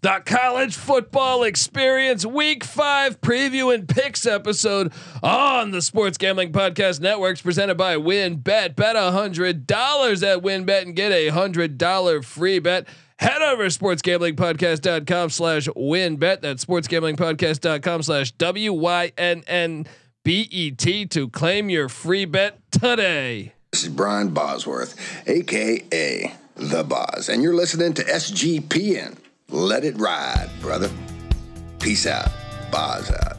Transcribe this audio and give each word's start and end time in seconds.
the 0.00 0.22
college 0.24 0.76
football 0.76 1.42
experience 1.42 2.24
week 2.24 2.62
five 2.62 3.20
preview 3.20 3.74
and 3.74 3.88
picks 3.88 4.26
episode 4.26 4.92
on 5.22 5.72
the 5.72 5.82
Sports 5.82 6.18
Gambling 6.18 6.52
Podcast 6.52 7.00
Networks 7.00 7.42
presented 7.42 7.76
by 7.76 7.96
WynnBET. 7.96 8.76
Bet 8.76 8.96
hundred 8.96 9.66
dollars 9.66 10.22
at 10.22 10.38
WynnBET 10.38 10.82
and 10.82 10.94
get 10.94 11.10
a 11.12 11.28
hundred 11.28 11.78
dollar 11.78 12.22
free 12.22 12.58
bet. 12.60 12.86
Head 13.18 13.42
over 13.42 13.68
to 13.68 13.78
sportsgamblingpodcast.com 13.78 15.30
slash 15.30 15.66
wynnbet. 15.66 16.40
That's 16.40 16.64
sportsgamblingpodcast.com 16.64 18.02
slash 18.04 18.30
W-Y-N-N-B-E-T 18.32 19.06
to 21.06 21.28
claim 21.28 21.68
your 21.68 21.88
free 21.88 22.24
bet 22.26 22.60
today. 22.70 23.54
This 23.72 23.82
is 23.82 23.88
Brian 23.88 24.28
Bosworth, 24.28 24.94
aka 25.28 26.32
The 26.54 26.84
Boz, 26.84 27.28
and 27.28 27.42
you're 27.42 27.56
listening 27.56 27.92
to 27.94 28.04
SGPN. 28.04 29.16
Let 29.50 29.82
it 29.82 29.98
ride, 29.98 30.50
brother. 30.60 30.90
Peace 31.78 32.06
out. 32.06 32.28
Boz 32.70 33.10
out. 33.10 33.37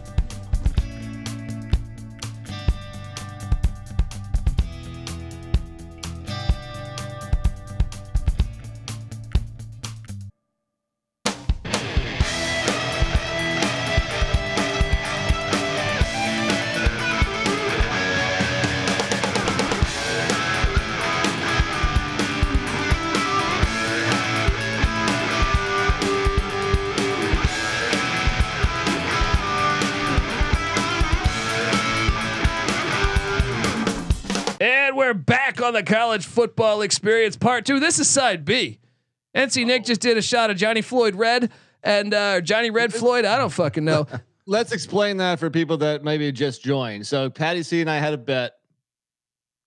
On 35.69 35.75
the 35.75 35.83
college 35.83 36.25
football 36.25 36.81
experience 36.81 37.37
part 37.37 37.63
two. 37.63 37.79
This 37.79 37.99
is 37.99 38.07
side 38.09 38.43
B. 38.43 38.79
NC 39.35 39.67
Nick 39.67 39.85
just 39.85 40.01
did 40.01 40.17
a 40.17 40.21
shot 40.21 40.49
of 40.49 40.57
Johnny 40.57 40.81
Floyd 40.81 41.13
Red 41.13 41.51
and 41.83 42.11
uh, 42.11 42.41
Johnny 42.41 42.71
Red 42.71 42.91
Floyd. 42.91 43.23
I 43.23 43.37
don't 43.37 43.51
fucking 43.51 43.85
know. 43.85 44.07
Let's 44.47 44.71
explain 44.71 45.17
that 45.17 45.37
for 45.37 45.51
people 45.51 45.77
that 45.77 46.03
maybe 46.03 46.31
just 46.31 46.63
joined. 46.63 47.05
So 47.05 47.29
Patty 47.29 47.61
C 47.61 47.81
and 47.81 47.89
I 47.89 47.97
had 47.97 48.13
a 48.13 48.17
bet. 48.17 48.53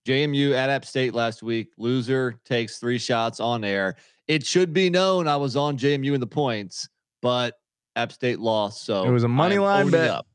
JMU 0.05 0.51
at 0.53 0.69
App 0.69 0.83
State 0.83 1.13
last 1.13 1.41
week. 1.41 1.69
Loser 1.77 2.37
takes 2.43 2.79
three 2.79 2.97
shots 2.97 3.39
on 3.39 3.63
air. 3.63 3.95
It 4.27 4.45
should 4.45 4.73
be 4.73 4.89
known 4.89 5.29
I 5.29 5.37
was 5.37 5.55
on 5.55 5.77
JMU 5.77 6.13
in 6.13 6.19
the 6.19 6.27
points, 6.27 6.89
but 7.21 7.55
App 7.95 8.11
State 8.11 8.39
lost. 8.39 8.83
So 8.85 9.05
It 9.05 9.11
was 9.11 9.23
a 9.23 9.29
money 9.29 9.57
line 9.57 9.89
bet. 9.89 10.09
up. 10.09 10.27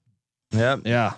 Yep. 0.52 0.80
yeah. 0.86 1.12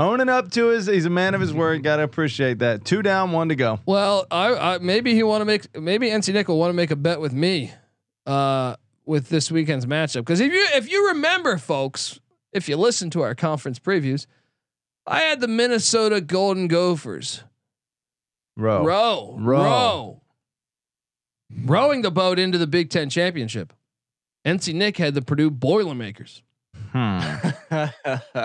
Owning 0.00 0.30
up 0.30 0.50
to 0.52 0.68
his, 0.68 0.86
he's 0.86 1.04
a 1.04 1.10
man 1.10 1.34
of 1.34 1.42
his 1.42 1.52
word. 1.52 1.82
Got 1.82 1.96
to 1.96 2.04
appreciate 2.04 2.60
that. 2.60 2.86
Two 2.86 3.02
down, 3.02 3.32
one 3.32 3.50
to 3.50 3.54
go. 3.54 3.80
Well, 3.84 4.26
I, 4.30 4.54
I 4.54 4.78
maybe 4.78 5.14
he 5.14 5.22
want 5.22 5.42
to 5.42 5.44
make 5.44 5.78
maybe 5.78 6.08
NC 6.08 6.32
Nick 6.32 6.48
will 6.48 6.58
want 6.58 6.70
to 6.70 6.74
make 6.74 6.90
a 6.90 6.96
bet 6.96 7.20
with 7.20 7.34
me, 7.34 7.70
uh, 8.24 8.76
with 9.04 9.28
this 9.28 9.50
weekend's 9.50 9.84
matchup. 9.84 10.20
Because 10.20 10.40
if 10.40 10.50
you 10.54 10.66
if 10.72 10.90
you 10.90 11.08
remember, 11.08 11.58
folks, 11.58 12.18
if 12.50 12.66
you 12.66 12.78
listen 12.78 13.10
to 13.10 13.20
our 13.20 13.34
conference 13.34 13.78
previews, 13.78 14.24
I 15.06 15.20
had 15.20 15.42
the 15.42 15.48
Minnesota 15.48 16.22
Golden 16.22 16.66
Gophers 16.66 17.44
Row. 18.56 18.82
row 18.82 19.36
Row. 19.38 19.62
row 19.62 20.22
rowing 21.66 22.00
the 22.00 22.10
boat 22.10 22.38
into 22.38 22.56
the 22.56 22.66
Big 22.66 22.88
Ten 22.88 23.10
championship. 23.10 23.74
NC 24.46 24.72
Nick 24.72 24.96
had 24.96 25.12
the 25.12 25.20
Purdue 25.20 25.50
Boilermakers. 25.50 26.42
Hmm. 26.92 27.20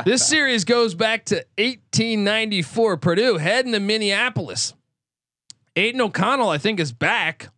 This 0.05 0.25
series 0.27 0.65
goes 0.65 0.93
back 0.95 1.25
to 1.25 1.35
1894. 1.57 2.97
Purdue 2.97 3.37
heading 3.37 3.71
to 3.71 3.79
Minneapolis. 3.79 4.73
Aidan 5.75 6.01
O'Connell, 6.01 6.49
I 6.49 6.57
think, 6.57 6.79
is 6.79 6.91
back. 6.93 7.49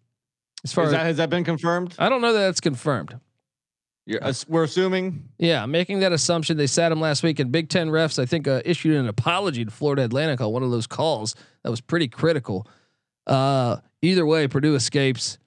As 0.63 0.73
far 0.73 0.85
Is 0.85 0.89
as 0.89 0.91
that, 0.93 1.05
has 1.05 1.17
that 1.17 1.29
been 1.29 1.43
confirmed? 1.43 1.93
I 1.99 2.09
don't 2.09 2.21
know 2.21 2.33
that 2.33 2.39
that's 2.39 2.61
confirmed. 2.61 3.19
You're, 4.05 4.23
ass- 4.23 4.47
we're 4.47 4.63
assuming. 4.63 5.27
Yeah, 5.37 5.65
making 5.65 5.99
that 5.99 6.13
assumption. 6.13 6.55
They 6.57 6.67
sat 6.67 6.91
him 6.91 7.01
last 7.01 7.23
week, 7.23 7.39
and 7.39 7.51
Big 7.51 7.69
Ten 7.69 7.89
refs, 7.89 8.17
I 8.17 8.25
think, 8.25 8.47
uh, 8.47 8.61
issued 8.63 8.95
an 8.95 9.07
apology 9.07 9.65
to 9.65 9.71
Florida 9.71 10.03
Atlantic 10.05 10.39
on 10.41 10.51
one 10.51 10.63
of 10.63 10.71
those 10.71 10.87
calls 10.87 11.35
that 11.63 11.69
was 11.69 11.81
pretty 11.81 12.07
critical. 12.07 12.65
Uh, 13.27 13.77
either 14.01 14.25
way, 14.25 14.47
Purdue 14.47 14.75
escapes, 14.75 15.37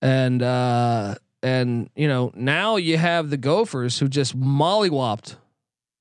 and 0.00 0.42
uh, 0.42 1.16
and 1.42 1.90
you 1.94 2.08
know 2.08 2.32
now 2.34 2.76
you 2.76 2.96
have 2.98 3.30
the 3.30 3.36
Gophers 3.36 3.98
who 3.98 4.08
just 4.08 4.38
mollywopped. 4.38 5.36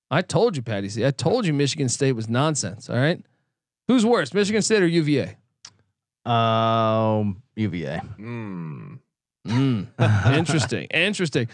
I 0.09 0.21
told 0.21 0.55
you, 0.55 0.61
Patty. 0.61 0.89
C. 0.89 1.05
I 1.05 1.11
told 1.11 1.45
you 1.45 1.53
Michigan 1.53 1.89
State 1.89 2.13
was 2.13 2.29
nonsense. 2.29 2.89
All 2.89 2.95
right, 2.97 3.21
who's 3.87 4.05
worse, 4.05 4.33
Michigan 4.33 4.61
State 4.61 4.81
or 4.83 4.87
UVA? 4.87 5.35
Um, 6.25 7.41
UVA. 7.55 7.97
Hmm. 8.17 8.95
Mm, 9.47 9.87
interesting, 10.37 10.85
interesting. 10.85 11.47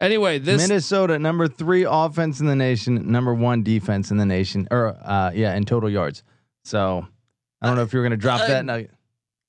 Anyway, 0.00 0.38
this 0.38 0.68
Minnesota, 0.68 1.18
number 1.18 1.48
three 1.48 1.84
offense 1.88 2.40
in 2.40 2.46
the 2.46 2.56
nation, 2.56 3.10
number 3.10 3.34
one 3.34 3.62
defense 3.62 4.10
in 4.10 4.16
the 4.16 4.26
nation, 4.26 4.66
or 4.70 4.96
uh, 5.02 5.30
yeah, 5.34 5.54
in 5.54 5.64
total 5.64 5.90
yards. 5.90 6.22
So 6.64 7.06
I 7.60 7.66
don't 7.66 7.76
know 7.76 7.82
if 7.82 7.92
you're 7.92 8.02
going 8.02 8.12
to 8.12 8.16
drop 8.16 8.40
Uh, 8.42 8.46
that. 8.48 8.64
No. 8.64 8.86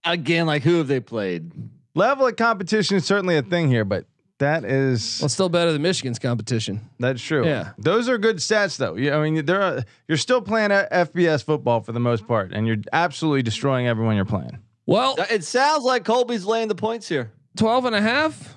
Again, 0.06 0.46
like 0.48 0.64
who 0.64 0.78
have 0.78 0.88
they 0.88 1.00
played? 1.00 1.52
Level 1.96 2.28
of 2.28 2.36
competition 2.36 2.98
is 2.98 3.06
certainly 3.06 3.38
a 3.38 3.42
thing 3.44 3.68
here, 3.70 3.86
but 3.86 4.06
that 4.40 4.66
is 4.66 5.20
well, 5.22 5.30
still 5.30 5.50
better 5.50 5.72
than 5.72 5.82
Michigan's 5.82 6.20
competition. 6.20 6.82
that's 7.00 7.22
true. 7.22 7.46
Yeah. 7.46 7.72
those 7.78 8.10
are 8.10 8.18
good 8.18 8.38
stats 8.38 8.78
though. 8.78 8.96
Yeah, 8.96 9.18
I 9.18 9.30
mean, 9.30 9.46
they're 9.46 9.86
you're 10.08 10.18
still 10.18 10.42
playing 10.42 10.72
a 10.72 10.88
FBS 10.92 11.44
football 11.44 11.82
for 11.82 11.92
the 11.92 12.00
most 12.00 12.28
part, 12.28 12.52
and 12.52 12.66
you're 12.68 12.78
absolutely 12.92 13.44
destroying 13.44 13.88
everyone 13.88 14.16
you're 14.16 14.26
playing. 14.26 14.58
Well, 14.86 15.16
Uh, 15.20 15.26
It 15.30 15.44
sounds 15.44 15.84
like 15.84 16.04
Colby's 16.04 16.46
laying 16.46 16.68
the 16.68 16.76
points 16.76 17.08
here. 17.08 17.32
12 17.58 17.86
and 17.86 17.96
a 17.96 18.02
half, 18.02 18.56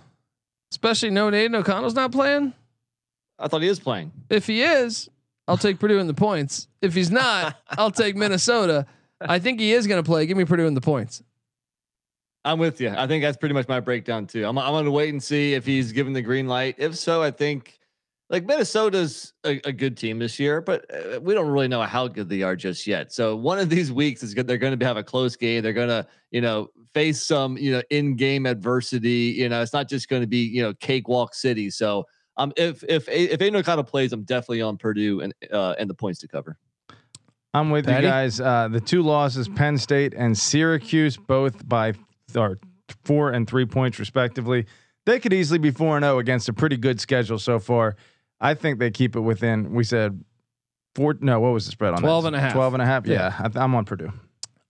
especially 0.73 1.11
no 1.11 1.29
Aidan 1.29 1.55
O'Connell's 1.55 1.95
not 1.95 2.11
playing. 2.13 2.53
I 3.39 3.49
thought 3.49 3.61
he 3.63 3.69
is 3.69 3.79
playing. 3.79 4.13
If 4.31 4.47
he 4.47 4.63
is, 4.63 5.11
I'll 5.47 5.59
take 5.59 5.79
Purdue 5.79 5.99
in 5.99 6.07
the 6.07 6.15
points. 6.15 6.69
If 6.81 6.95
he's 6.95 7.11
not, 7.11 7.61
I'll 7.79 7.91
take 7.91 8.17
Minnesota. 8.17 8.87
I 9.21 9.39
think 9.39 9.61
he 9.61 9.73
is 9.75 9.87
going 9.87 10.03
to 10.03 10.07
play. 10.07 10.25
Give 10.27 10.37
me 10.39 10.45
Purdue 10.47 10.67
in 10.67 10.75
the 10.75 10.81
points. 10.81 11.23
I'm 12.47 12.59
with 12.59 12.81
you. 12.81 12.95
I 12.97 13.09
think 13.09 13.25
that's 13.25 13.37
pretty 13.37 13.55
much 13.55 13.67
my 13.67 13.81
breakdown 13.81 14.27
too. 14.27 14.47
I'm 14.47 14.57
I'm 14.57 14.73
gonna 14.73 14.91
wait 14.91 15.13
and 15.13 15.23
see 15.23 15.55
if 15.55 15.67
he's 15.67 15.91
given 15.91 16.13
the 16.13 16.23
green 16.23 16.47
light. 16.47 16.77
If 16.79 16.97
so, 16.97 17.21
I 17.21 17.33
think 17.33 17.81
like 18.31 18.45
Minnesota's 18.45 19.33
a, 19.45 19.61
a 19.65 19.73
good 19.73 19.97
team 19.97 20.21
this 20.21 20.39
year, 20.39 20.61
but 20.61 20.87
uh, 20.95 21.21
we 21.21 21.35
don't 21.35 21.49
really 21.49 21.67
know 21.67 21.83
how 21.83 22.07
good 22.07 22.29
they 22.29 22.43
are 22.43 22.55
just 22.55 22.87
yet. 22.87 23.13
So 23.13 23.35
one 23.37 23.59
of 23.59 23.69
these 23.69 23.93
weeks 23.93 24.23
is 24.23 24.33
good. 24.33 24.47
They're 24.47 24.59
going 24.59 24.79
to 24.79 24.87
have 24.87 24.97
a 24.97 25.03
close 25.03 25.37
game. 25.37 25.63
They're 25.63 25.73
going 25.73 25.89
to 25.89 26.07
you 26.31 26.41
know 26.41 26.69
face 26.95 27.21
some 27.21 27.59
you 27.59 27.73
know 27.73 27.83
in 27.91 28.15
game 28.15 28.47
adversity. 28.47 29.35
You 29.37 29.49
know, 29.49 29.61
it's 29.61 29.73
not 29.73 29.89
just 29.89 30.09
going 30.09 30.23
to 30.23 30.29
be 30.29 30.45
you 30.45 30.63
know 30.63 30.73
cakewalk 30.75 31.35
city. 31.35 31.69
So 31.69 32.07
um, 32.37 32.53
if 32.57 32.85
if 32.89 33.09
if 33.09 33.43
Aidan 33.43 33.57
O'Connell 33.57 33.83
plays, 33.83 34.13
I'm 34.13 34.23
definitely 34.23 34.63
on 34.63 34.77
Purdue 34.77 35.21
and 35.21 35.35
uh, 35.53 35.75
and 35.81 35.91
the 35.91 35.95
points 35.95 36.21
to 36.21 36.29
cover. 36.29 36.57
I'm 37.55 37.71
with 37.71 37.87
Patty? 37.87 38.05
you 38.05 38.11
guys. 38.13 38.41
Uh, 38.41 38.69
the 38.69 38.81
two 38.81 39.03
losses, 39.03 39.49
Penn 39.49 39.79
State 39.79 40.15
and 40.15 40.37
Syracuse, 40.37 41.17
both 41.17 41.67
by 41.67 41.95
or 42.37 42.59
four 43.05 43.31
and 43.31 43.49
three 43.49 43.67
points 43.67 43.99
respectively. 43.99 44.67
They 45.05 45.21
could 45.21 45.33
easily 45.33 45.59
be 45.59 45.71
four 45.71 45.97
and 45.97 46.05
zero 46.05 46.19
against 46.19 46.49
a 46.49 46.53
pretty 46.53 46.77
good 46.77 47.01
schedule 47.01 47.39
so 47.39 47.59
far. 47.59 47.97
I 48.41 48.55
think 48.55 48.79
they 48.79 48.91
keep 48.91 49.17
it 49.17 49.21
within. 49.21 49.73
We 49.73 49.85
said 49.85 50.23
four. 50.95 51.17
No, 51.21 51.41
what 51.41 51.53
was 51.53 51.67
the 51.67 51.73
spread 51.73 51.95
on 51.95 52.01
12 52.01 52.25
that? 52.25 52.27
and 52.29 52.37
a 52.37 52.41
half. 52.41 52.53
12 52.53 52.75
and 52.75 52.83
a 52.83 52.87
half. 52.87 53.07
Yeah. 53.07 53.35
Yeah, 53.41 53.49
I, 53.55 53.65
I'm 53.65 53.75
on 53.75 53.85
Purdue. 53.85 54.13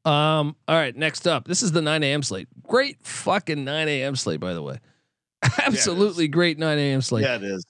Um. 0.04 0.54
All 0.68 0.76
right. 0.76 0.94
Next 0.94 1.26
up, 1.26 1.48
this 1.48 1.62
is 1.62 1.72
the 1.72 1.82
9 1.82 2.02
a.m. 2.04 2.22
slate. 2.22 2.48
Great 2.62 2.98
fucking 3.02 3.64
9 3.64 3.88
a.m. 3.88 4.14
slate, 4.14 4.38
by 4.38 4.54
the 4.54 4.62
way. 4.62 4.78
Absolutely 5.58 6.28
great 6.28 6.58
9 6.58 6.78
a.m. 6.78 7.00
slate. 7.02 7.24
Yeah, 7.24 7.36
it 7.36 7.42
is. 7.42 7.66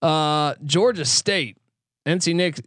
Uh, 0.00 0.54
Georgia 0.64 1.04
State, 1.04 1.58
NC 2.06 2.34
Nick. 2.34 2.58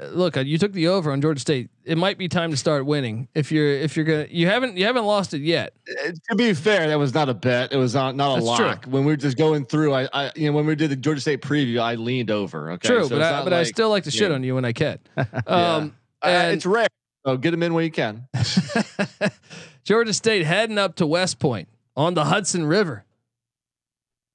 uh, 0.00 0.06
Look, 0.06 0.36
uh, 0.36 0.40
you 0.40 0.58
took 0.58 0.72
the 0.72 0.88
over 0.88 1.12
on 1.12 1.20
Georgia 1.20 1.40
State. 1.40 1.70
It 1.84 1.96
might 1.96 2.18
be 2.18 2.26
time 2.28 2.50
to 2.50 2.56
start 2.56 2.86
winning. 2.86 3.28
If 3.34 3.52
you're 3.52 3.70
if 3.72 3.96
you're 3.96 4.04
gonna 4.04 4.26
you 4.30 4.46
haven't 4.48 4.76
you 4.76 4.84
haven't 4.84 5.04
lost 5.04 5.32
it 5.32 5.42
yet. 5.42 5.74
Uh, 5.88 6.10
to 6.30 6.36
be 6.36 6.52
fair, 6.54 6.88
that 6.88 6.98
was 6.98 7.14
not 7.14 7.28
a 7.28 7.34
bet. 7.34 7.72
It 7.72 7.76
was 7.76 7.94
not 7.94 8.16
not 8.16 8.38
a 8.38 8.42
That's 8.42 8.56
true. 8.56 8.66
lock. 8.66 8.84
When 8.86 9.04
we 9.04 9.12
were 9.12 9.16
just 9.16 9.36
going 9.38 9.64
through, 9.66 9.94
I, 9.94 10.08
I 10.12 10.32
you 10.34 10.50
know 10.50 10.56
when 10.56 10.66
we 10.66 10.74
did 10.74 10.90
the 10.90 10.96
Georgia 10.96 11.20
State 11.20 11.40
preview, 11.40 11.78
I 11.80 11.94
leaned 11.94 12.30
over. 12.32 12.72
Okay, 12.72 12.88
True, 12.88 13.04
So 13.04 13.10
but 13.10 13.22
I, 13.22 13.44
but 13.44 13.52
I 13.52 13.62
still 13.62 13.90
like 13.90 14.04
to 14.04 14.10
shit 14.10 14.30
yeah. 14.30 14.34
on 14.34 14.42
you 14.42 14.54
when 14.56 14.64
I 14.64 14.72
can. 14.72 14.98
Yeah. 15.16 15.24
Um, 15.46 15.94
I- 16.22 16.30
and- 16.30 16.54
it's 16.56 16.66
rare. 16.66 16.88
So 17.26 17.36
get 17.36 17.50
them 17.52 17.62
in 17.62 17.74
when 17.74 17.84
you 17.84 17.90
can. 17.90 18.26
Georgia 19.84 20.12
State 20.14 20.44
heading 20.46 20.78
up 20.78 20.96
to 20.96 21.06
West 21.06 21.38
Point 21.38 21.68
on 21.96 22.14
the 22.14 22.24
Hudson 22.24 22.64
River. 22.64 23.04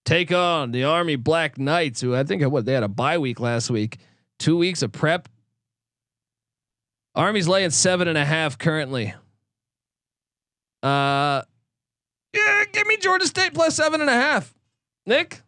Take 0.05 0.31
on 0.31 0.71
the 0.71 0.83
Army 0.83 1.15
Black 1.15 1.57
Knights, 1.57 1.99
who 2.01 2.13
I 2.15 2.23
think 2.23 2.43
what 2.43 2.65
they 2.65 2.73
had 2.73 2.83
a 2.83 2.87
bye 2.87 3.17
week 3.17 3.39
last 3.39 3.69
week. 3.71 3.97
Two 4.39 4.57
weeks 4.57 4.81
of 4.81 4.91
prep. 4.91 5.29
Army's 7.15 7.47
laying 7.47 7.69
seven 7.69 8.07
and 8.07 8.17
a 8.17 8.25
half 8.25 8.57
currently. 8.57 9.13
Uh, 10.83 11.41
yeah, 12.33 12.63
give 12.71 12.85
me 12.85 12.97
Georgia 12.97 13.25
State 13.25 13.53
plus 13.53 13.75
seven 13.75 14.01
and 14.01 14.09
a 14.09 14.13
half. 14.13 14.53
Nick, 15.05 15.41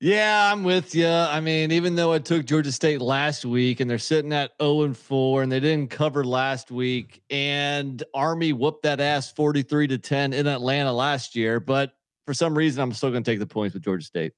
Yeah, 0.00 0.50
I'm 0.50 0.64
with 0.64 0.94
you. 0.94 1.06
I 1.06 1.40
mean, 1.40 1.70
even 1.70 1.94
though 1.94 2.12
I 2.12 2.18
took 2.18 2.46
Georgia 2.46 2.72
State 2.72 3.00
last 3.00 3.44
week 3.44 3.80
and 3.80 3.90
they're 3.90 3.98
sitting 3.98 4.32
at 4.32 4.52
0 4.60 4.82
and 4.82 4.96
4 4.96 5.42
and 5.42 5.52
they 5.52 5.60
didn't 5.60 5.90
cover 5.90 6.24
last 6.24 6.70
week 6.70 7.22
and 7.30 8.02
Army 8.14 8.52
whooped 8.52 8.82
that 8.82 9.00
ass 9.00 9.30
43 9.32 9.88
to 9.88 9.98
10 9.98 10.32
in 10.32 10.46
Atlanta 10.46 10.92
last 10.92 11.36
year, 11.36 11.60
but 11.60 11.92
for 12.26 12.34
some 12.34 12.56
reason 12.56 12.82
I'm 12.82 12.92
still 12.92 13.10
going 13.10 13.22
to 13.22 13.30
take 13.30 13.38
the 13.38 13.46
points 13.46 13.74
with 13.74 13.84
Georgia 13.84 14.04
State. 14.04 14.32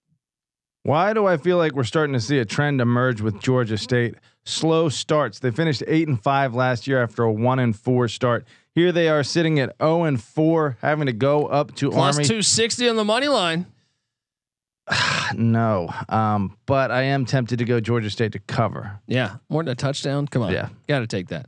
Why 0.84 1.12
do 1.12 1.26
I 1.26 1.36
feel 1.36 1.58
like 1.58 1.72
we're 1.72 1.84
starting 1.84 2.14
to 2.14 2.20
see 2.20 2.38
a 2.38 2.44
trend 2.44 2.80
emerge 2.80 3.20
with 3.20 3.40
Georgia 3.40 3.78
State? 3.78 4.16
Slow 4.44 4.88
starts. 4.88 5.38
They 5.38 5.52
finished 5.52 5.84
8 5.86 6.08
and 6.08 6.20
5 6.20 6.54
last 6.54 6.88
year 6.88 7.00
after 7.02 7.22
a 7.22 7.32
1 7.32 7.58
and 7.60 7.76
4 7.76 8.08
start. 8.08 8.44
Here 8.74 8.90
they 8.90 9.08
are 9.08 9.22
sitting 9.22 9.60
at 9.60 9.76
0 9.80 10.04
and 10.04 10.20
4 10.20 10.78
having 10.80 11.06
to 11.06 11.12
go 11.12 11.46
up 11.46 11.74
to 11.76 11.90
Plus 11.90 12.16
Army. 12.16 12.24
260 12.24 12.88
on 12.88 12.96
the 12.96 13.04
money 13.04 13.28
line. 13.28 13.66
no. 15.34 15.88
Um, 16.08 16.56
but 16.66 16.90
I 16.90 17.02
am 17.02 17.26
tempted 17.26 17.58
to 17.60 17.64
go 17.64 17.78
Georgia 17.78 18.10
State 18.10 18.32
to 18.32 18.40
cover. 18.40 19.00
Yeah, 19.06 19.36
more 19.48 19.62
than 19.62 19.72
a 19.72 19.76
touchdown. 19.76 20.26
Come 20.26 20.42
on. 20.42 20.52
Yeah. 20.52 20.68
Got 20.88 21.00
to 21.00 21.06
take 21.06 21.28
that. 21.28 21.46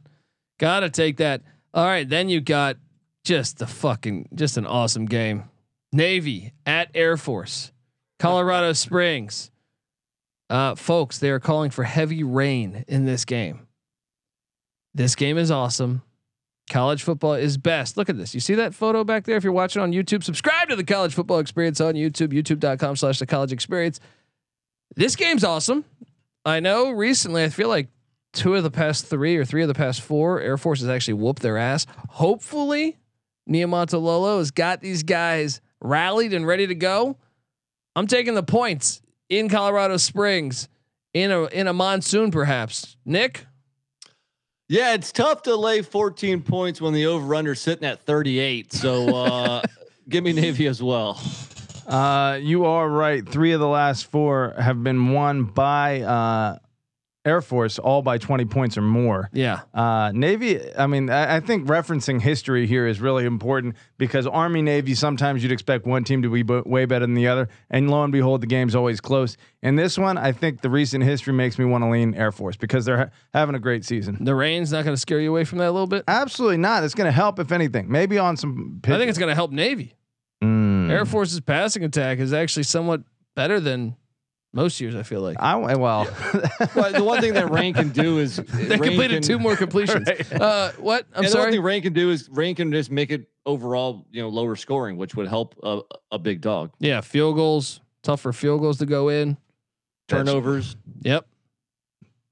Got 0.58 0.80
to 0.80 0.90
take 0.90 1.16
that. 1.16 1.42
All 1.72 1.84
right, 1.84 2.08
then 2.08 2.28
you 2.28 2.40
got 2.40 2.76
just 3.24 3.58
the 3.58 3.66
fucking 3.66 4.28
just 4.34 4.56
an 4.56 4.66
awesome 4.66 5.06
game. 5.06 5.44
Navy 5.92 6.52
at 6.64 6.90
Air 6.94 7.16
Force. 7.16 7.72
Colorado 8.18 8.72
Springs. 8.72 9.50
Uh 10.50 10.74
folks, 10.74 11.18
they 11.18 11.30
are 11.30 11.40
calling 11.40 11.70
for 11.70 11.84
heavy 11.84 12.22
rain 12.22 12.84
in 12.88 13.04
this 13.04 13.24
game. 13.24 13.66
This 14.94 15.14
game 15.16 15.38
is 15.38 15.50
awesome. 15.50 16.02
College 16.70 17.02
football 17.02 17.34
is 17.34 17.58
best. 17.58 17.96
Look 17.96 18.08
at 18.08 18.16
this. 18.16 18.32
You 18.32 18.40
see 18.40 18.54
that 18.54 18.74
photo 18.74 19.04
back 19.04 19.24
there? 19.24 19.36
If 19.36 19.44
you're 19.44 19.52
watching 19.52 19.82
on 19.82 19.92
YouTube, 19.92 20.24
subscribe 20.24 20.68
to 20.68 20.76
the 20.76 20.84
college 20.84 21.12
football 21.12 21.38
experience 21.38 21.80
on 21.80 21.94
YouTube, 21.94 22.28
youtube.com 22.28 22.96
slash 22.96 23.18
the 23.18 23.26
college 23.26 23.52
experience. 23.52 24.00
This 24.96 25.14
game's 25.16 25.44
awesome. 25.44 25.84
I 26.44 26.60
know 26.60 26.90
recently, 26.90 27.44
I 27.44 27.48
feel 27.48 27.68
like 27.68 27.88
two 28.32 28.54
of 28.54 28.62
the 28.62 28.70
past 28.70 29.06
three 29.06 29.36
or 29.36 29.44
three 29.44 29.62
of 29.62 29.68
the 29.68 29.74
past 29.74 30.00
four, 30.00 30.40
Air 30.40 30.56
Force 30.56 30.80
has 30.80 30.88
actually 30.88 31.14
whooped 31.14 31.42
their 31.42 31.58
ass. 31.58 31.86
Hopefully, 32.10 32.98
Niumatalolo 33.48 34.38
has 34.38 34.50
got 34.50 34.80
these 34.80 35.02
guys 35.02 35.60
rallied 35.80 36.32
and 36.32 36.46
ready 36.46 36.66
to 36.66 36.74
go. 36.74 37.16
I'm 37.96 38.06
taking 38.06 38.34
the 38.34 38.42
points 38.42 39.00
in 39.28 39.48
Colorado 39.48 39.96
Springs 39.96 40.68
in 41.12 41.30
a 41.30 41.44
in 41.44 41.68
a 41.68 41.72
monsoon, 41.72 42.30
perhaps. 42.30 42.96
Nick, 43.04 43.46
Yeah, 44.68 44.94
it's 44.94 45.12
tough 45.12 45.42
to 45.42 45.54
lay 45.56 45.82
14 45.82 46.42
points 46.42 46.80
when 46.80 46.92
the 46.92 47.06
over 47.06 47.34
under 47.34 47.54
sitting 47.54 47.84
at 47.86 48.00
38. 48.00 48.72
So 48.72 49.14
uh 49.14 49.62
give 50.08 50.24
me 50.24 50.32
Navy 50.32 50.66
as 50.66 50.82
well. 50.82 51.20
Uh, 51.86 52.38
you 52.40 52.64
are 52.64 52.88
right. 52.88 53.28
Three 53.28 53.52
of 53.52 53.60
the 53.60 53.68
last 53.68 54.06
four 54.06 54.54
have 54.58 54.82
been 54.82 55.12
won 55.12 55.44
by 55.44 56.00
uh, 56.00 56.58
Air 57.24 57.40
Force, 57.40 57.78
all 57.78 58.02
by 58.02 58.18
20 58.18 58.44
points 58.44 58.76
or 58.76 58.82
more. 58.82 59.30
yeah, 59.32 59.60
Uh, 59.72 60.12
Navy, 60.14 60.60
I 60.76 60.86
mean, 60.86 61.08
I, 61.08 61.36
I 61.36 61.40
think 61.40 61.66
referencing 61.66 62.20
history 62.20 62.66
here 62.66 62.86
is 62.86 63.00
really 63.00 63.24
important 63.24 63.76
because 63.96 64.26
Army 64.26 64.60
Navy, 64.60 64.94
sometimes 64.94 65.42
you'd 65.42 65.50
expect 65.52 65.86
one 65.86 66.04
team 66.04 66.20
to 66.22 66.28
be 66.30 66.42
b- 66.42 66.60
way 66.66 66.84
better 66.84 67.06
than 67.06 67.14
the 67.14 67.26
other. 67.28 67.48
And 67.70 67.90
lo 67.90 68.02
and 68.04 68.12
behold, 68.12 68.42
the 68.42 68.46
game's 68.46 68.74
always 68.74 69.00
close. 69.00 69.36
In 69.62 69.76
this 69.76 69.96
one, 69.96 70.18
I 70.18 70.32
think 70.32 70.60
the 70.60 70.68
recent 70.68 71.02
history 71.04 71.32
makes 71.32 71.58
me 71.58 71.64
want 71.64 71.82
to 71.82 71.88
lean 71.90 72.14
Air 72.14 72.30
Force 72.30 72.56
because 72.56 72.84
they're 72.84 72.98
ha- 72.98 73.10
having 73.32 73.54
a 73.54 73.58
great 73.60 73.84
season. 73.86 74.18
the 74.22 74.34
rain's 74.34 74.70
not 74.70 74.84
going 74.84 74.94
to 74.94 75.00
scare 75.00 75.20
you 75.20 75.30
away 75.30 75.44
from 75.44 75.58
that 75.58 75.68
a 75.70 75.72
little 75.72 75.86
bit. 75.86 76.04
Absolutely 76.06 76.58
not. 76.58 76.84
It's 76.84 76.94
going 76.94 77.08
to 77.08 77.12
help, 77.12 77.38
if 77.38 77.52
anything. 77.52 77.90
Maybe 77.90 78.18
on 78.18 78.36
some. 78.36 78.80
I 78.84 78.98
think 78.98 79.08
it's 79.08 79.18
going 79.18 79.30
to 79.30 79.34
help 79.34 79.50
Navy. 79.50 79.94
Mm. 80.42 80.90
Air 80.90 81.06
Force's 81.06 81.40
passing 81.40 81.84
attack 81.84 82.18
is 82.18 82.34
actually 82.34 82.64
somewhat 82.64 83.00
better 83.34 83.60
than 83.60 83.96
most 84.54 84.80
years. 84.80 84.94
I 84.94 85.02
feel 85.02 85.20
like 85.20 85.36
I 85.40 85.56
well, 85.56 86.04
Well, 86.74 86.92
the 86.92 87.04
one 87.04 87.20
thing 87.20 87.34
that 87.34 87.50
rain 87.50 87.74
can 87.74 87.90
do 87.90 88.18
is 88.18 88.36
they 88.54 88.78
completed 88.78 89.22
two 89.22 89.38
more 89.38 89.56
completions. 89.56 90.08
Uh, 90.34 90.72
what? 90.78 91.06
I'm 91.14 91.14
sorry. 91.14 91.14
The 91.14 91.20
one 91.22 91.30
sorry. 91.30 91.52
thing 91.52 91.62
rain 91.62 91.82
can 91.82 91.92
do 91.92 92.10
is 92.10 92.28
rain 92.30 92.54
can 92.54 92.72
just 92.72 92.90
make 92.90 93.10
it 93.10 93.28
overall, 93.46 94.06
you 94.10 94.20
know, 94.22 94.28
lower 94.28 94.56
scoring, 94.56 94.96
which 94.96 95.14
would 95.14 95.28
help 95.28 95.54
a, 95.62 95.80
a 96.10 96.18
big 96.18 96.40
dog. 96.40 96.72
Yeah, 96.78 97.00
field 97.00 97.36
goals. 97.36 97.80
Tougher 98.02 98.32
field 98.32 98.60
goals 98.60 98.78
to 98.78 98.86
go 98.86 99.08
in. 99.08 99.36
Turnovers. 100.08 100.76
Yep. 101.02 101.26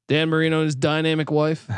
Dan 0.09 0.29
Marino 0.29 0.59
and 0.59 0.67
his 0.67 0.75
dynamic 0.75 1.31
wife. 1.31 1.69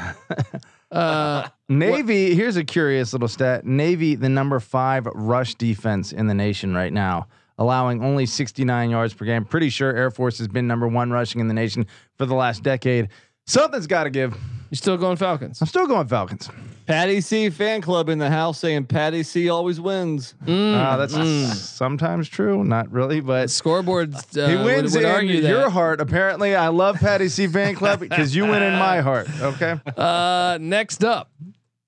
Uh, 0.91 1.49
Navy, 1.69 2.35
here's 2.35 2.57
a 2.57 2.65
curious 2.65 3.13
little 3.13 3.29
stat. 3.29 3.67
Navy, 3.67 4.15
the 4.15 4.29
number 4.29 4.61
five 4.61 5.07
rush 5.07 5.57
defense 5.57 6.13
in 6.13 6.29
the 6.29 6.35
nation 6.35 6.75
right 6.75 6.93
now, 6.93 7.27
allowing 7.59 8.03
only 8.03 8.27
69 8.27 8.91
yards 8.91 9.15
per 9.15 9.25
game. 9.25 9.45
Pretty 9.45 9.69
sure 9.71 9.95
Air 9.95 10.11
Force 10.11 10.39
has 10.39 10.49
been 10.49 10.67
number 10.67 10.89
one 10.89 11.11
rushing 11.11 11.41
in 11.41 11.49
the 11.49 11.55
nation 11.55 11.87
for 12.17 12.27
the 12.27 12.35
last 12.35 12.63
decade. 12.63 13.09
Something's 13.47 13.87
got 13.87 14.05
to 14.05 14.11
give. 14.11 14.33
You're 14.71 14.77
still 14.77 14.97
going 14.97 15.17
Falcons? 15.17 15.61
I'm 15.61 15.67
still 15.69 15.87
going 15.87 16.09
Falcons. 16.09 16.49
Patty 16.87 17.21
C 17.21 17.49
fan 17.51 17.81
club 17.81 18.09
in 18.09 18.19
the 18.19 18.31
house 18.31 18.59
saying 18.59 18.87
Patty 18.87 19.23
C 19.23 19.49
always 19.51 19.81
wins. 19.81 20.35
Mm, 20.45 20.75
Uh, 20.75 20.97
that's 20.97 21.15
mm. 21.15 21.53
sometimes 21.55 22.29
true, 22.29 22.65
not 22.65 22.91
really, 22.91 23.21
but 23.21 23.51
Scoreboard. 23.51 24.15
Uh, 24.15 24.49
he 24.49 24.57
wins 24.57 24.93
would, 24.95 25.03
would 25.03 25.09
in 25.09 25.15
argue 25.15 25.41
your 25.41 25.65
that. 25.65 25.71
heart. 25.71 26.01
Apparently, 26.01 26.55
I 26.57 26.69
love 26.69 26.97
Patty 26.97 27.29
C 27.29 27.47
fan 27.47 27.75
club 27.75 28.01
because 28.01 28.35
you 28.35 28.45
win 28.47 28.63
in 28.63 28.73
my 28.79 29.01
heart. 29.01 29.29
Okay. 29.41 29.79
Uh, 29.97 30.59
next 30.61 31.05
up, 31.05 31.31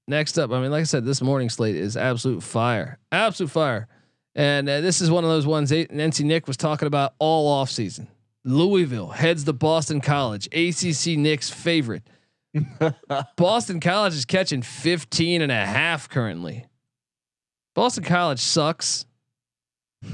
next 0.06 0.38
up. 0.38 0.50
I 0.52 0.60
mean, 0.60 0.70
like 0.70 0.82
I 0.82 0.84
said, 0.84 1.04
this 1.04 1.20
morning 1.22 1.48
slate 1.50 1.76
is 1.76 1.96
absolute 1.96 2.42
fire, 2.42 2.98
absolute 3.12 3.50
fire, 3.50 3.88
and 4.36 4.68
uh, 4.68 4.80
this 4.82 5.00
is 5.00 5.10
one 5.10 5.24
of 5.24 5.30
those 5.30 5.46
ones. 5.46 5.72
NC 5.72 6.24
Nick 6.24 6.46
was 6.46 6.58
talking 6.58 6.86
about 6.86 7.14
all 7.18 7.48
off 7.48 7.70
season. 7.70 8.06
Louisville 8.44 9.08
heads 9.08 9.42
to 9.44 9.52
Boston 9.52 10.00
College, 10.00 10.46
ACC 10.48 11.18
Nick's 11.18 11.50
favorite. 11.50 12.02
Boston 13.36 13.80
College 13.80 14.14
is 14.14 14.24
catching 14.24 14.62
15 14.62 15.42
and 15.42 15.50
a 15.50 15.66
half 15.66 16.08
currently. 16.08 16.66
Boston 17.74 18.04
College 18.04 18.38
sucks. 18.38 19.06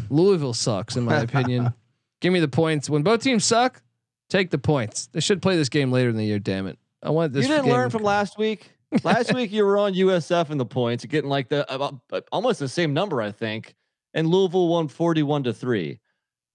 Louisville 0.09 0.55
sucks, 0.55 0.97
in 0.97 1.05
my 1.05 1.19
opinion. 1.19 1.75
Give 2.21 2.33
me 2.33 2.41
the 2.41 2.49
points. 2.49 2.89
When 2.89 3.03
both 3.03 3.23
teams 3.23 3.45
suck, 3.45 3.83
take 4.31 4.51
the 4.51 4.59
points. 4.59 5.09
They 5.09 5.21
should 5.21 5.43
play 5.43 5.57
this 5.57 5.69
game 5.69 5.91
later 5.91 6.09
in 6.09 6.17
the 6.17 6.25
year. 6.25 6.39
Damn 6.39 6.69
it! 6.69 6.79
I 7.03 7.11
want 7.11 7.33
this. 7.33 7.47
you 7.47 7.55
didn't 7.55 7.69
learn 7.69 7.91
from 7.91 8.05
last 8.05 8.39
week. 8.39 8.71
Last 9.03 9.35
week 9.35 9.51
you 9.51 9.65
were 9.65 9.77
on 9.77 9.95
USF 9.95 10.51
in 10.51 10.59
the 10.59 10.65
points, 10.65 11.05
getting 11.05 11.29
like 11.29 11.49
the 11.49 11.73
about, 11.73 11.97
uh, 12.13 12.21
almost 12.31 12.61
the 12.61 12.69
same 12.69 12.95
number, 12.95 13.21
I 13.21 13.33
think. 13.33 13.75
And 14.15 14.29
Louisville 14.29 14.69
won 14.69 14.89
forty-one 14.89 15.45
to 15.45 15.53
three. 15.53 16.01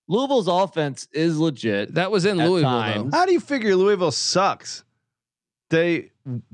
Louisville's 0.08 0.48
offense 0.48 1.08
is 1.12 1.38
legit. 1.38 1.96
That 1.96 2.12
was 2.12 2.26
in 2.26 2.38
Louisville, 2.38 3.10
How 3.12 3.26
do 3.26 3.34
you 3.34 3.40
figure 3.42 3.76
Louisville 3.76 4.12
sucks? 4.12 4.84
They 5.70 6.12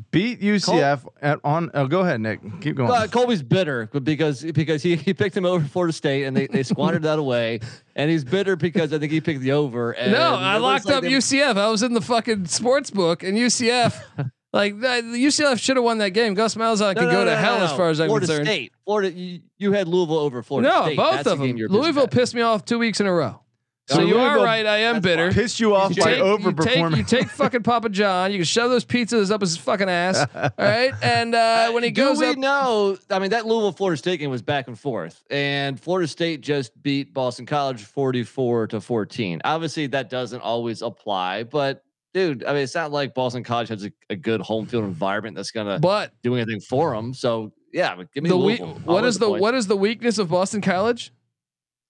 beat 0.10 0.42
UCF 0.42 1.06
at 1.22 1.40
on. 1.44 1.70
Oh, 1.76 1.86
go 1.86 2.00
ahead, 2.02 2.20
Nick. 2.20 2.40
Keep 2.62 2.78
going. 2.78 2.90
Uh, 2.90 3.06
Colby's 3.06 3.44
bitter 3.44 3.88
but 3.94 4.04
because 4.04 4.44
because 4.44 4.82
he, 4.82 4.96
he 4.96 5.14
picked 5.14 5.38
him 5.38 5.46
over 5.46 5.64
Florida 5.68 5.94
State 5.94 6.24
and 6.24 6.36
they, 6.36 6.48
they 6.48 6.64
squandered 6.64 7.04
that 7.04 7.20
away, 7.20 7.60
and 7.96 8.10
he's 8.10 8.24
bitter 8.24 8.56
because 8.56 8.92
I 8.92 8.98
think 8.98 9.12
he 9.12 9.22
picked 9.22 9.42
the 9.42 9.52
over. 9.52 9.92
And 9.92 10.14
No, 10.14 10.34
I 10.36 10.58
locked 10.58 10.86
like 10.86 10.96
up 10.96 11.04
they- 11.04 11.12
UCF. 11.12 11.58
I 11.58 11.70
was 11.70 11.84
in 11.84 11.94
the 11.94 12.02
fucking 12.02 12.46
sports 12.48 12.90
book, 12.90 13.22
and 13.22 13.38
UCF, 13.38 14.02
like 14.54 14.80
that, 14.80 15.04
UCF 15.04 15.60
should 15.60 15.78
have 15.78 15.84
won 15.84 16.00
that 16.00 16.10
game. 16.10 16.34
Gus 16.34 16.56
Malzahn 16.56 16.96
No, 16.96 17.02
can 17.02 17.06
no, 17.06 17.12
go 17.12 17.20
no, 17.20 17.26
to 17.26 17.32
no, 17.32 17.38
hell 17.38 17.60
no. 17.60 17.66
as 17.66 17.72
far 17.74 17.90
as 17.90 18.00
I'm 18.02 18.08
Florida 18.08 18.26
concerned. 18.26 18.48
State, 18.48 18.73
Florida, 18.86 19.12
you, 19.12 19.42
you 19.58 19.72
had 19.72 19.88
Louisville 19.88 20.18
over 20.20 20.44
Florida 20.44 20.70
no, 20.70 20.84
State. 20.84 20.98
both 20.98 21.16
That's 21.16 21.28
of 21.28 21.40
them. 21.40 21.56
Louisville 21.58 22.04
at. 22.04 22.12
pissed 22.12 22.36
me 22.36 22.42
off 22.42 22.66
two 22.66 22.80
weeks 22.80 23.00
in 23.00 23.08
a 23.08 23.14
row. 23.14 23.40
So 23.88 23.98
No, 24.00 24.06
you 24.08 24.18
are 24.18 24.38
right. 24.42 24.66
I 24.66 24.78
am 24.78 25.02
bitter. 25.02 25.30
fine. 25.30 25.34
Pissed 25.42 25.60
you 25.60 25.76
off 25.76 25.94
You 25.96 26.02
by 26.02 26.12
take, 26.12 26.20
you 26.20 26.38
take, 26.38 26.56
overperforming. 26.56 26.98
you 26.98 27.04
take 27.04 27.28
fucking 27.30 27.64
Papa 27.64 27.90
John. 27.90 28.32
You 28.32 28.38
can 28.38 28.46
shove 28.46 28.70
those 28.70 28.86
pizzas 28.86 29.30
up 29.30 29.42
his 29.42 29.58
fucking 29.58 29.90
ass. 29.90 30.26
All 30.36 30.50
right, 30.58 30.94
and 31.02 31.36
uh, 31.36 31.70
when 31.72 31.84
he 31.84 31.92
Do 31.92 32.04
goes 32.06 32.20
we 32.20 32.28
up, 32.28 32.38
know? 32.38 32.98
I 33.10 33.20
mean, 33.20 33.32
that 33.32 33.46
Louisville 33.46 33.74
Florida 33.74 33.98
State 33.98 34.22
game 34.22 34.30
was 34.30 34.42
back 34.42 34.70
and 34.70 34.80
forth, 34.80 35.22
and 35.30 35.78
Florida 35.78 36.08
State 36.08 36.40
just 36.40 36.82
beat 36.82 37.14
Boston 37.14 37.46
College 37.46 37.84
forty-four 37.84 38.68
to 38.68 38.80
fourteen. 38.80 39.42
Obviously, 39.44 39.88
that 39.88 40.10
doesn't 40.10 40.40
always 40.42 40.82
apply, 40.82 41.44
but 41.44 41.84
dude, 42.14 42.46
I 42.46 42.54
mean, 42.54 42.64
it's 42.64 42.76
not 42.76 42.92
like 42.94 43.14
Boston 43.14 43.44
College 43.44 43.68
has 43.68 43.84
a, 43.86 43.92
a 44.10 44.16
good 44.16 44.40
home 44.40 44.66
field 44.66 44.86
environment 44.86 45.36
that's 45.36 45.52
gonna 45.52 45.80
but 45.80 46.14
do 46.24 46.36
anything 46.36 46.62
for 46.62 46.96
them. 46.96 47.14
So 47.14 47.52
yeah, 47.74 47.96
but 47.96 48.12
give 48.14 48.24
me 48.24 48.30
the 48.30 48.38
weak. 48.38 48.62
What 48.86 49.04
is 49.04 49.20
win 49.20 49.32
the 49.34 49.40
what 49.42 49.54
is 49.56 49.68
the 49.68 49.76
weakness 49.76 50.18
of 50.18 50.30
Boston 50.30 50.62
College? 50.62 51.12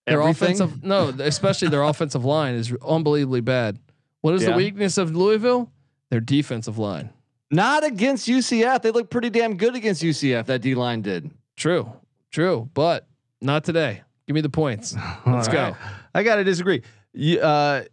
Their 0.08 0.22
Everything? 0.22 0.60
offensive 0.62 0.84
no, 0.84 1.10
especially 1.20 1.68
their 1.70 1.84
offensive 1.84 2.25
line 2.25 2.56
is 2.56 2.74
unbelievably 2.86 3.42
bad. 3.42 3.80
What 4.22 4.34
is 4.34 4.46
the 4.46 4.54
weakness 4.54 4.98
of 4.98 5.16
Louisville? 5.16 5.72
Their 6.10 6.22
defensive 6.22 6.78
line. 6.78 7.10
Not 7.52 7.84
against 7.84 8.28
UCF. 8.28 8.82
They 8.82 8.92
look 8.92 9.10
pretty 9.10 9.30
damn 9.30 9.58
good 9.58 9.75
against 9.75 10.02
UCF. 10.02 10.46
That 10.48 10.62
D 10.62 10.74
line 10.75 11.02
did. 11.02 11.30
True, 11.56 11.92
true, 12.32 12.70
but 12.74 13.08
not 13.42 13.63
today. 13.63 14.02
Give 14.28 14.34
me 14.34 14.42
the 14.42 14.50
points. 14.50 14.96
Let's 15.25 15.48
All 15.48 15.54
go. 15.54 15.62
right. 15.63 15.75
I 16.16 16.24
gotta 16.24 16.44
disagree. 16.44 16.82
You, 17.13 17.40
uh, 17.42 17.84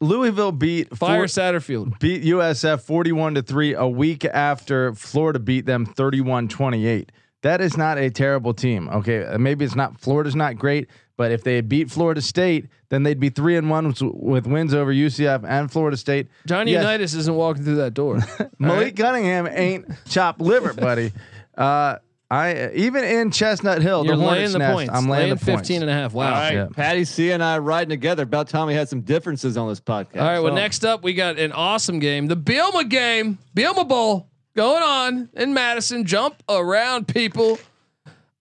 Louisville 0.00 0.52
beat 0.52 0.94
Fire 0.96 1.20
four- 1.20 1.24
Satterfield. 1.26 1.98
beat 2.00 2.22
USF 2.24 2.82
41 2.82 3.34
to 3.36 3.42
3 3.42 3.74
a 3.74 3.86
week 3.86 4.24
after 4.26 4.94
Florida 4.94 5.38
beat 5.38 5.64
them 5.64 5.86
31-28. 5.86 7.08
That 7.42 7.60
is 7.60 7.76
not 7.76 7.98
a 7.98 8.10
terrible 8.10 8.54
team. 8.54 8.88
Okay, 8.88 9.24
uh, 9.24 9.38
maybe 9.38 9.64
it's 9.64 9.74
not 9.76 10.00
Florida's 10.00 10.34
not 10.34 10.56
great, 10.56 10.88
but 11.16 11.30
if 11.32 11.44
they 11.44 11.60
beat 11.60 11.90
Florida 11.90 12.20
State, 12.20 12.66
then 12.88 13.02
they'd 13.02 13.20
be 13.20 13.28
three 13.28 13.56
and 13.56 13.70
one 13.70 13.88
with, 13.88 14.00
with 14.02 14.46
wins 14.46 14.74
over 14.74 14.92
UCF 14.92 15.44
and 15.48 15.70
Florida 15.70 15.96
State. 15.96 16.28
Johnny 16.46 16.72
Yes. 16.72 16.82
Unitas 16.82 17.14
isn't 17.14 17.34
walking 17.34 17.62
through 17.64 17.76
that 17.76 17.94
door. 17.94 18.20
Malik 18.58 18.96
Cunningham 18.96 19.46
ain't 19.46 19.86
chopped 20.08 20.40
liver, 20.40 20.72
buddy. 20.72 21.12
Uh, 21.56 21.96
I 22.30 22.70
even 22.74 23.02
in 23.04 23.30
Chestnut 23.30 23.80
Hill, 23.80 24.04
You're 24.04 24.14
the 24.16 24.20
laying 24.20 24.30
Hornets 24.32 24.52
the 24.52 24.58
nest, 24.58 24.74
points. 24.74 24.92
I'm 24.92 25.08
laying, 25.08 25.30
the 25.30 25.36
15 25.36 25.54
points. 25.54 25.70
and 25.70 25.88
a 25.88 25.92
half. 25.94 26.12
Wow. 26.12 26.26
All 26.26 26.32
right, 26.32 26.52
Yeah. 26.52 26.66
Patty 26.70 27.04
C 27.06 27.30
and 27.30 27.42
I 27.42 27.56
riding 27.58 27.88
together. 27.88 28.24
About 28.24 28.48
time 28.50 28.66
we 28.66 28.74
had 28.74 28.90
some 28.90 29.00
differences 29.00 29.56
on 29.56 29.66
this 29.68 29.80
podcast. 29.80 30.20
All 30.20 30.26
right. 30.26 30.40
Well, 30.40 30.52
next 30.52 30.84
up, 30.84 31.02
we 31.02 31.14
got 31.14 31.38
an 31.38 31.52
awesome 31.52 31.98
game, 31.98 32.26
the 32.26 32.36
Bielema 32.36 32.86
game, 32.90 33.38
Bielema 33.56 33.88
Bowl 33.88 34.28
going 34.56 34.82
on 34.82 35.28
in 35.34 35.54
Madison. 35.54 36.04
Jump 36.04 36.42
around, 36.48 37.06
people. 37.06 37.60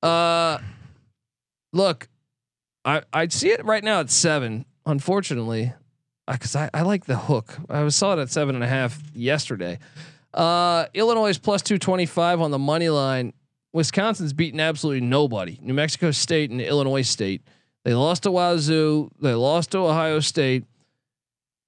Uh, 0.02 0.58
look, 1.74 2.08
I 2.84 3.04
I 3.14 3.28
see 3.28 3.50
it 3.50 3.64
right 3.66 3.84
now 3.84 4.00
at 4.00 4.10
seven. 4.10 4.66
Unfortunately, 4.88 5.74
because 6.32 6.56
I, 6.56 6.70
I 6.74 6.82
like 6.82 7.06
the 7.06 7.18
hook. 7.18 7.58
I 7.70 7.88
saw 7.90 8.14
it 8.14 8.20
at 8.20 8.30
seven 8.30 8.56
and 8.56 8.64
a 8.64 8.68
half 8.68 9.00
yesterday. 9.14 9.80
Uh, 10.34 10.86
Illinois 10.94 11.30
is 11.30 11.38
plus 11.38 11.62
two 11.62 11.78
twenty 11.78 12.06
five 12.06 12.42
on 12.42 12.52
the 12.52 12.60
money 12.60 12.90
line. 12.90 13.34
Wisconsin's 13.74 14.32
beaten 14.32 14.60
absolutely 14.60 15.02
nobody. 15.02 15.60
New 15.62 15.74
Mexico 15.74 16.12
State 16.12 16.50
and 16.50 16.62
Illinois 16.62 17.02
State. 17.02 17.42
They 17.84 17.94
lost 17.94 18.24
to 18.24 18.32
Wazoo. 18.32 19.12
They 19.20 19.34
lost 19.34 19.72
to 19.72 19.80
Ohio 19.80 20.20
State 20.22 20.64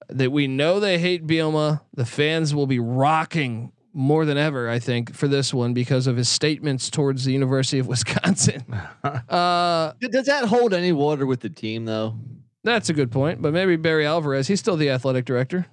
that 0.10 0.32
we 0.32 0.48
know 0.48 0.80
they 0.80 1.00
hate 1.00 1.28
Bielema. 1.28 1.82
The 1.94 2.06
fans 2.06 2.56
will 2.56 2.68
be 2.68 2.80
rocking 2.80 3.74
more 3.98 4.26
than 4.26 4.38
ever, 4.38 4.70
I 4.70 4.80
think, 4.80 5.14
for 5.16 5.28
this 5.28 5.54
one 5.54 5.74
because 5.74 6.08
of 6.08 6.16
his 6.16 6.30
statements 6.30 6.90
towards 6.90 7.26
the 7.26 7.32
University 7.34 7.80
of 7.80 7.88
Wisconsin. 7.94 8.64
uh, 9.04 9.94
Does 10.00 10.28
that 10.28 10.46
hold 10.46 10.74
any 10.74 10.92
water 10.92 11.26
with 11.26 11.42
the 11.42 11.50
team 11.50 11.86
though? 11.86 12.16
that's 12.64 12.90
a 12.90 12.94
good 12.94 13.12
point, 13.12 13.42
but 13.42 13.54
maybe 13.54 13.78
Barry 13.78 14.06
Alvarez. 14.06 14.48
He's 14.48 14.60
still 14.60 14.76
the 14.76 14.90
athletic 14.90 15.24
director. 15.26 15.68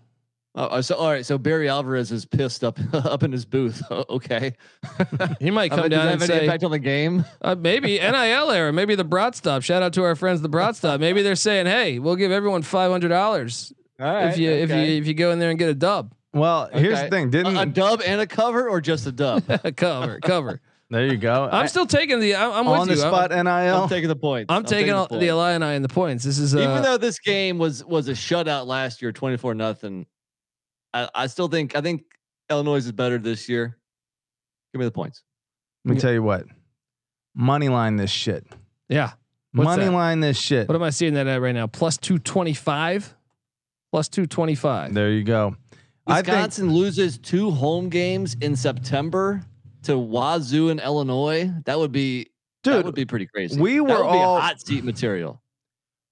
Oh, 0.57 0.67
uh, 0.67 0.83
so 0.83 0.95
all 0.95 1.11
right. 1.11 1.27
So 1.27 1.37
Barry 1.39 1.69
Alvarez 1.69 2.13
is 2.13 2.25
pissed 2.25 2.63
up 2.63 2.79
up 2.95 3.25
in 3.25 3.33
his 3.33 3.45
booth. 3.45 3.83
okay. 3.91 4.53
He 5.41 5.51
might 5.51 5.73
I 5.73 5.75
come 5.75 5.81
mean, 5.83 5.91
does 5.91 5.99
down 5.99 6.07
that 6.07 6.13
and 6.13 6.21
have 6.21 6.23
any 6.23 6.27
say, 6.39 6.45
impact 6.45 6.63
on 6.63 6.71
the 6.71 6.79
game? 6.79 7.25
uh, 7.43 7.57
maybe 7.57 7.99
NIL 7.99 8.51
era, 8.53 8.73
maybe 8.73 8.95
the 8.95 9.03
Brat 9.03 9.35
Stop. 9.35 9.63
Shout 9.65 9.83
out 9.83 9.93
to 9.95 10.05
our 10.05 10.15
friends, 10.15 10.41
the 10.43 10.49
Brat 10.49 10.77
Stop. 10.77 11.01
Maybe 11.01 11.23
they're 11.23 11.35
saying, 11.35 11.67
"Hey, 11.67 11.99
we'll 11.99 12.15
give 12.15 12.31
everyone 12.31 12.63
five 12.63 12.93
hundred 12.93 13.09
dollars 13.09 13.73
All 13.99 14.29
if 14.29 14.39
you 14.39 14.51
if 14.53 14.71
you 14.71 14.77
if 14.77 15.07
you 15.09 15.15
go 15.15 15.33
in 15.33 15.41
there 15.41 15.51
and 15.51 15.59
get 15.59 15.69
a 15.69 15.75
dub, 15.75 16.15
Well, 16.35 16.69
here's 16.73 17.01
the 17.01 17.09
thing. 17.09 17.31
Didn't 17.31 17.57
a 17.57 17.67
dub 17.67 18.03
and 18.05 18.21
a 18.21 18.27
cover, 18.27 18.69
or 18.69 18.81
just 18.81 19.07
a 19.07 19.13
dub? 19.13 19.45
A 19.49 19.73
cover 19.77 20.21
cover." 20.21 20.61
there 20.91 21.07
you 21.07 21.17
go? 21.17 21.49
I'm 21.51 21.67
still 21.69 21.87
taking 21.87 22.21
the. 22.21 22.35
I'm, 22.37 22.53
I'm 22.53 22.67
with 22.67 22.81
on 22.81 22.89
the 22.89 22.95
you. 22.97 23.03
I'm- 23.03 23.11
spot 23.11 23.33
I'm 23.33 23.45
nil. 23.47 23.89
taking 23.89 24.09
the 24.09 24.17
points. 24.17 24.47
I'm, 24.53 24.65
taking, 24.65 24.93
all, 24.93 25.07
the 25.07 25.15
the 25.15 25.29
points. 25.29 25.31
Illini 25.31 25.77
and 25.77 25.85
the 25.85 25.89
points. 25.89 26.25
This 26.25 26.39
is 26.39 26.55
uh, 26.55 26.59
Even 26.61 26.83
though 26.83 26.99
this 26.99 27.19
game 27.19 27.59
was 27.59 27.85
was 27.85 28.09
a 28.09 28.13
shutout 28.13 28.67
last 28.67 29.01
year, 29.01 29.13
twenty 29.13 29.37
four 29.37 29.55
nothing. 29.55 30.07
I, 30.93 31.09
I 31.15 31.27
still 31.29 31.49
think 31.49 31.75
I 31.75 31.81
think 31.81 32.03
Illinois 32.51 32.77
is 32.77 32.93
better 32.93 33.19
this 33.19 33.49
year. 33.49 33.79
Give 34.73 34.81
me 34.81 34.85
the 34.85 34.93
points. 34.93 35.23
Let 35.85 35.95
me 35.95 36.01
tell 36.01 36.13
you 36.13 36.23
what. 36.23 36.45
Money 37.35 37.69
line 37.69 37.97
this 37.97 38.11
shit. 38.11 38.47
yeah. 38.89 39.13
What's 39.53 39.67
Money 39.67 39.85
that? 39.85 39.93
line 39.93 40.19
this 40.21 40.37
shit. 40.37 40.67
What 40.69 40.75
am 40.75 40.83
I 40.83 40.91
seeing 40.91 41.15
that 41.15 41.29
at 41.29 41.41
right 41.41 41.55
now? 41.55 41.69
Plus 41.69 41.97
two 41.97 42.19
twenty 42.19 42.55
five. 42.55 43.15
Plus 43.93 44.09
two 44.09 44.27
twenty 44.27 44.57
five. 44.57 44.93
There 44.95 45.11
you 45.11 45.23
go. 45.23 45.57
I 46.07 46.17
think 46.17 46.29
Wisconsin 46.29 46.73
loses 46.75 47.19
two 47.19 47.51
home 47.51 47.89
games 47.89 48.37
in 48.41 48.57
September 48.57 49.43
to 49.85 49.99
Wazoo 49.99 50.69
and 50.71 50.81
Illinois. 50.81 51.51
That 51.65 51.79
would 51.79 51.93
be 51.93 52.25
that 52.65 52.73
Dude, 52.77 52.85
would 52.87 52.95
be 52.95 53.05
pretty 53.05 53.27
crazy. 53.27 53.61
we 53.61 53.77
That 53.77 53.83
were 53.85 53.89
would 54.05 54.13
be 54.13 54.19
all- 54.19 54.41
hot 54.41 54.61
seat 54.61 54.85
material. 54.85 55.41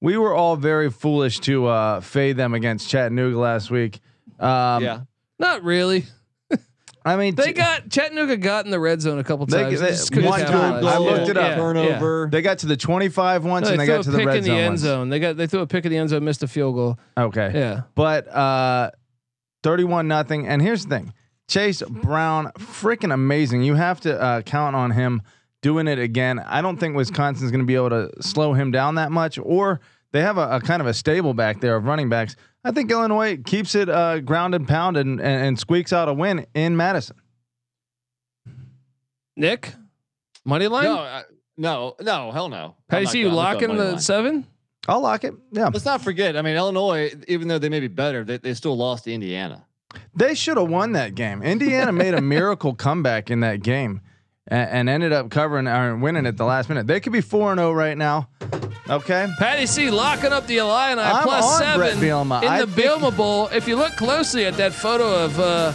we 0.00 0.16
were 0.18 0.34
all 0.34 0.56
very 0.56 0.90
foolish 0.90 1.40
to 1.40 1.66
uh, 1.66 2.00
fade 2.00 2.36
them 2.36 2.54
against 2.54 2.88
Chattanooga 2.90 3.38
last 3.38 3.70
week. 3.70 4.00
Um, 4.40 4.82
yeah, 4.82 5.00
Not 5.38 5.62
really. 5.62 6.04
I 7.04 7.16
mean, 7.16 7.34
They 7.34 7.46
t- 7.46 7.52
got 7.54 7.88
Chattanooga 7.90 8.36
got 8.36 8.64
in 8.64 8.70
the 8.70 8.78
red 8.80 9.00
zone 9.00 9.18
a 9.18 9.24
couple 9.24 9.46
times. 9.46 9.80
they- 9.80 9.88
just 9.88 10.10
couldn't 10.12 10.28
one 10.28 10.40
capitalize. 10.40 10.82
time. 10.82 10.86
I 10.86 10.98
looked 10.98 11.28
it 11.30 11.36
up. 11.36 11.50
Yeah, 11.50 11.54
Turnover. 11.56 12.28
they 12.30 12.42
got 12.42 12.58
to 12.58 12.66
the 12.66 12.76
25 12.76 13.44
once 13.44 13.66
No, 13.66 13.72
and 13.72 13.80
they 13.80 13.86
got 13.86 14.00
a 14.00 14.02
to 14.04 14.10
the 14.10 14.24
red 14.24 14.36
in 14.36 14.42
the 14.44 14.48
zone 14.48 14.56
end 14.58 14.68
once. 14.70 14.80
zone. 14.80 15.08
They 15.10 15.18
got 15.20 15.36
they 15.36 15.46
threw 15.46 15.60
a 15.60 15.66
pick 15.66 15.84
in 15.84 15.90
the 15.92 15.98
end 15.98 16.10
zone, 16.10 16.24
missed 16.24 16.42
a 16.42 16.48
field 16.48 16.74
goal. 16.76 16.98
Okay. 17.16 17.50
Yeah. 17.54 17.82
But 17.94 18.28
uh 18.28 18.90
31 19.62 20.08
nothing. 20.08 20.46
And 20.46 20.60
here's 20.62 20.84
the 20.86 20.96
thing. 20.98 21.14
Chase 21.48 21.82
Brown, 21.82 22.46
freaking 22.58 23.12
amazing. 23.12 23.62
You 23.62 23.74
have 23.74 24.00
to 24.00 24.20
uh, 24.20 24.42
count 24.42 24.74
on 24.76 24.90
him 24.92 25.22
doing 25.60 25.86
it 25.88 25.98
again. 25.98 26.38
I 26.40 26.62
don't 26.62 26.78
think 26.78 26.96
Wisconsin's 26.96 27.50
going 27.50 27.60
to 27.60 27.66
be 27.66 27.74
able 27.74 27.90
to 27.90 28.10
slow 28.22 28.52
him 28.54 28.70
down 28.70 28.94
that 28.96 29.12
much, 29.12 29.38
or 29.38 29.80
they 30.12 30.20
have 30.22 30.38
a, 30.38 30.56
a 30.56 30.60
kind 30.60 30.80
of 30.80 30.86
a 30.88 30.94
stable 30.94 31.34
back 31.34 31.60
there 31.60 31.76
of 31.76 31.84
running 31.84 32.08
backs. 32.08 32.36
I 32.64 32.70
think 32.70 32.90
Illinois 32.90 33.38
keeps 33.44 33.74
it 33.74 33.88
uh, 33.88 34.20
ground 34.20 34.54
and 34.54 34.66
pound 34.66 34.96
and, 34.96 35.20
and, 35.20 35.46
and 35.46 35.58
squeaks 35.58 35.92
out 35.92 36.08
a 36.08 36.14
win 36.14 36.46
in 36.54 36.76
Madison. 36.76 37.16
Nick, 39.36 39.74
money 40.44 40.68
line. 40.68 40.84
no, 40.84 40.98
I, 40.98 41.22
no, 41.56 41.94
no, 42.00 42.30
hell 42.32 42.48
no. 42.48 42.76
How 42.90 42.98
do 42.98 43.00
you 43.00 43.04
not 43.04 43.12
see 43.12 43.18
you 43.18 43.24
going- 43.26 43.38
I'm 43.38 43.54
locking 43.54 43.76
the 43.76 43.84
line. 43.92 43.98
seven? 43.98 44.46
I'll 44.88 45.00
lock 45.00 45.24
it. 45.24 45.34
Yeah. 45.52 45.66
Let's 45.72 45.84
not 45.84 46.02
forget. 46.02 46.36
I 46.36 46.42
mean, 46.42 46.56
Illinois, 46.56 47.12
even 47.28 47.48
though 47.48 47.58
they 47.58 47.68
may 47.68 47.80
be 47.80 47.88
better, 47.88 48.24
they, 48.24 48.38
they 48.38 48.54
still 48.54 48.76
lost 48.76 49.04
to 49.04 49.12
Indiana. 49.12 49.64
They 50.14 50.34
should 50.34 50.56
have 50.56 50.68
won 50.68 50.92
that 50.92 51.14
game. 51.14 51.42
Indiana 51.42 51.92
made 52.04 52.14
a 52.14 52.20
miracle 52.20 52.74
comeback 52.74 53.30
in 53.30 53.40
that 53.40 53.62
game 53.62 54.00
and, 54.48 54.70
and 54.70 54.88
ended 54.88 55.12
up 55.12 55.30
covering 55.30 55.68
or 55.68 55.96
winning 55.96 56.26
at 56.26 56.36
the 56.36 56.44
last 56.44 56.68
minute. 56.68 56.86
They 56.86 56.98
could 56.98 57.12
be 57.12 57.20
4 57.20 57.54
0 57.54 57.72
right 57.72 57.96
now. 57.96 58.28
Okay. 58.90 59.28
Patty 59.38 59.66
C 59.66 59.90
locking 59.90 60.32
up 60.32 60.46
the 60.48 60.58
Illini 60.58 61.00
I'm 61.00 61.22
plus 61.22 61.44
on 61.44 61.58
seven 61.60 61.78
Bret 61.78 61.94
Bielema. 61.96 62.42
in 62.42 62.48
I 62.48 62.60
the 62.62 62.66
think- 62.66 62.88
Bielema 62.88 63.16
Bowl. 63.16 63.46
If 63.48 63.68
you 63.68 63.76
look 63.76 63.92
closely 63.92 64.44
at 64.46 64.56
that 64.56 64.72
photo 64.72 65.24
of 65.24 65.38
uh, 65.38 65.72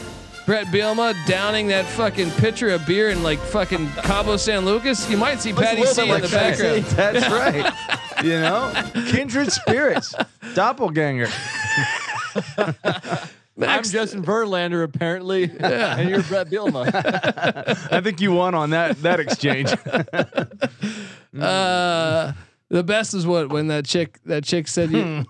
Bret 0.48 0.68
Bielema 0.68 1.14
downing 1.26 1.68
that 1.68 1.84
fucking 1.86 2.32
pitcher 2.32 2.70
of 2.70 2.86
beer 2.86 3.10
in 3.10 3.22
like 3.22 3.38
fucking 3.38 3.90
Cabo 3.90 4.38
San 4.38 4.64
Lucas, 4.64 5.10
you 5.10 5.18
might 5.18 5.42
see 5.42 5.52
Patty 5.52 5.82
little 5.82 5.94
C 5.94 6.02
bit 6.04 6.08
in 6.08 6.14
like 6.14 6.24
the 6.24 6.30
Patty 6.30 6.64
background. 6.64 6.86
C. 6.86 6.96
That's 6.96 7.30
right. 7.30 8.24
You 8.24 8.40
know, 8.40 8.72
kindred 9.12 9.52
spirits, 9.52 10.16
doppelganger. 10.56 11.28
I'm 12.58 13.84
Justin 13.84 14.24
Verlander, 14.24 14.86
apparently, 14.86 15.52
and 15.60 16.10
you're 16.10 16.24
Bret 16.24 16.50
Bielema. 16.50 16.94
I 17.92 18.00
think 18.00 18.22
you 18.22 18.32
won 18.32 18.56
on 18.56 18.70
that 18.70 19.02
that 19.02 19.20
exchange. 19.20 19.70
uh, 21.42 22.32
the 22.70 22.84
best 22.84 23.14
is 23.14 23.28
what 23.28 23.50
when 23.50 23.68
that 23.68 23.84
chick 23.84 24.18
that 24.26 24.46
chick 24.46 24.70
said 24.70 24.92
you 24.92 25.26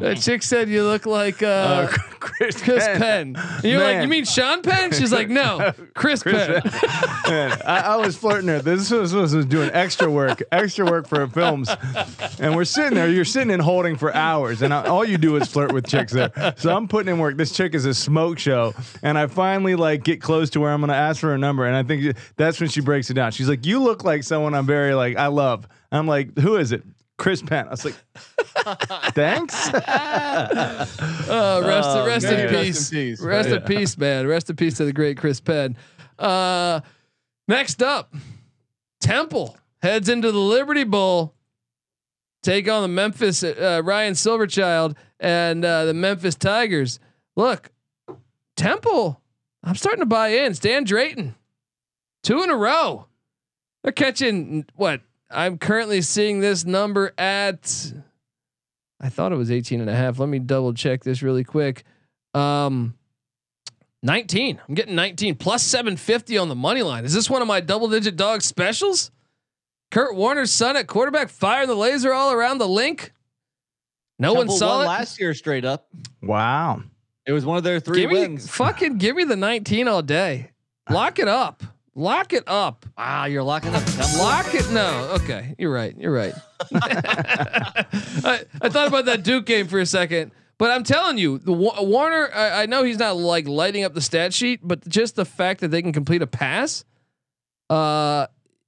that 0.00 0.18
chick 0.20 0.42
said 0.42 0.68
you 0.68 0.84
look 0.84 1.06
like 1.06 1.42
uh, 1.42 1.86
Chris, 1.88 2.60
Chris 2.60 2.84
Penn. 2.84 3.34
Penn. 3.34 3.36
And 3.36 3.64
you're 3.64 3.82
like, 3.82 4.02
you 4.02 4.08
mean 4.08 4.24
Sean 4.24 4.62
Penn? 4.62 4.92
She's 4.92 5.12
like, 5.12 5.28
no, 5.28 5.72
Chris, 5.94 6.22
Penn. 6.22 6.62
Man, 7.28 7.60
I, 7.64 7.82
I 7.84 7.96
was 7.96 8.16
flirting 8.16 8.48
her. 8.48 8.60
This 8.60 8.90
was, 8.90 9.14
was, 9.14 9.34
was 9.34 9.46
doing 9.46 9.70
extra 9.72 10.10
work, 10.10 10.42
extra 10.50 10.84
work 10.84 11.06
for 11.06 11.26
films, 11.28 11.70
and 12.38 12.56
we're 12.56 12.64
sitting 12.64 12.94
there. 12.94 13.08
You're 13.08 13.24
sitting 13.24 13.50
and 13.50 13.62
holding 13.62 13.96
for 13.96 14.14
hours, 14.14 14.62
and 14.62 14.74
I, 14.74 14.86
all 14.86 15.04
you 15.04 15.18
do 15.18 15.36
is 15.36 15.48
flirt 15.48 15.72
with 15.72 15.86
chicks 15.86 16.12
there. 16.12 16.54
So 16.56 16.74
I'm 16.74 16.88
putting 16.88 17.12
in 17.12 17.20
work. 17.20 17.36
This 17.36 17.52
chick 17.52 17.74
is 17.74 17.84
a 17.84 17.94
smoke 17.94 18.38
show, 18.38 18.74
and 19.02 19.16
I 19.16 19.26
finally 19.26 19.76
like 19.76 20.02
get 20.04 20.20
close 20.20 20.50
to 20.50 20.60
where 20.60 20.72
I'm 20.72 20.80
gonna 20.80 20.92
ask 20.94 21.20
for 21.20 21.28
her 21.28 21.38
number, 21.38 21.66
and 21.66 21.76
I 21.76 21.82
think 21.82 22.16
that's 22.36 22.60
when 22.60 22.68
she 22.68 22.80
breaks 22.80 23.10
it 23.10 23.14
down. 23.14 23.32
She's 23.32 23.48
like, 23.48 23.64
"You 23.64 23.80
look 23.82 24.04
like 24.04 24.24
someone 24.24 24.54
I'm 24.54 24.66
very 24.66 24.94
like 24.94 25.16
I 25.16 25.28
love." 25.28 25.68
I'm 25.92 26.06
like, 26.06 26.38
"Who 26.38 26.56
is 26.56 26.72
it?" 26.72 26.84
Chris 27.20 27.42
Penn. 27.42 27.66
I 27.66 27.70
was 27.70 27.84
like, 27.84 27.94
"Thanks." 29.14 29.68
Uh, 29.74 30.86
rest, 31.66 31.88
Oh, 31.90 32.06
rest 32.06 32.24
man. 32.26 32.34
in 32.40 32.46
Rest 32.46 32.54
in 32.56 32.64
peace. 32.64 32.90
peace. 32.90 33.20
Rest 33.20 33.48
in 33.50 33.60
peace, 33.62 33.98
man. 33.98 34.26
Rest 34.26 34.48
in 34.48 34.56
peace 34.56 34.78
to 34.78 34.86
the 34.86 34.92
great 34.92 35.18
Chris 35.18 35.38
Penn. 35.38 35.76
Uh, 36.18 36.80
next 37.46 37.82
up, 37.82 38.14
Temple 39.00 39.54
heads 39.82 40.08
into 40.08 40.32
the 40.32 40.38
Liberty 40.38 40.84
Bowl. 40.84 41.34
Take 42.42 42.70
on 42.70 42.80
the 42.80 42.88
Memphis 42.88 43.42
uh, 43.44 43.82
Ryan 43.84 44.14
Silverfield 44.14 44.96
and 45.20 45.62
uh, 45.62 45.84
the 45.84 45.92
Memphis 45.94 46.36
Tigers. 46.36 46.98
Look, 47.36 47.70
Temple. 48.56 49.20
I'm 49.62 49.74
starting 49.74 50.00
to 50.00 50.06
buy 50.06 50.28
in. 50.28 50.54
Stan 50.54 50.84
Drayton, 50.84 51.34
two 52.22 52.42
in 52.42 52.48
a 52.48 52.56
row. 52.56 53.08
They're 53.82 53.92
catching 53.92 54.64
what? 54.74 55.02
I'm 55.30 55.58
currently 55.58 56.02
seeing 56.02 56.40
this 56.40 56.64
number 56.64 57.12
at 57.16 57.92
I 59.00 59.08
thought 59.08 59.32
it 59.32 59.36
was 59.36 59.50
18 59.50 59.80
and 59.80 59.88
a 59.88 59.94
half. 59.94 60.18
Let 60.18 60.28
me 60.28 60.38
double 60.38 60.74
check 60.74 61.04
this 61.04 61.22
really 61.22 61.44
quick. 61.44 61.84
Um 62.34 62.94
19. 64.02 64.60
I'm 64.66 64.74
getting 64.74 64.94
19 64.94 65.34
plus 65.36 65.62
750 65.62 66.38
on 66.38 66.48
the 66.48 66.54
money 66.54 66.82
line. 66.82 67.04
Is 67.04 67.12
this 67.12 67.28
one 67.28 67.42
of 67.42 67.48
my 67.48 67.60
double 67.60 67.88
digit 67.88 68.16
dog 68.16 68.42
specials? 68.42 69.10
Kurt 69.90 70.14
Warner's 70.14 70.52
son 70.52 70.76
at 70.76 70.86
quarterback 70.86 71.28
firing 71.28 71.68
the 71.68 71.74
laser 71.74 72.12
all 72.12 72.32
around 72.32 72.58
the 72.58 72.68
link. 72.68 73.12
No 74.18 74.34
one 74.34 74.48
saw 74.48 74.78
won 74.78 74.84
it. 74.84 74.88
last 74.88 75.20
year 75.20 75.34
straight 75.34 75.64
up. 75.64 75.88
wow. 76.22 76.82
It 77.26 77.32
was 77.32 77.44
one 77.44 77.58
of 77.58 77.64
their 77.64 77.80
three 77.80 78.00
give 78.00 78.10
me 78.10 78.20
wins. 78.20 78.48
fucking 78.48 78.98
give 78.98 79.14
me 79.14 79.24
the 79.24 79.36
19 79.36 79.86
all 79.86 80.02
day. 80.02 80.50
Lock 80.88 81.18
it 81.18 81.28
up. 81.28 81.62
Lock 82.00 82.32
it 82.32 82.44
up. 82.46 82.86
Ah, 82.96 83.26
you're 83.26 83.42
locking 83.42 83.74
up. 83.74 83.82
Lock 84.16 84.54
it. 84.54 84.70
No. 84.70 85.10
Okay. 85.20 85.54
You're 85.58 85.70
right. 85.72 85.94
You're 85.98 86.12
right. 86.12 86.32
I, 86.74 88.40
I 88.62 88.68
thought 88.70 88.88
about 88.88 89.04
that 89.04 89.22
Duke 89.22 89.44
game 89.44 89.66
for 89.66 89.78
a 89.78 89.84
second, 89.86 90.32
but 90.56 90.70
I'm 90.70 90.82
telling 90.82 91.18
you, 91.18 91.38
the 91.38 91.52
Warner. 91.52 92.30
I, 92.34 92.62
I 92.62 92.66
know 92.66 92.84
he's 92.84 92.98
not 92.98 93.16
like 93.16 93.46
lighting 93.46 93.84
up 93.84 93.92
the 93.94 94.00
stat 94.00 94.32
sheet, 94.32 94.60
but 94.62 94.86
just 94.88 95.14
the 95.16 95.24
fact 95.26 95.60
that 95.60 95.68
they 95.68 95.82
can 95.82 95.92
complete 95.92 96.22
a 96.22 96.26
pass, 96.26 96.84
uh, 97.68 98.26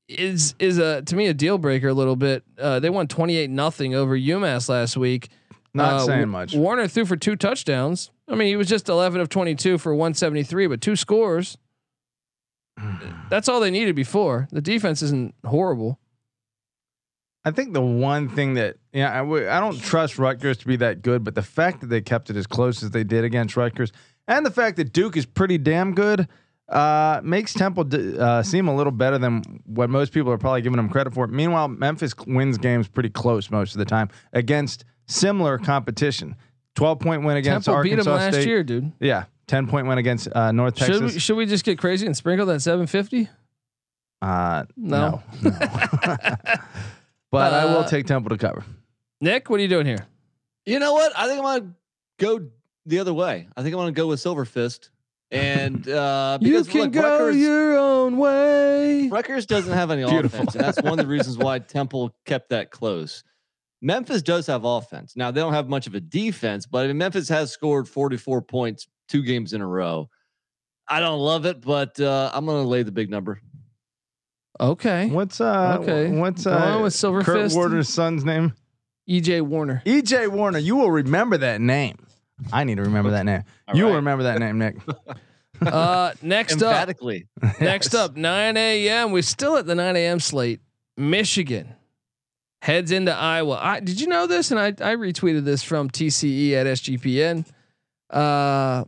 is 0.09 0.55
is 0.59 0.77
a 0.79 1.01
to 1.03 1.17
me 1.17 1.27
a 1.29 1.35
deal 1.35 1.57
breaker 1.59 1.89
a 1.89 1.95
little 1.95 2.17
bit. 2.17 2.45
Uh, 2.59 2.81
they 2.81 2.91
won 2.91 3.09
28 3.09 3.49
nothing 3.51 3.95
over 3.95 4.17
UMass 4.17 4.69
last 4.69 4.97
week. 4.97 5.29
Not 5.75 5.95
Uh, 5.95 5.99
saying 6.01 6.29
much. 6.29 6.55
Warner 6.55 6.87
threw 6.87 7.07
for 7.07 7.17
two 7.17 7.37
touchdowns. 7.37 8.11
I 8.29 8.35
mean, 8.35 8.49
he 8.49 8.57
was 8.57 8.69
just 8.69 8.91
11 8.91 9.23
of 9.23 9.31
22 9.31 9.79
for 9.79 9.95
173, 9.95 10.67
but 10.67 10.83
two 10.83 10.97
scores. 10.97 11.57
That's 13.31 13.49
all 13.49 13.61
they 13.61 13.71
needed 13.71 13.95
before. 13.97 14.49
The 14.53 14.61
defense 14.61 15.03
isn't 15.03 15.35
horrible. 15.45 15.99
I 17.45 17.51
think 17.51 17.73
the 17.73 17.83
one 17.83 18.29
thing 18.29 18.55
that 18.55 18.77
yeah, 18.93 19.13
I 19.13 19.19
w- 19.19 19.49
I 19.49 19.59
don't 19.59 19.81
trust 19.81 20.19
Rutgers 20.19 20.59
to 20.59 20.67
be 20.67 20.77
that 20.77 21.03
good, 21.03 21.25
but 21.25 21.35
the 21.35 21.43
fact 21.43 21.81
that 21.81 21.89
they 21.89 22.01
kept 22.01 22.31
it 22.31 22.37
as 22.37 22.47
close 22.47 22.83
as 22.83 22.91
they 22.91 23.03
did 23.05 23.25
against 23.25 23.57
Rutgers, 23.57 23.91
and 24.29 24.47
the 24.47 24.51
fact 24.51 24.77
that 24.77 24.93
Duke 24.93 25.17
is 25.17 25.27
pretty 25.27 25.59
damn 25.59 25.93
good, 25.95 26.29
uh, 26.69 27.21
makes 27.25 27.53
Temple 27.53 27.85
d- 27.85 28.17
uh, 28.17 28.45
seem 28.45 28.69
a 28.69 28.75
little 28.75 28.93
better 28.93 29.19
than 29.19 29.43
what 29.67 29.91
most 29.91 30.13
people 30.13 30.31
are 30.31 30.39
probably 30.39 30.63
giving 30.63 30.77
them 30.77 30.89
credit 30.89 31.15
for. 31.15 31.27
Meanwhile, 31.27 31.67
Memphis 31.69 32.15
wins 32.29 32.59
games 32.59 32.87
pretty 32.87 33.11
close 33.11 33.51
most 33.51 33.75
of 33.75 33.81
the 33.81 33.85
time 33.87 34.09
against 34.33 34.85
similar 35.07 35.59
competition. 35.59 36.37
Twelve 36.77 37.01
point 37.01 37.25
win 37.25 37.37
against 37.37 37.67
Temple 37.67 37.83
beat 37.83 37.97
them 37.97 38.07
last 38.07 38.35
State. 38.35 38.47
year, 38.47 38.63
dude. 38.63 38.93
Yeah, 39.01 39.25
ten 39.47 39.67
point 39.67 39.87
win 39.87 39.99
against 39.99 40.29
uh, 40.35 40.53
North 40.53 40.77
Texas. 40.77 40.97
Should 40.99 41.05
we, 41.15 41.19
should 41.19 41.37
we 41.37 41.47
just 41.47 41.65
get 41.65 41.79
crazy 41.79 42.07
and 42.07 42.17
sprinkle 42.17 42.47
that 42.47 42.61
750? 42.61 43.29
uh, 44.23 44.65
No. 44.77 45.23
no, 45.43 45.51
no. 45.51 45.51
but 47.31 47.53
I 47.55 47.65
will 47.67 47.79
Uh, 47.81 47.89
take 47.89 48.07
Temple 48.07 48.31
to 48.31 48.39
cover. 48.39 48.65
Nick, 49.21 49.49
what 49.51 49.59
are 49.59 49.63
you 49.63 49.69
doing 49.69 49.87
here? 49.87 50.07
You 50.67 50.79
know 50.79 50.93
what? 50.93 51.13
I 51.17 51.27
think 51.27 51.39
I'm 51.39 51.45
gonna 51.61 51.73
go 52.19 52.49
the 52.87 52.99
other 52.99 53.15
way. 53.15 53.49
I 53.57 53.63
think 53.63 53.75
I'm 53.75 53.81
gonna 53.81 53.93
go 53.93 54.07
with 54.09 54.21
Silver 54.21 54.45
Fist, 54.45 54.91
and 55.31 55.89
uh, 55.89 56.39
You 56.41 56.63
can 56.65 56.81
look, 56.83 56.93
go 56.93 57.01
Rutgers, 57.27 57.37
your 57.37 57.79
own 57.79 58.17
way. 58.19 59.09
Rutgers 59.09 59.47
doesn't 59.47 59.73
have 59.73 59.91
any 59.91 60.05
Beautiful. 60.05 60.41
offense, 60.41 60.55
and 60.55 60.65
that's 60.65 60.81
one 60.83 60.99
of 60.99 61.05
the 61.05 61.07
reasons 61.11 61.37
why 61.39 61.59
Temple 61.59 62.15
kept 62.27 62.51
that 62.51 62.71
close. 62.71 63.23
Memphis 63.85 64.23
does 64.23 64.47
have 64.47 64.65
offense. 64.65 65.17
Now 65.17 65.33
they 65.33 65.41
don't 65.41 65.55
have 65.55 65.69
much 65.69 65.89
of 65.89 65.95
a 65.97 66.01
defense, 66.01 66.67
but 66.67 66.85
I 66.85 66.87
mean, 66.89 66.99
Memphis 66.99 67.29
has 67.29 67.51
scored 67.51 67.89
44 67.89 68.43
points 68.43 68.87
two 69.13 69.23
games 69.23 69.53
in 69.53 69.61
a 69.61 69.67
row. 69.67 70.09
I 70.89 70.99
don't 71.01 71.21
love 71.21 71.45
it, 71.45 71.61
but 71.61 72.01
uh, 72.01 72.31
I'm 72.33 72.47
gonna 72.47 72.63
lay 72.63 72.83
the 72.83 72.93
big 72.93 73.11
number. 73.11 73.41
Okay. 74.59 75.09
What's 75.09 75.41
uh? 75.41 75.79
Okay. 75.81 76.11
What's 76.11 76.45
Go 76.45 76.53
uh? 76.53 76.57
on 76.57 76.83
with 76.83 76.95
Silver 76.95 77.23
Kurt 77.23 77.43
Fist. 77.43 77.55
Warner's 77.57 77.89
son's 77.89 78.25
name? 78.25 78.55
EJ 79.09 79.43
Warner. 79.43 79.83
EJ 79.85 80.29
Warner. 80.29 80.59
You 80.59 80.77
will 80.77 80.91
remember 80.91 81.37
that 81.39 81.61
name. 81.61 82.07
I 82.53 82.65
need 82.65 82.77
to 82.77 82.83
remember 82.83 83.11
that 83.11 83.25
name. 83.25 83.45
All 83.69 83.77
you 83.77 83.85
will 83.85 83.97
remember 83.97 84.25
that 84.25 84.39
name, 84.39 84.59
Nick. 84.59 84.77
Uh, 85.61 86.13
next 86.23 86.55
up, 86.55 86.73
Emphatically, 86.73 87.29
next 87.61 87.95
up, 87.95 88.17
9 88.17 88.57
a.m. 88.57 89.13
We're 89.13 89.23
still 89.23 89.57
at 89.57 89.65
the 89.65 89.77
9 89.77 89.95
a.m. 89.95 90.19
slate. 90.19 90.59
Michigan 90.97 91.77
heads 92.63 92.91
into 92.91 93.15
Iowa. 93.15 93.61
I, 93.63 93.79
did 93.79 94.01
you 94.01 94.09
know 94.09 94.27
this? 94.27 94.51
And 94.51 94.59
I, 94.59 94.69
I 94.69 94.97
retweeted 94.97 95.45
this 95.45 95.63
from 95.63 95.89
TCE 95.89 96.55
at 96.55 96.67
SGPN. 96.67 97.47
Uh, 98.11 98.85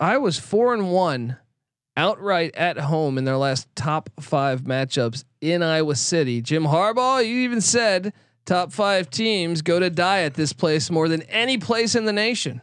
Iowa's 0.00 0.38
four 0.38 0.72
and 0.72 0.90
one 0.90 1.36
outright 1.94 2.54
at 2.54 2.78
home 2.78 3.18
in 3.18 3.24
their 3.24 3.36
last 3.36 3.68
top 3.76 4.08
five 4.18 4.62
matchups 4.62 5.24
in 5.42 5.62
Iowa 5.62 5.94
City. 5.94 6.40
Jim 6.40 6.64
Harbaugh, 6.64 7.24
you 7.24 7.40
even 7.40 7.60
said 7.60 8.14
top 8.46 8.72
five 8.72 9.10
teams 9.10 9.60
go 9.60 9.78
to 9.78 9.90
die 9.90 10.22
at 10.22 10.34
this 10.34 10.54
place 10.54 10.90
more 10.90 11.06
than 11.08 11.20
any 11.22 11.58
place 11.58 11.94
in 11.94 12.06
the 12.06 12.12
nation. 12.14 12.62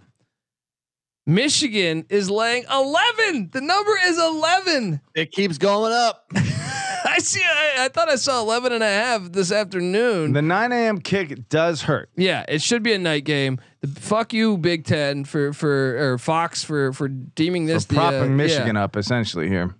Michigan 1.28 2.06
is 2.10 2.30
laying 2.30 2.64
11. 2.72 3.50
The 3.52 3.62
number 3.62 3.92
is 4.06 4.18
11. 4.18 5.02
it 5.14 5.32
keeps 5.32 5.58
going 5.60 5.94
up. 5.94 6.32
I 7.16 7.20
see. 7.20 7.42
I, 7.42 7.86
I 7.86 7.88
thought 7.90 8.10
I 8.10 8.16
saw 8.16 8.42
11 8.42 8.72
and 8.74 8.84
a 8.84 8.88
half 8.88 9.32
this 9.32 9.52
afternoon. 9.52 10.34
The 10.34 10.42
9 10.42 10.72
a.m. 10.72 11.00
kick 11.00 11.48
does 11.50 11.84
hurt. 11.84 12.10
yeah, 12.16 12.44
it 12.48 12.62
should 12.62 12.84
be 12.84 12.94
a 12.94 13.00
night 13.00 13.24
game. 13.24 13.60
The, 13.82 13.88
fuck 14.00 14.34
you, 14.34 14.58
Big 14.58 14.84
Ten, 14.86 15.24
for 15.24 15.54
for 15.54 16.14
or 16.14 16.18
Fox 16.18 16.64
for 16.64 16.92
for 16.94 17.08
deeming 17.08 17.66
this 17.66 17.86
For 17.86 17.94
the 17.94 18.00
uh, 18.02 18.10
propping 18.12 18.36
Michigan 18.38 18.76
yeah. 18.76 18.84
up 18.84 18.98
essentially 18.98 19.48
here. 19.48 19.76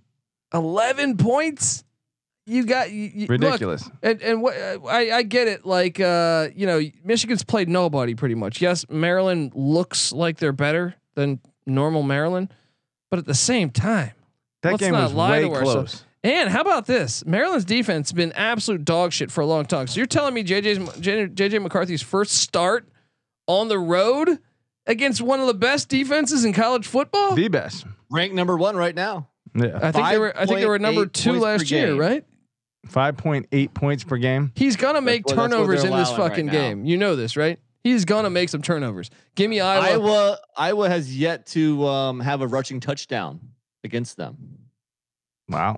11 0.54 1.18
points. 1.18 1.84
You 2.46 2.66
got 2.66 2.92
you, 2.92 3.12
you- 3.14 3.22
look, 3.28 3.42
Ridiculous. 3.42 3.90
and 4.02 4.22
and 4.22 4.42
what 4.42 4.56
I 4.56 5.12
I 5.18 5.24
get 5.24 5.50
it. 5.50 5.66
Like 5.66 6.00
uh, 6.00 6.48
you 6.56 6.66
know, 6.66 6.80
Michigan's 7.04 7.44
played 7.44 7.68
nobody 7.68 8.16
pretty 8.16 8.36
much. 8.36 8.62
Yes, 8.62 8.86
Maryland 8.90 9.52
looks 9.54 10.14
like 10.14 10.38
they're 10.38 10.54
better 10.54 10.96
than 11.16 11.42
normal 11.66 12.04
Maryland, 12.04 12.54
but 13.10 13.20
at 13.20 13.26
the 13.26 13.34
same 13.34 13.70
time, 13.70 14.14
that 14.62 14.72
let's 14.72 14.82
game 14.82 14.94
not 14.94 15.04
was 15.04 15.14
lie 15.14 15.44
way 15.44 15.50
to 15.50 15.60
close. 15.62 16.06
And 16.24 16.50
how 16.50 16.62
about 16.62 16.88
this? 16.88 17.26
Maryland's 17.26 17.66
defense 17.66 18.10
has 18.10 18.14
been 18.16 18.32
absolute 18.34 18.84
dog 18.84 19.14
shit 19.14 19.32
for 19.32 19.42
a 19.42 19.46
long 19.46 19.66
time. 19.66 19.88
So 19.88 19.98
you're 19.98 20.08
telling 20.08 20.34
me 20.34 20.44
JJ's 20.44 20.80
JJ, 21.00 21.36
JJ 21.36 21.62
McCarthy's 21.62 22.02
first 22.02 22.32
start 22.34 22.88
on 23.48 23.68
the 23.68 23.80
road 23.80 24.40
against 24.86 25.22
one 25.22 25.40
of 25.40 25.48
the 25.48 25.54
best 25.54 25.90
defenses 25.90 26.44
in 26.44 26.54
college 26.54 26.88
football? 26.88 27.36
The 27.36 27.48
best. 27.48 27.86
Ranked 28.10 28.36
number 28.36 28.58
one 28.58 28.76
right 28.76 28.96
now. 28.96 29.30
Yeah. 29.56 29.80
I 29.82 29.92
think 29.92 30.08
they 30.10 30.18
were 30.18 30.38
I 30.38 30.46
think 30.46 30.60
they 30.60 30.66
were 30.66 30.80
number 30.80 31.06
two 31.06 31.34
last 31.40 31.70
year, 31.72 31.96
right? 31.96 32.26
5.8 32.88 33.74
points 33.74 34.04
per 34.04 34.18
game. 34.18 34.52
He's 34.56 34.76
gonna 34.76 35.02
make 35.02 35.26
what- 35.26 35.36
that's 35.36 35.52
turnovers 35.52 35.84
in 35.84 35.92
this 35.92 36.10
allowing 36.10 36.22
right 36.22 36.30
fucking 36.30 36.48
game. 36.48 36.86
You 36.86 36.98
know 36.98 37.16
this, 37.16 37.36
right? 37.36 37.60
He's 37.84 38.06
gonna 38.06 38.30
make 38.30 38.50
some 38.50 38.62
turnovers. 38.62 39.10
Give 39.36 39.50
me 39.50 39.60
Iowa. 39.60 39.86
Iowa, 40.08 40.38
Iowa 40.58 40.90
has 40.90 41.16
yet 41.18 41.46
to 41.48 41.86
um, 41.86 42.20
have 42.20 42.42
a 42.42 42.48
rushing 42.48 42.80
touchdown 42.80 43.40
against 43.84 44.18
them. 44.18 44.38
Wow. 45.50 45.78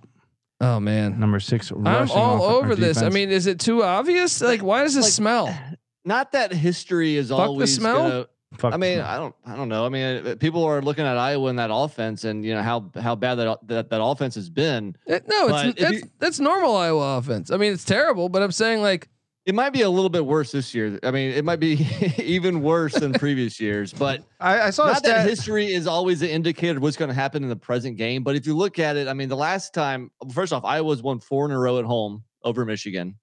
Oh 0.62 0.80
man. 0.80 1.20
Number 1.20 1.40
six. 1.40 1.72
I'm 1.72 2.10
all 2.12 2.44
over 2.44 2.76
this. 2.76 3.02
I 3.02 3.10
mean, 3.10 3.30
is 3.30 3.48
it 3.48 3.60
too 3.60 3.84
obvious? 3.84 4.42
Like, 4.42 4.62
why 4.62 4.84
does 4.84 4.96
it 4.98 5.02
Like, 5.02 5.12
smell? 5.12 5.58
Not 6.06 6.32
that 6.34 6.52
history 6.54 7.16
is 7.16 7.30
the 7.30 7.36
always 7.36 7.76
smell? 7.76 7.98
gonna. 8.10 8.28
Fuck 8.58 8.74
I 8.74 8.78
mean, 8.78 8.98
no. 8.98 9.06
I 9.06 9.18
don't, 9.18 9.36
I 9.46 9.56
don't 9.56 9.70
know. 9.70 9.86
I 9.86 9.90
mean, 9.90 10.26
uh, 10.26 10.36
people 10.40 10.64
are 10.64 10.82
looking 10.82 11.06
at 11.06 11.18
Iowa 11.18 11.50
and 11.50 11.60
that 11.60 11.70
offense, 11.72 12.24
and 12.24 12.44
you 12.44 12.56
know 12.56 12.64
how 12.64 12.90
how 13.00 13.14
bad 13.16 13.36
that 13.36 13.60
that, 13.68 13.90
that 13.92 14.02
offense 14.04 14.34
has 14.36 14.50
been. 14.50 14.96
It- 15.06 15.28
no, 15.28 15.50
But 15.50 15.66
it's 15.68 15.82
that's, 15.82 15.94
you- 15.94 16.04
that's 16.18 16.40
normal 16.40 16.76
Iowa 16.76 17.18
offense. 17.20 17.52
I 17.52 17.58
mean, 17.58 17.74
it's 17.74 17.86
terrible, 17.86 18.28
but 18.28 18.42
I'm 18.42 18.52
saying 18.52 18.82
like 18.82 19.08
It 19.50 19.56
might 19.56 19.72
be 19.72 19.82
a 19.82 19.90
little 19.90 20.12
bit 20.12 20.24
worse 20.28 20.52
this 20.52 20.76
year. 20.76 21.00
I 21.02 21.10
mean, 21.10 21.32
it 21.32 21.44
might 21.44 21.60
be 21.60 21.88
even 22.20 22.62
worse 22.62 22.94
than 22.94 23.14
previous 23.14 23.60
years. 23.60 23.92
But 23.92 24.24
I, 24.40 24.62
I 24.62 24.70
saw 24.70 24.86
not 24.86 25.02
that 25.02 25.28
history 25.28 25.74
is 25.74 25.88
always 25.88 26.22
an 26.22 26.30
indicator 26.30 26.78
of 26.78 26.84
what's 26.84 26.98
going 26.98 27.10
to 27.10 27.16
happen 27.16 27.42
in 27.42 27.50
the 27.50 27.56
present 27.56 27.98
game. 27.98 28.22
But 28.22 28.36
if 28.36 28.46
you 28.46 28.56
look 28.56 28.78
at 28.78 28.96
it, 28.96 29.08
I 29.08 29.14
mean, 29.14 29.28
the 29.28 29.36
last 29.36 29.74
time, 29.74 30.12
first 30.32 30.54
off, 30.54 30.64
Iowa's 30.64 31.02
won 31.02 31.20
four 31.20 31.46
in 31.46 31.52
a 31.52 31.58
row 31.58 31.80
at 31.80 31.86
home 31.86 32.24
over 32.44 32.64
Michigan. 32.64 33.16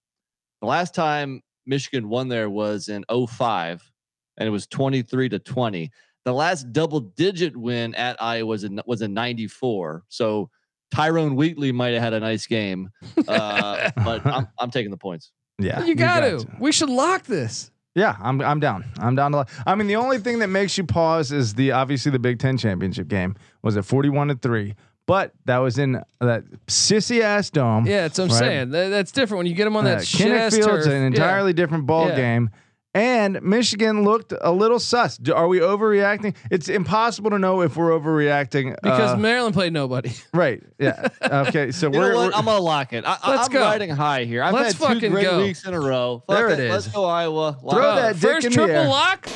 The 0.63 0.67
last 0.67 0.97
time 0.97 1.43
Michigan 1.65 2.09
won 2.09 2.27
there 2.27 2.51
was 2.51 2.89
in 2.89 3.05
05, 3.09 3.89
and 4.37 4.49
it 4.49 4.51
was 4.51 4.67
23 4.67 5.29
to 5.29 5.39
20. 5.39 5.93
The 6.25 6.33
last 6.33 6.73
double 6.73 6.99
digit 6.99 7.57
win 7.57 7.95
at 7.95 8.21
Iowa 8.21 8.47
was 8.47 8.65
in, 8.65 8.81
was 8.85 9.01
in 9.01 9.15
94. 9.15 10.03
So 10.09 10.51
Tyrone 10.91 11.37
Wheatley 11.37 11.71
might 11.71 11.95
have 11.95 12.03
had 12.03 12.15
a 12.15 12.21
nice 12.21 12.49
game, 12.49 12.91
uh, 13.29 13.93
but 14.05 14.27
I'm, 14.27 14.49
I'm 14.59 14.73
taking 14.73 14.91
the 14.91 14.97
points. 14.97 15.31
Yeah. 15.59 15.85
you 15.85 15.95
got 15.95 16.21
to. 16.21 16.39
to. 16.39 16.49
We 16.61 16.73
should 16.73 16.91
lock 16.91 17.25
this. 17.25 17.71
Yeah, 17.95 18.15
I'm 18.21 18.41
I'm 18.43 18.61
down. 18.61 18.85
I'm 18.99 19.15
down 19.15 19.31
to. 19.33 19.39
Lock. 19.39 19.51
I 19.67 19.75
mean, 19.75 19.87
the 19.87 19.97
only 19.97 20.19
thing 20.19 20.41
that 20.41 20.49
makes 20.49 20.77
you 20.77 20.85
pause 20.85 21.33
is 21.33 21.55
the 21.55 21.73
obviously 21.73 22.13
the 22.13 22.19
Big 22.19 22.39
Ten 22.39 22.59
championship 22.59 23.09
game 23.09 23.37
was 23.63 23.77
at 23.79 23.87
41 23.87 24.29
to 24.29 24.35
three, 24.35 24.75
but 25.07 25.33
that 25.47 25.59
was 25.59 25.79
in 25.79 26.03
that 26.21 26.45
sissy 26.67 27.23
ass 27.23 27.49
dome. 27.49 27.87
Yeah, 27.87 28.03
that's 28.03 28.19
what 28.19 28.25
I'm 28.27 28.31
Right. 28.33 28.39
saying. 28.39 28.71
That- 28.71 28.89
that's 28.91 29.13
different 29.13 29.39
when 29.39 29.47
you 29.47 29.55
get 29.55 29.65
them 29.65 29.77
on 29.77 29.87
Uh, 29.87 29.95
that 29.97 30.07
shit 30.07 30.27
Kinnick 30.31 30.39
ass 30.41 30.55
Field's 30.57 30.85
turf. 30.85 30.87
an 30.89 31.01
Yeah. 31.01 31.07
entirely 31.07 31.55
different 31.55 31.87
ball 31.87 32.09
Yeah. 32.09 32.17
game. 32.17 32.51
And 32.97 33.43
Michigan 33.43 34.05
looked 34.05 34.33
a 34.41 34.51
little 34.51 34.79
sus. 34.79 35.19
Do- 35.19 35.35
Are 35.35 35.49
we 35.49 35.59
overreacting? 35.61 36.35
It's 36.51 36.69
impossible 36.71 37.29
to 37.31 37.39
know 37.39 37.61
if 37.61 37.77
we're 37.77 37.91
overreacting 37.91 38.75
because 38.83 39.13
uh, 39.13 39.17
Maryland 39.19 39.55
played 39.55 39.75
nobody. 39.75 40.13
right. 40.33 40.63
Yeah. 40.79 41.09
Okay. 41.23 41.73
So 41.73 41.91
we're, 41.91 42.15
we're- 42.17 42.33
I'm 42.35 42.47
gonna 42.47 42.59
lock 42.59 42.95
it. 42.95 43.05
I, 43.07 43.19
Let's 43.29 43.49
I'm 43.49 43.53
go. 43.53 43.61
riding 43.61 43.91
high 43.91 44.25
here. 44.25 44.43
I've 44.43 44.55
Let's 44.55 44.79
had 44.79 44.89
two 44.89 44.95
fucking 44.95 45.13
great 45.13 45.25
go. 45.25 45.39
weeks 45.43 45.67
in 45.67 45.75
a 45.75 45.81
row. 45.81 46.23
Fuck 46.27 46.37
There 46.37 46.49
it 46.49 46.71
Let's 46.71 46.89
go 46.89 47.05
Iowa. 47.05 47.59
Lock 47.63 47.75
Throw 47.77 47.93
it. 47.93 47.97
that 47.97 48.13
dick 48.15 48.23
First 48.33 48.47
in 48.47 48.53
the 48.53 48.57
triple 48.57 48.75
air. 48.77 48.89
lock. 48.89 49.27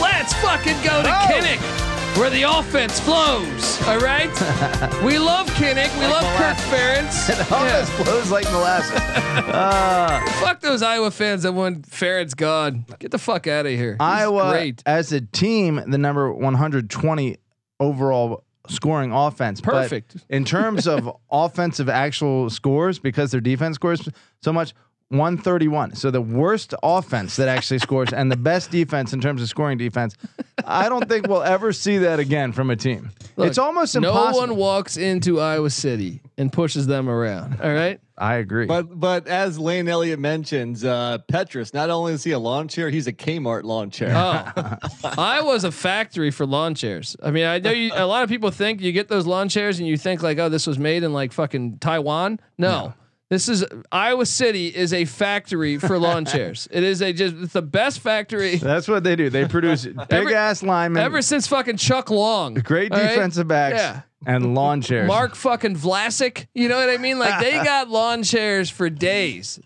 Let's 0.00 0.32
fucking 0.34 0.76
go 0.82 1.02
to 1.02 1.08
Oh. 1.08 1.28
Kinnick, 1.30 1.95
where 2.16 2.30
the 2.30 2.42
offense 2.42 2.98
flows. 2.98 3.82
All 3.86 3.98
right. 3.98 4.30
we 5.04 5.18
love 5.18 5.46
Kinnick. 5.48 5.92
We 5.98 6.06
love 6.06 6.24
Kirk 6.36 6.56
Ferentz. 6.56 7.28
it 7.30 7.52
almost 7.52 7.92
flows 7.92 8.30
like 8.30 8.44
molasses. 8.46 8.92
uh, 9.00 10.24
Fuck 10.40 10.60
those 10.60 10.82
Iowa 10.82 11.10
fans 11.10 11.42
that 11.42 11.52
won 11.52 11.82
Ferentz 11.82 12.34
gone. 12.34 12.86
Get 12.98 13.10
the 13.10 13.18
fuck 13.18 13.46
out 13.46 13.66
of 13.66 13.72
here. 13.72 13.92
He's 13.92 14.00
Iowa 14.00 14.50
great. 14.50 14.82
as 14.86 15.12
a 15.12 15.20
team, 15.20 15.82
the 15.86 15.98
number 15.98 16.32
120 16.32 17.36
overall 17.80 18.44
scoring 18.68 19.12
offense. 19.12 19.60
But 19.60 19.72
Perfect. 19.72 20.16
in 20.30 20.44
terms 20.44 20.86
of 20.86 21.14
offensive 21.30 21.88
actual 21.88 22.48
scores, 22.48 22.98
because 22.98 23.30
their 23.30 23.40
defense 23.40 23.74
scores 23.74 24.08
so 24.42 24.52
much, 24.52 24.74
131. 25.08 25.94
So 25.94 26.10
the 26.10 26.20
worst 26.20 26.74
offense 26.82 27.36
that 27.36 27.48
actually 27.48 27.78
scores 27.78 28.12
and 28.12 28.30
the 28.30 28.36
best 28.36 28.70
defense 28.70 29.12
in 29.12 29.20
terms 29.20 29.40
of 29.40 29.48
scoring 29.48 29.78
defense. 29.78 30.16
I 30.64 30.88
don't 30.88 31.08
think 31.08 31.28
we'll 31.28 31.42
ever 31.42 31.72
see 31.72 31.98
that 31.98 32.18
again 32.18 32.52
from 32.52 32.70
a 32.70 32.76
team. 32.76 33.10
Look, 33.36 33.48
it's 33.48 33.58
almost 33.58 33.94
impossible. 33.94 34.32
no 34.32 34.38
one 34.38 34.56
walks 34.56 34.96
into 34.96 35.40
Iowa 35.40 35.70
City 35.70 36.22
and 36.36 36.52
pushes 36.52 36.86
them 36.86 37.08
around. 37.08 37.60
All 37.60 37.72
right. 37.72 38.00
I 38.18 38.36
agree. 38.36 38.64
But 38.64 38.98
but 38.98 39.28
as 39.28 39.58
Lane 39.58 39.88
Elliott 39.88 40.18
mentions, 40.18 40.82
uh, 40.82 41.18
Petras 41.30 41.74
not 41.74 41.90
only 41.90 42.14
is 42.14 42.24
he 42.24 42.32
a 42.32 42.38
lawn 42.38 42.66
chair, 42.66 42.88
he's 42.88 43.06
a 43.06 43.12
Kmart 43.12 43.64
lawn 43.64 43.90
chair. 43.90 44.12
Oh, 44.16 44.78
I 45.18 45.42
was 45.42 45.64
a 45.64 45.70
factory 45.70 46.30
for 46.30 46.46
lawn 46.46 46.74
chairs. 46.74 47.14
I 47.22 47.30
mean, 47.30 47.44
I 47.44 47.58
know 47.58 47.72
you, 47.72 47.92
a 47.94 48.06
lot 48.06 48.22
of 48.22 48.30
people 48.30 48.50
think 48.50 48.80
you 48.80 48.90
get 48.92 49.08
those 49.08 49.26
lawn 49.26 49.50
chairs 49.50 49.78
and 49.78 49.86
you 49.86 49.98
think 49.98 50.22
like, 50.22 50.38
oh, 50.38 50.48
this 50.48 50.66
was 50.66 50.78
made 50.78 51.02
in 51.02 51.12
like 51.12 51.32
fucking 51.32 51.78
Taiwan. 51.78 52.40
No. 52.56 52.94
This 53.28 53.48
is 53.48 53.64
Iowa 53.90 54.24
City 54.24 54.68
is 54.68 54.92
a 54.92 55.04
factory 55.04 55.78
for 55.78 55.98
lawn 55.98 56.24
chairs. 56.26 56.68
It 56.70 56.84
is 56.84 57.02
a 57.02 57.12
just 57.12 57.34
it's 57.36 57.52
the 57.54 57.62
best 57.62 57.98
factory 57.98 58.54
That's 58.56 58.86
what 58.86 59.02
they 59.02 59.16
do. 59.16 59.30
They 59.30 59.46
produce 59.48 59.84
big 59.84 59.96
Every- 60.10 60.34
ass 60.34 60.62
linemen, 60.62 61.02
ever 61.02 61.20
since 61.22 61.48
fucking 61.48 61.76
Chuck 61.78 62.10
Long. 62.10 62.54
great 62.54 62.92
all 62.92 63.00
right? 63.00 63.08
defensive 63.08 63.48
backs, 63.48 63.78
Yeah. 63.78 64.02
and 64.26 64.54
lawn 64.54 64.80
chairs. 64.80 65.08
Mark 65.08 65.34
fucking 65.34 65.74
Vlasic. 65.74 66.46
You 66.54 66.68
know 66.68 66.76
what 66.78 66.88
I 66.88 66.98
mean? 66.98 67.18
Like 67.18 67.40
they 67.40 67.52
got 67.64 67.90
lawn 67.90 68.22
chairs 68.22 68.70
for 68.70 68.88
days. 68.88 69.58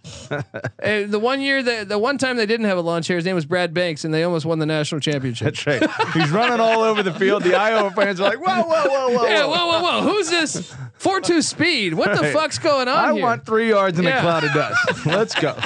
And 0.78 1.10
the 1.10 1.18
one 1.18 1.42
year 1.42 1.62
that 1.62 1.90
the 1.90 1.98
one 1.98 2.16
time 2.16 2.36
they 2.38 2.46
didn't 2.46 2.64
have 2.66 2.78
a 2.78 2.82
lawn 2.82 3.02
chair, 3.02 3.16
his 3.16 3.26
name 3.26 3.34
was 3.34 3.44
Brad 3.44 3.74
Banks, 3.74 4.06
and 4.06 4.14
they 4.14 4.22
almost 4.22 4.46
won 4.46 4.58
the 4.58 4.64
national 4.66 5.02
championship. 5.02 5.44
That's 5.54 5.66
right. 5.66 5.90
He's 6.14 6.30
running 6.30 6.60
all 6.60 6.80
over 6.82 7.02
the 7.02 7.12
field. 7.12 7.42
The 7.42 7.56
Iowa 7.56 7.90
fans 7.90 8.20
are 8.20 8.24
like, 8.30 8.38
whoa, 8.38 8.62
whoa, 8.62 8.88
whoa, 8.88 9.08
whoa. 9.18 9.24
Yeah, 9.28 9.44
whoa. 9.44 9.50
whoa, 9.66 9.82
whoa, 9.82 10.00
whoa! 10.00 10.12
Who's 10.12 10.30
this? 10.30 10.74
Four 11.00 11.22
two 11.22 11.40
speed. 11.40 11.94
What 11.94 12.14
the 12.14 12.20
Right. 12.24 12.32
fuck's 12.34 12.58
going 12.58 12.86
on 12.86 12.94
I 13.04 13.14
here? 13.14 13.22
want 13.22 13.46
three 13.46 13.70
yards 13.70 13.98
in 13.98 14.04
Yeah. 14.04 14.18
a 14.18 14.20
cloud 14.20 14.44
of 14.44 14.52
dust. 14.52 15.06
Let's 15.06 15.34
go. 15.34 15.56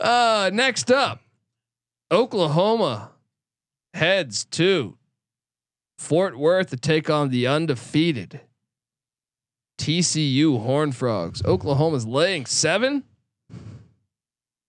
Uh, 0.00 0.48
next 0.52 0.92
up, 0.92 1.20
Oklahoma 2.12 3.10
heads 3.94 4.44
to 4.44 4.96
Fort 5.98 6.38
Worth 6.38 6.70
to 6.70 6.76
take 6.76 7.10
on 7.10 7.30
the 7.30 7.48
undefeated 7.48 8.42
TCU 9.76 10.60
Horn 10.62 10.92
Frogs. 10.92 11.42
Oklahoma's 11.44 12.06
laying 12.06 12.46
seven. 12.46 13.02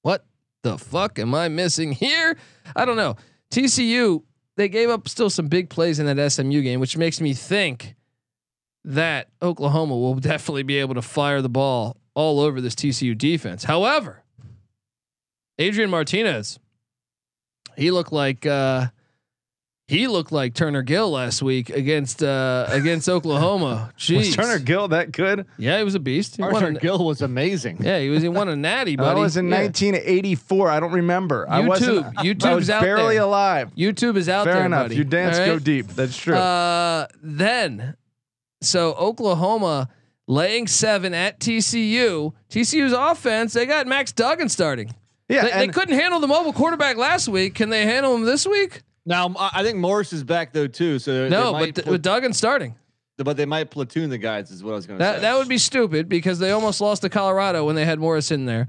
What 0.02 0.26
the 0.64 0.80
fuck 0.80 1.20
am 1.20 1.36
I 1.36 1.48
missing 1.48 1.92
here? 1.92 2.36
I 2.76 2.86
don't 2.86 2.98
know. 2.98 3.18
TCU 3.52 4.24
they 4.58 4.68
gave 4.68 4.90
up 4.90 5.08
still 5.08 5.30
some 5.30 5.48
big 5.48 5.70
plays 5.70 6.00
in 6.00 6.08
that 6.08 6.32
SMU 6.32 6.64
game, 6.64 6.80
which 6.80 6.98
makes 6.98 7.22
me 7.22 7.36
think 7.36 7.94
that 8.86 9.28
Oklahoma 9.42 9.98
will 9.98 10.16
definitely 10.20 10.64
be 10.64 10.78
able 10.78 10.96
to 10.96 11.02
fire 11.02 11.42
the 11.42 11.50
ball 11.50 11.98
all 12.16 12.40
over 12.40 12.60
this 12.62 12.76
TCU 12.76 13.18
defense. 13.18 13.64
However, 13.64 14.24
Adrian 15.58 15.90
Martinez, 15.90 16.60
he 17.78 17.92
looked 17.92 18.12
like 18.12 18.46
uh, 18.46 18.88
he 19.88 20.08
looked 20.08 20.32
like 20.32 20.54
Turner 20.54 20.82
Gill 20.84 21.12
last 21.12 21.42
week 21.42 21.70
against 21.70 22.22
uh, 22.24 22.66
against 22.70 23.10
Oklahoma. 23.10 23.92
Jeez. 23.98 24.18
Was 24.18 24.36
Turner 24.36 24.60
Gill 24.60 24.88
that 24.90 25.12
good? 25.12 25.46
Yeah, 25.58 25.78
he 25.78 25.84
was 25.84 25.96
a 25.96 26.00
beast. 26.00 26.38
He 26.38 26.44
Arthur 26.44 26.68
a- 26.68 26.74
Gill 26.76 27.06
was 27.06 27.22
amazing. 27.22 27.78
yeah, 27.82 28.00
he 28.00 28.10
was. 28.10 28.22
He 28.22 28.30
won 28.30 28.48
a 28.50 28.56
natty, 28.56 28.96
That 28.98 29.04
buddy. 29.04 29.20
was 29.22 29.36
in 29.38 29.50
Yeah. 29.50 29.62
1984. 29.64 30.70
I 30.70 30.80
don't 30.80 30.92
remember. 30.94 31.46
I 31.50 31.62
wasn't. 31.62 32.06
YouTube. 32.06 32.14
I 32.18 32.24
YouTube's 32.26 32.56
was 32.56 32.70
out 32.70 32.82
barely 32.82 33.16
there. 33.16 33.24
alive. 33.24 33.74
YouTube 33.76 34.16
is 34.16 34.30
out 34.30 34.46
Fair 34.46 34.54
there, 34.56 34.66
enough. 34.66 34.84
buddy. 34.86 34.96
Your 34.96 35.06
dance 35.06 35.40
All 35.40 35.46
go 35.46 35.60
deep. 35.60 35.88
That's 35.88 36.16
true. 36.18 36.36
Uh, 36.36 37.08
then, 37.22 37.96
so 38.62 38.94
Oklahoma 38.94 39.90
laying 40.28 40.68
seven 40.68 41.14
at 41.14 41.40
TCU. 41.40 42.34
TCU's 42.50 42.94
offense, 42.94 43.54
they 43.54 43.66
got 43.66 43.88
Max 43.88 44.12
Duggan 44.12 44.50
starting. 44.50 44.94
yeah, 45.28 45.44
They, 45.44 45.66
they 45.66 45.74
couldn't 45.74 45.98
handle 45.98 46.20
the 46.20 46.28
mobile 46.28 46.54
quarterback 46.54 46.98
last 46.98 47.28
week. 47.28 47.56
Can 47.56 47.70
they 47.70 47.86
handle 47.86 48.16
him 48.16 48.24
this 48.26 48.46
week? 48.46 48.84
Now 49.06 49.34
I 49.40 49.64
think 49.64 49.78
Morris 49.80 50.14
is 50.14 50.24
back 50.24 50.54
though 50.54 50.68
too. 50.68 51.00
So 51.00 51.28
No, 51.30 51.54
but 51.54 51.74
pla- 51.76 51.92
with 51.94 52.02
Duggan 52.04 52.34
starting, 52.34 52.76
but 53.18 53.38
they 53.38 53.46
might 53.46 53.72
platoon 53.72 54.10
the 54.12 54.18
guys 54.20 54.52
is 54.52 54.64
what 54.64 54.74
I 54.74 54.76
was 54.76 54.86
going 54.86 55.00
to 55.00 55.04
that 55.04 55.16
say. 55.16 55.22
that 55.22 55.38
would 55.38 55.48
be 55.48 55.58
stupid 55.58 56.08
because 56.10 56.38
they 56.38 56.52
almost 56.52 56.80
lost 56.80 57.02
to 57.02 57.10
Colorado 57.10 57.66
when 57.66 57.76
they 57.76 57.86
had 57.86 57.98
Morris 58.00 58.30
in 58.30 58.46
there. 58.46 58.68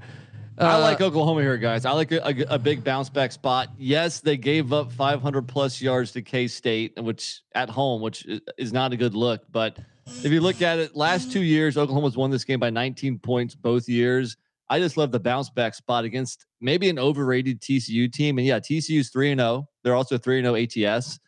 I 0.57 0.75
Uh, 0.75 0.81
like 0.81 1.01
Oklahoma 1.01 1.41
here, 1.41 1.57
guys. 1.57 1.85
I 1.85 1.91
like 1.91 2.11
a, 2.11 2.27
a, 2.27 2.55
a 2.55 2.59
big 2.59 2.83
bounce 2.83 3.09
back 3.09 3.31
spot. 3.31 3.69
Yes, 3.77 4.19
they 4.19 4.37
gave 4.37 4.73
up 4.73 4.91
500 4.91 5.47
plus 5.47 5.81
yards 5.81 6.11
to 6.11 6.21
K 6.21 6.47
State, 6.47 7.01
which 7.01 7.41
at 7.55 7.69
home, 7.69 8.01
which 8.01 8.27
is 8.57 8.73
not 8.73 8.93
a 8.93 8.97
good 8.97 9.15
look. 9.15 9.41
But 9.51 9.79
if 10.07 10.31
you 10.31 10.41
look 10.41 10.61
at 10.61 10.77
it, 10.79 10.95
last 10.95 11.31
two 11.31 11.41
years, 11.43 11.77
Oklahoma's 11.77 12.17
won 12.17 12.31
this 12.31 12.43
game 12.43 12.59
by 12.59 12.69
19 12.69 13.19
points 13.19 13.55
both 13.55 13.87
years. 13.87 14.37
I 14.69 14.79
just 14.79 14.97
love 14.97 15.11
the 15.11 15.19
bounce 15.19 15.49
back 15.49 15.73
spot 15.73 16.05
against 16.05 16.45
maybe 16.61 16.89
an 16.89 16.97
overrated 16.99 17.61
TCU 17.61 18.11
team. 18.11 18.37
And 18.37 18.47
yeah, 18.47 18.59
TCU's 18.59 19.09
3 19.09 19.31
and 19.31 19.41
0. 19.41 19.67
They're 19.83 19.95
also 19.95 20.17
3 20.17 20.39
and 20.45 20.71
0 20.73 20.89
ATS. 20.89 21.19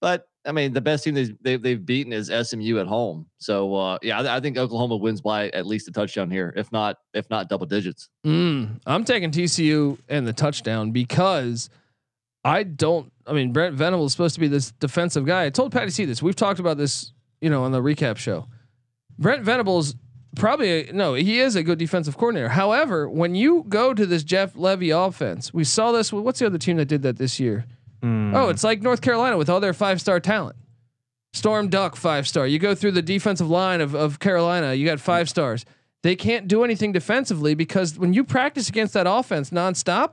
But 0.00 0.26
I 0.46 0.52
mean, 0.52 0.72
the 0.72 0.80
best 0.80 1.04
team 1.04 1.14
they've, 1.14 1.36
they've, 1.42 1.60
they've 1.60 1.84
beaten 1.84 2.12
is 2.12 2.28
SMU 2.28 2.78
at 2.78 2.86
home. 2.86 3.26
So 3.38 3.74
uh, 3.74 3.98
yeah, 4.02 4.20
I, 4.20 4.36
I 4.36 4.40
think 4.40 4.56
Oklahoma 4.56 4.96
wins 4.96 5.20
by 5.20 5.48
at 5.50 5.66
least 5.66 5.88
a 5.88 5.92
touchdown 5.92 6.30
here, 6.30 6.52
if 6.56 6.70
not 6.72 6.98
if 7.14 7.28
not 7.30 7.48
double 7.48 7.66
digits. 7.66 8.08
Mm, 8.24 8.80
I'm 8.86 9.04
taking 9.04 9.30
TCU 9.30 9.98
and 10.08 10.26
the 10.26 10.32
touchdown 10.32 10.92
because 10.92 11.68
I 12.44 12.62
don't. 12.62 13.12
I 13.26 13.32
mean, 13.32 13.52
Brent 13.52 13.74
Venable 13.74 14.06
is 14.06 14.12
supposed 14.12 14.34
to 14.34 14.40
be 14.40 14.48
this 14.48 14.70
defensive 14.70 15.26
guy. 15.26 15.46
I 15.46 15.50
told 15.50 15.72
Patty 15.72 15.90
C 15.90 16.04
this. 16.04 16.22
We've 16.22 16.36
talked 16.36 16.60
about 16.60 16.76
this, 16.76 17.12
you 17.40 17.50
know, 17.50 17.64
on 17.64 17.72
the 17.72 17.82
recap 17.82 18.16
show. 18.16 18.46
Brent 19.18 19.42
Venables 19.42 19.96
probably 20.36 20.88
a, 20.88 20.92
no, 20.92 21.14
he 21.14 21.40
is 21.40 21.56
a 21.56 21.62
good 21.62 21.78
defensive 21.78 22.16
coordinator. 22.16 22.50
However, 22.50 23.08
when 23.08 23.34
you 23.34 23.64
go 23.68 23.94
to 23.94 24.06
this 24.06 24.22
Jeff 24.22 24.54
Lebby 24.54 24.94
offense, 24.94 25.52
we 25.52 25.64
saw 25.64 25.90
this. 25.90 26.12
What's 26.12 26.38
the 26.38 26.46
other 26.46 26.58
team 26.58 26.76
that 26.76 26.86
did 26.86 27.02
that 27.02 27.16
this 27.16 27.40
year? 27.40 27.66
Mm. 28.02 28.34
Oh, 28.34 28.48
it's 28.48 28.64
like 28.64 28.82
North 28.82 29.00
Carolina 29.00 29.36
with 29.36 29.48
all 29.48 29.60
their 29.60 29.72
five 29.74 30.00
star 30.00 30.20
talent. 30.20 30.56
Storm 31.32 31.68
Duck 31.68 31.96
five 31.96 32.26
star. 32.26 32.46
You 32.46 32.58
go 32.58 32.74
through 32.74 32.92
the 32.92 33.02
defensive 33.02 33.48
line 33.48 33.80
of, 33.80 33.94
of 33.94 34.18
Carolina, 34.18 34.74
you 34.74 34.86
got 34.86 35.00
five 35.00 35.28
stars. 35.28 35.64
They 36.02 36.16
can't 36.16 36.46
do 36.48 36.64
anything 36.64 36.92
defensively 36.92 37.54
because 37.54 37.98
when 37.98 38.12
you 38.12 38.24
practice 38.24 38.68
against 38.68 38.94
that 38.94 39.06
offense 39.08 39.50
nonstop, 39.50 40.12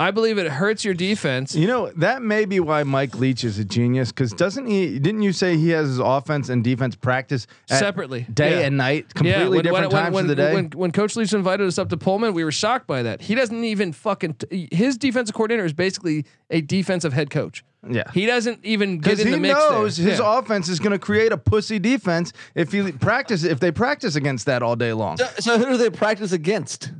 I 0.00 0.10
believe 0.12 0.38
it 0.38 0.48
hurts 0.50 0.84
your 0.84 0.94
defense. 0.94 1.54
You 1.54 1.66
know 1.66 1.90
that 1.96 2.22
may 2.22 2.46
be 2.46 2.58
why 2.58 2.82
Mike 2.84 3.14
Leach 3.16 3.44
is 3.44 3.58
a 3.58 3.64
genius 3.64 4.10
because 4.10 4.32
doesn't 4.32 4.66
he? 4.66 4.98
Didn't 4.98 5.22
you 5.22 5.32
say 5.32 5.56
he 5.58 5.68
has 5.70 5.88
his 5.88 5.98
offense 5.98 6.48
and 6.48 6.64
defense 6.64 6.96
practice 6.96 7.46
Separately, 7.66 8.26
day 8.32 8.60
Yeah. 8.60 8.66
and 8.66 8.76
night, 8.78 9.12
completely 9.14 9.58
when- 9.58 9.62
different 9.64 9.92
when, 9.92 10.02
times 10.02 10.14
when, 10.14 10.24
of 10.24 10.28
the 10.28 10.34
day? 10.36 10.54
When, 10.54 10.70
when 10.70 10.90
Coach 10.90 11.16
Leach 11.16 11.32
invited 11.34 11.66
us 11.66 11.78
up 11.78 11.90
to 11.90 11.96
Pullman, 11.98 12.32
we 12.32 12.42
were 12.44 12.50
shocked 12.52 12.86
by 12.86 13.02
that. 13.02 13.20
He 13.20 13.34
doesn't 13.34 13.62
even 13.62 13.92
fucking. 13.92 14.34
T- 14.34 14.68
his 14.72 14.96
defensive 14.96 15.34
coordinator 15.34 15.66
is 15.66 15.74
basically 15.74 16.24
a 16.48 16.62
defensive 16.62 17.12
head 17.12 17.28
coach. 17.30 17.62
yeah, 17.88 18.04
He 18.14 18.24
doesn't 18.26 18.60
even 18.64 18.96
get 18.98 19.04
because 19.04 19.20
in 19.20 19.26
he 19.28 19.32
the 19.34 19.38
mix. 19.40 19.54
knows 19.58 19.96
there. 19.98 20.08
his 20.10 20.18
Yeah. 20.18 20.38
offense 20.38 20.68
is 20.70 20.78
going 20.80 20.92
to 20.92 20.98
create 20.98 21.30
a 21.32 21.36
pussy 21.38 21.78
defense 21.78 22.32
if 22.54 22.72
he 22.72 22.90
practice 22.92 23.44
if 23.44 23.60
they 23.60 23.70
practice 23.70 24.16
against 24.16 24.46
that 24.46 24.62
all 24.62 24.76
day 24.76 24.92
long. 24.94 25.18
So, 25.18 25.28
so 25.40 25.58
who 25.58 25.66
do 25.66 25.76
they 25.76 25.90
practice 25.90 26.32
against? 26.32 26.90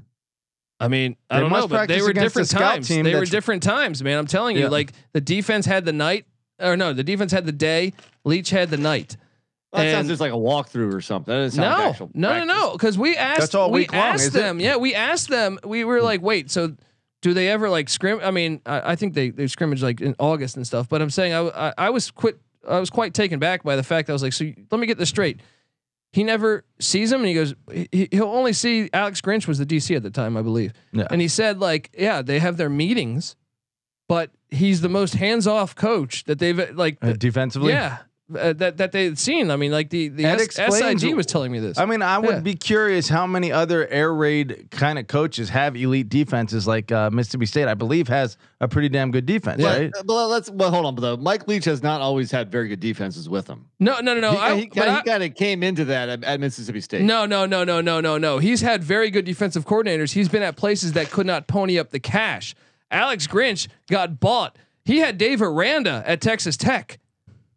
I 0.81 0.89
mean, 0.89 1.17
I 1.29 1.37
They 1.37 1.41
don't 1.43 1.53
know, 1.53 1.69
but 1.69 1.89
they 1.89 2.01
were 2.03 2.13
different 2.13 2.51
a 2.53 2.57
times. 2.57 2.89
team 2.89 3.05
They 3.05 3.15
were 3.15 3.27
different 3.27 3.63
times, 3.63 4.03
man. 4.03 4.19
I'm 4.19 4.27
telling 4.27 4.57
you, 4.57 4.63
Yeah. 4.65 4.69
like 4.69 4.93
the 5.13 5.21
defense 5.21 5.67
had 5.67 5.85
the 5.85 5.93
night, 5.93 6.25
or 6.59 6.77
no, 6.77 6.93
the 6.93 7.05
defense 7.05 7.33
had 7.33 7.45
the 7.47 7.53
day. 7.53 7.93
Leach 8.25 8.51
had 8.51 8.71
the 8.71 8.77
night. 8.79 9.17
That 9.73 9.87
And- 9.87 9.95
sounds 9.97 10.09
just 10.09 10.21
like 10.21 10.33
a 10.33 10.37
walkthrough 10.37 10.93
or 10.93 11.01
something. 11.01 11.33
That 11.33 11.43
doesn't 11.43 11.63
like 11.63 12.01
No, 12.15 12.33
no, 12.33 12.39
no, 12.39 12.45
no, 12.45 12.73
because 12.73 12.99
we 12.99 13.17
asked. 13.17 13.41
That's 13.41 13.55
all 13.55 13.71
we 13.71 13.87
long, 13.87 13.95
asked 14.01 14.23
is 14.23 14.35
it? 14.35 14.39
them. 14.39 14.59
Yeah, 14.59 14.77
we 14.77 14.95
asked 14.95 15.29
them. 15.29 15.59
We 15.65 15.85
were 15.85 16.03
like, 16.03 16.23
wait, 16.23 16.51
so 16.51 16.75
do 17.23 17.35
they 17.35 17.49
ever 17.49 17.69
like 17.71 17.89
scrim? 17.89 18.19
I 18.23 18.31
mean, 18.31 18.61
I, 18.67 18.93
I 18.93 18.97
think 18.97 19.15
they 19.15 19.31
they 19.31 19.47
scrimmage 19.47 19.83
like 19.83 20.01
in 20.01 20.17
August 20.19 20.57
and 20.57 20.67
stuff. 20.67 20.89
But 20.89 21.03
I'm 21.03 21.11
saying 21.11 21.35
I, 21.35 21.69
I 21.69 21.73
I 21.79 21.91
was 21.91 22.11
quit. 22.11 22.41
I 22.69 22.81
was 22.81 22.91
quite 22.91 23.15
taken 23.15 23.39
back 23.39 23.63
by 23.63 23.77
the 23.77 23.83
fact 23.83 24.07
that 24.07 24.13
I 24.13 24.15
was 24.15 24.23
like, 24.23 24.33
so 24.33 24.45
you- 24.45 24.57
let 24.71 24.81
me 24.81 24.87
get 24.87 24.99
this 24.99 25.09
straight. 25.09 25.41
He 26.13 26.25
never 26.25 26.65
sees 26.81 27.13
him, 27.13 27.21
and 27.21 27.29
he 27.29 27.35
goes, 27.35 27.55
he, 27.71 28.09
he'll 28.11 28.25
only 28.25 28.53
see 28.53 28.91
Alex 28.93 29.21
Grinch 29.21 29.47
was 29.47 29.59
the 29.59 29.67
DC 29.67 29.95
at 29.95 30.03
the 30.03 30.11
time, 30.11 30.37
I 30.37 30.43
believe. 30.43 30.73
Yeah. 30.93 31.07
And 31.11 31.21
he 31.21 31.29
said, 31.29 31.61
like, 31.61 31.91
yeah, 31.97 32.21
they 32.21 32.41
have 32.41 32.57
their 32.57 32.69
meetings, 32.69 33.37
but 34.09 34.31
he's 34.49 34.81
the 34.81 34.89
most 34.89 35.15
hands 35.15 35.47
off 35.47 35.77
coach 35.77 36.25
that 36.25 36.41
they've 36.41 36.75
like. 36.75 36.99
Uh, 37.01 37.13
defensively, 37.13 37.73
yeah, 37.73 37.99
uh, 38.37 38.53
that 38.55 38.77
that 38.79 38.93
they'd 38.93 39.19
seen. 39.19 39.51
I 39.51 39.57
mean, 39.57 39.73
like 39.73 39.91
the 39.91 40.09
the 40.09 40.25
S- 40.27 40.55
SIG 40.57 41.15
was 41.15 41.27
telling 41.27 41.51
me 41.53 41.59
this. 41.59 41.79
I 41.79 41.85
mean, 41.85 42.03
I 42.03 42.19
would 42.19 42.31
Yeah. 42.31 42.41
be 42.41 42.55
curious 42.55 43.09
how 43.09 43.27
many 43.27 43.51
other 43.53 43.87
air 43.89 44.13
raid 44.15 44.69
kind 44.71 44.99
of 44.99 45.07
coaches 45.07 45.49
have 45.51 45.77
elite 45.77 46.09
defenses 46.09 46.67
like 46.67 46.91
uh, 46.93 47.11
Mississippi 47.11 47.47
State. 47.47 47.69
I 47.69 47.75
believe 47.75 48.09
has 48.09 48.37
a 48.61 48.69
pretty 48.69 48.89
damn 48.89 49.11
good 49.11 49.27
defense, 49.27 49.63
But, 49.63 49.79
right? 49.81 49.91
but 50.05 50.29
let's 50.29 50.51
well 50.51 50.71
hold 50.71 50.87
on, 50.87 50.95
but 50.95 51.01
though 51.03 51.17
Mike 51.17 51.49
Leach 51.49 51.65
has 51.65 51.83
not 51.83 52.01
always 52.01 52.31
had 52.31 52.51
very 52.51 52.69
good 52.69 52.81
defenses 52.81 53.29
with 53.29 53.47
him. 53.49 53.67
no, 53.79 54.01
no, 54.01 54.15
no, 54.15 54.21
no. 54.21 54.33
he, 54.33 54.37
I, 54.39 54.57
he, 54.57 54.67
but 54.67 54.75
kinda, 54.75 54.91
I- 54.91 54.97
he 54.97 55.03
kind 55.03 55.23
of 55.25 55.35
came 55.35 55.63
into 55.63 55.85
that 55.87 56.09
at, 56.09 56.25
at 56.25 56.41
Mississippi 56.41 56.81
State. 56.81 57.03
no, 57.03 57.27
no, 57.27 57.47
no, 57.47 57.65
no, 57.65 57.81
no, 57.81 58.01
no, 58.01 58.19
no. 58.19 58.39
He's 58.39 58.61
had 58.61 58.85
very 58.85 59.11
good 59.11 59.25
defensive 59.25 59.65
coordinators. 59.67 60.13
He's 60.13 60.29
been 60.29 60.43
at 60.43 60.57
places 60.57 60.93
that 60.93 61.11
could 61.11 61.27
not 61.27 61.47
pony 61.47 61.79
up 61.79 61.91
the 61.91 62.01
cash. 62.01 62.55
Alex 62.91 63.27
Grinch 63.27 63.69
got 63.89 64.21
bought. 64.21 64.57
He 64.85 64.99
had 64.99 65.17
Dave 65.19 65.41
Aranda 65.43 66.03
at 66.07 66.21
Texas 66.21 66.57
Tech. 66.57 66.99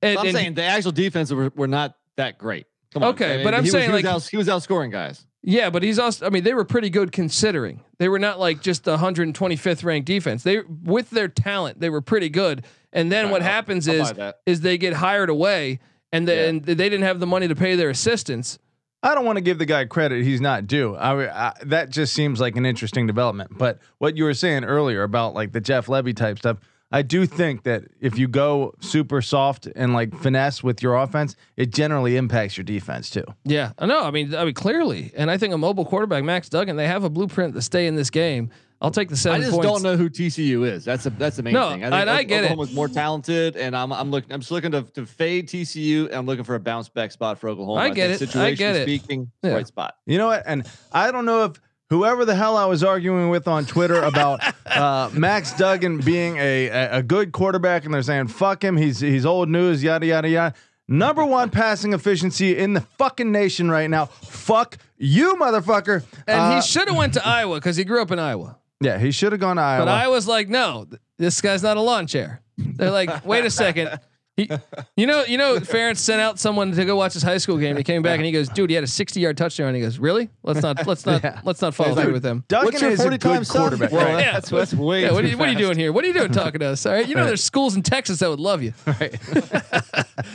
And, 0.04 0.20
I'm 0.20 0.26
and- 0.28 0.36
saying 0.36 0.54
the 0.56 0.64
actual 0.64 0.92
defense 0.92 1.32
were, 1.32 1.52
were 1.56 1.68
not 1.68 1.96
that 2.18 2.38
great. 2.38 2.66
Come 2.94 3.04
on. 3.04 3.10
Okay, 3.16 3.34
I 3.34 3.36
mean, 3.38 3.44
but 3.46 3.54
I'm 3.56 3.64
he 3.64 3.70
saying, 3.72 3.92
was, 3.92 4.02
he 4.02 4.06
like- 4.08 4.14
was, 4.16 4.26
out, 4.26 4.30
he 4.30 4.38
was 4.38 4.48
outscoring 4.48 4.92
guys. 4.92 5.26
yeah, 5.42 5.70
but 5.72 5.82
he's 5.82 5.98
also. 5.98 6.26
I 6.26 6.30
mean, 6.30 6.44
they 6.44 6.54
were 6.54 6.66
pretty 6.66 6.90
good 6.92 7.12
considering 7.12 7.84
they 7.98 8.08
were 8.10 8.20
not 8.20 8.40
like 8.40 8.62
just 8.62 8.84
the 8.84 8.98
125th 8.98 9.84
ranked 9.84 10.06
defense. 10.06 10.44
They 10.44 10.60
with 10.84 11.10
their 11.10 11.28
talent, 11.28 11.80
they 11.80 11.90
were 11.90 12.02
pretty 12.02 12.30
good. 12.30 12.66
And 12.92 13.12
then 13.12 13.32
what 13.32 13.42
I'll- 13.42 13.48
happens 13.48 13.90
I'll 13.90 13.96
is 13.96 14.12
buy 14.12 14.18
that. 14.18 14.36
is 14.46 14.62
they 14.62 14.78
get 14.78 14.94
hired 14.94 15.30
away, 15.30 15.80
and 16.12 16.28
Yeah. 16.28 16.36
then 16.36 16.60
they 16.60 16.76
didn't 16.76 17.02
have 17.02 17.20
the 17.20 17.26
money 17.26 17.48
to 17.48 17.56
pay 17.56 17.76
their 17.76 17.90
assistants. 17.90 18.60
I 19.02 19.16
don't 19.16 19.26
want 19.26 19.38
to 19.38 19.42
give 19.42 19.58
the 19.58 19.66
guy 19.66 19.84
credit 19.86 20.24
he's 20.24 20.40
not 20.40 20.66
due. 20.68 20.96
I, 20.96 21.48
I 21.48 21.54
that 21.66 21.90
just 21.90 22.14
seems 22.14 22.40
like 22.40 22.56
an 22.56 22.66
interesting 22.66 23.08
development. 23.08 23.58
But 23.58 23.80
what 23.98 24.16
you 24.16 24.24
were 24.26 24.34
saying 24.36 24.64
earlier 24.64 25.02
about 25.04 25.34
like 25.34 25.52
the 25.52 25.60
Jeff 25.60 25.88
Lebby 25.88 26.16
type 26.16 26.38
stuff, 26.38 26.58
I 26.94 27.02
do 27.02 27.26
think 27.26 27.64
that 27.64 27.84
if 28.00 28.18
you 28.20 28.28
go 28.28 28.74
super 28.80 29.22
soft 29.22 29.66
and 29.76 29.94
like 29.94 30.16
finesse 30.16 30.64
with 30.64 30.82
your 30.84 30.96
offense, 30.96 31.36
it 31.58 31.72
generally 31.74 32.16
impacts 32.18 32.56
your 32.56 32.64
defense 32.64 33.10
too. 33.10 33.26
Yeah, 33.44 33.72
I 33.80 33.88
know. 33.88 34.04
I 34.04 34.12
mean, 34.12 34.34
I 34.36 34.46
mean 34.46 34.54
clearly, 34.54 35.12
and 35.18 35.32
I 35.32 35.38
think 35.40 35.54
a 35.54 35.58
mobile 35.58 35.86
quarterback, 35.86 36.24
Max 36.24 36.50
Duggan, 36.50 36.76
they 36.76 36.88
have 36.88 37.04
a 37.04 37.10
blueprint 37.10 37.56
to 37.56 37.62
stay 37.64 37.88
in 37.88 37.96
this 37.96 38.10
game. 38.12 38.52
I'll 38.80 38.92
take 38.92 39.08
the 39.10 39.16
seven. 39.16 39.40
I 39.40 39.44
just 39.46 39.54
points. 39.56 39.66
don't 39.68 39.82
know 39.82 39.96
who 39.96 40.10
TCU 40.10 40.68
is. 40.68 40.84
That's 40.84 41.06
a, 41.06 41.10
that's 41.10 41.38
the 41.38 41.44
main 41.44 41.54
No, 41.54 41.70
thing. 41.72 41.84
and 41.84 41.96
I 41.96 42.24
get 42.24 42.44
it. 42.44 42.48
Oklahoma's 42.52 42.74
more 42.74 42.90
talented, 42.90 43.56
and 43.56 43.76
I'm 43.78 43.92
I'm 43.94 44.12
looking 44.12 44.32
I'm 44.34 44.42
just 44.42 44.52
looking 44.52 44.72
to, 44.74 44.82
to 44.84 45.06
fade 45.06 45.48
TCU, 45.48 46.08
and 46.08 46.16
I'm 46.16 46.26
looking 46.26 46.44
for 46.44 46.56
a 46.56 46.60
bounce 46.60 46.90
back 46.90 47.12
spot 47.14 47.40
for 47.40 47.48
Oklahoma. 47.50 47.80
I 47.80 47.90
get 47.92 48.20
think 48.20 48.36
it. 48.36 48.36
I 48.36 48.52
get 48.52 48.76
situationally 48.76 48.80
it. 48.80 48.84
Speaking, 48.84 49.32
Yeah. 49.42 49.54
right 49.54 49.66
spot. 49.68 49.96
You 50.06 50.18
know 50.18 50.28
what? 50.28 50.44
And 50.46 50.68
I 50.92 51.12
don't 51.14 51.26
know 51.26 51.46
if 51.46 51.62
whoever 51.90 52.26
the 52.26 52.36
hell 52.36 52.58
I 52.58 52.66
was 52.66 52.84
arguing 52.84 53.30
with 53.30 53.48
on 53.48 53.66
Twitter 53.66 54.02
about 54.02 54.42
uh, 54.66 55.10
Max 55.14 55.54
Duggan 55.58 56.00
being 56.00 56.38
a, 56.38 56.68
a 56.68 56.98
a 57.00 57.04
good 57.04 57.32
quarterback, 57.32 57.86
and 57.86 57.94
they're 57.94 58.02
saying 58.02 58.28
fuck 58.28 58.64
him, 58.64 58.78
he's 58.78 59.00
he's 59.00 59.26
old 59.26 59.50
news, 59.50 59.84
yada 59.84 60.06
yada 60.06 60.30
yada. 60.30 60.56
Number 60.88 61.26
one 61.26 61.50
passing 61.50 61.94
efficiency 61.94 62.58
in 62.58 62.74
the 62.74 62.82
fucking 62.82 63.32
nation 63.32 63.72
right 63.72 63.90
now. 63.90 64.06
Fuck 64.08 64.78
you, 64.98 65.36
motherfucker. 65.36 66.04
and 66.28 66.40
Uh, 66.42 66.56
he 66.56 66.62
should 66.62 66.88
have 66.90 66.98
went 66.98 67.14
to 67.14 67.26
Iowa 67.26 67.56
because 67.56 67.78
he 67.78 67.84
grew 67.86 68.02
up 68.02 68.12
in 68.12 68.20
Iowa. 68.20 68.58
yeah, 68.82 68.98
he 69.00 69.12
should 69.12 69.32
have 69.32 69.40
gone 69.40 69.56
to 69.56 69.62
Iowa. 69.62 69.86
But 69.86 69.92
I 69.92 70.10
was 70.10 70.28
like, 70.28 70.50
no, 70.50 70.86
this 71.18 71.40
guy's 71.40 71.64
not 71.64 71.78
a 71.78 71.82
lawn 71.82 72.06
chair. 72.06 72.42
They're 72.58 72.92
like, 72.92 73.26
wait 73.26 73.46
a 73.46 73.50
second. 73.50 73.98
He, 74.36 74.50
you 74.98 75.06
know, 75.06 75.24
you 75.26 75.38
know, 75.38 75.58
Ferentz 75.60 75.98
sent 75.98 76.20
out 76.20 76.40
someone 76.40 76.72
to 76.72 76.86
go 76.86 76.96
watch 76.96 77.14
his 77.14 77.22
high 77.22 77.38
school 77.38 77.58
game. 77.58 77.78
He 77.78 77.84
came 77.84 78.02
back 78.02 78.18
and 78.18 78.26
he 78.26 78.32
goes, 78.32 78.50
"Dude, 78.50 78.72
he 78.72 78.76
had 78.76 78.84
a 78.84 78.88
60 78.88 79.20
yard 79.20 79.38
touchdown." 79.38 79.68
And 79.68 79.76
he 79.76 79.82
goes, 79.84 80.00
"Really? 80.00 80.28
Let's 80.42 80.64
not, 80.64 80.88
let's 80.88 81.06
not, 81.06 81.24
Yeah. 81.24 81.40
let's 81.44 81.62
not 81.62 81.76
follow 81.76 81.94
Dude, 81.94 82.04
through 82.06 82.14
with 82.14 82.26
him." 82.26 82.44
Duggan 82.48 82.66
What's 82.66 82.82
your 82.82 82.90
is 82.92 83.00
a 83.00 83.04
40 83.04 83.18
good 83.20 83.22
times 83.30 83.52
quarterback. 83.52 83.92
Well, 83.92 84.04
right? 84.04 84.20
Yeah. 84.26 84.32
that's 84.34 84.50
that's 84.50 84.74
way. 84.74 85.04
Yeah, 85.04 85.12
what 85.12 85.24
are, 85.24 85.28
you, 85.28 85.38
what 85.38 85.50
are 85.50 85.52
you 85.52 85.58
doing 85.60 85.78
here? 85.78 85.92
What 85.94 86.04
are 86.04 86.08
you 86.08 86.14
doing 86.14 86.32
talking 86.32 86.62
to 86.62 86.66
us? 86.66 86.84
All 86.86 86.94
right, 86.94 87.08
you 87.08 87.14
know, 87.14 87.26
there's 87.28 87.44
schools 87.44 87.76
in 87.76 87.84
Texas 87.84 88.20
that 88.20 88.30
would 88.30 88.40
love 88.40 88.64
you. 88.64 88.74
Right. 88.88 89.16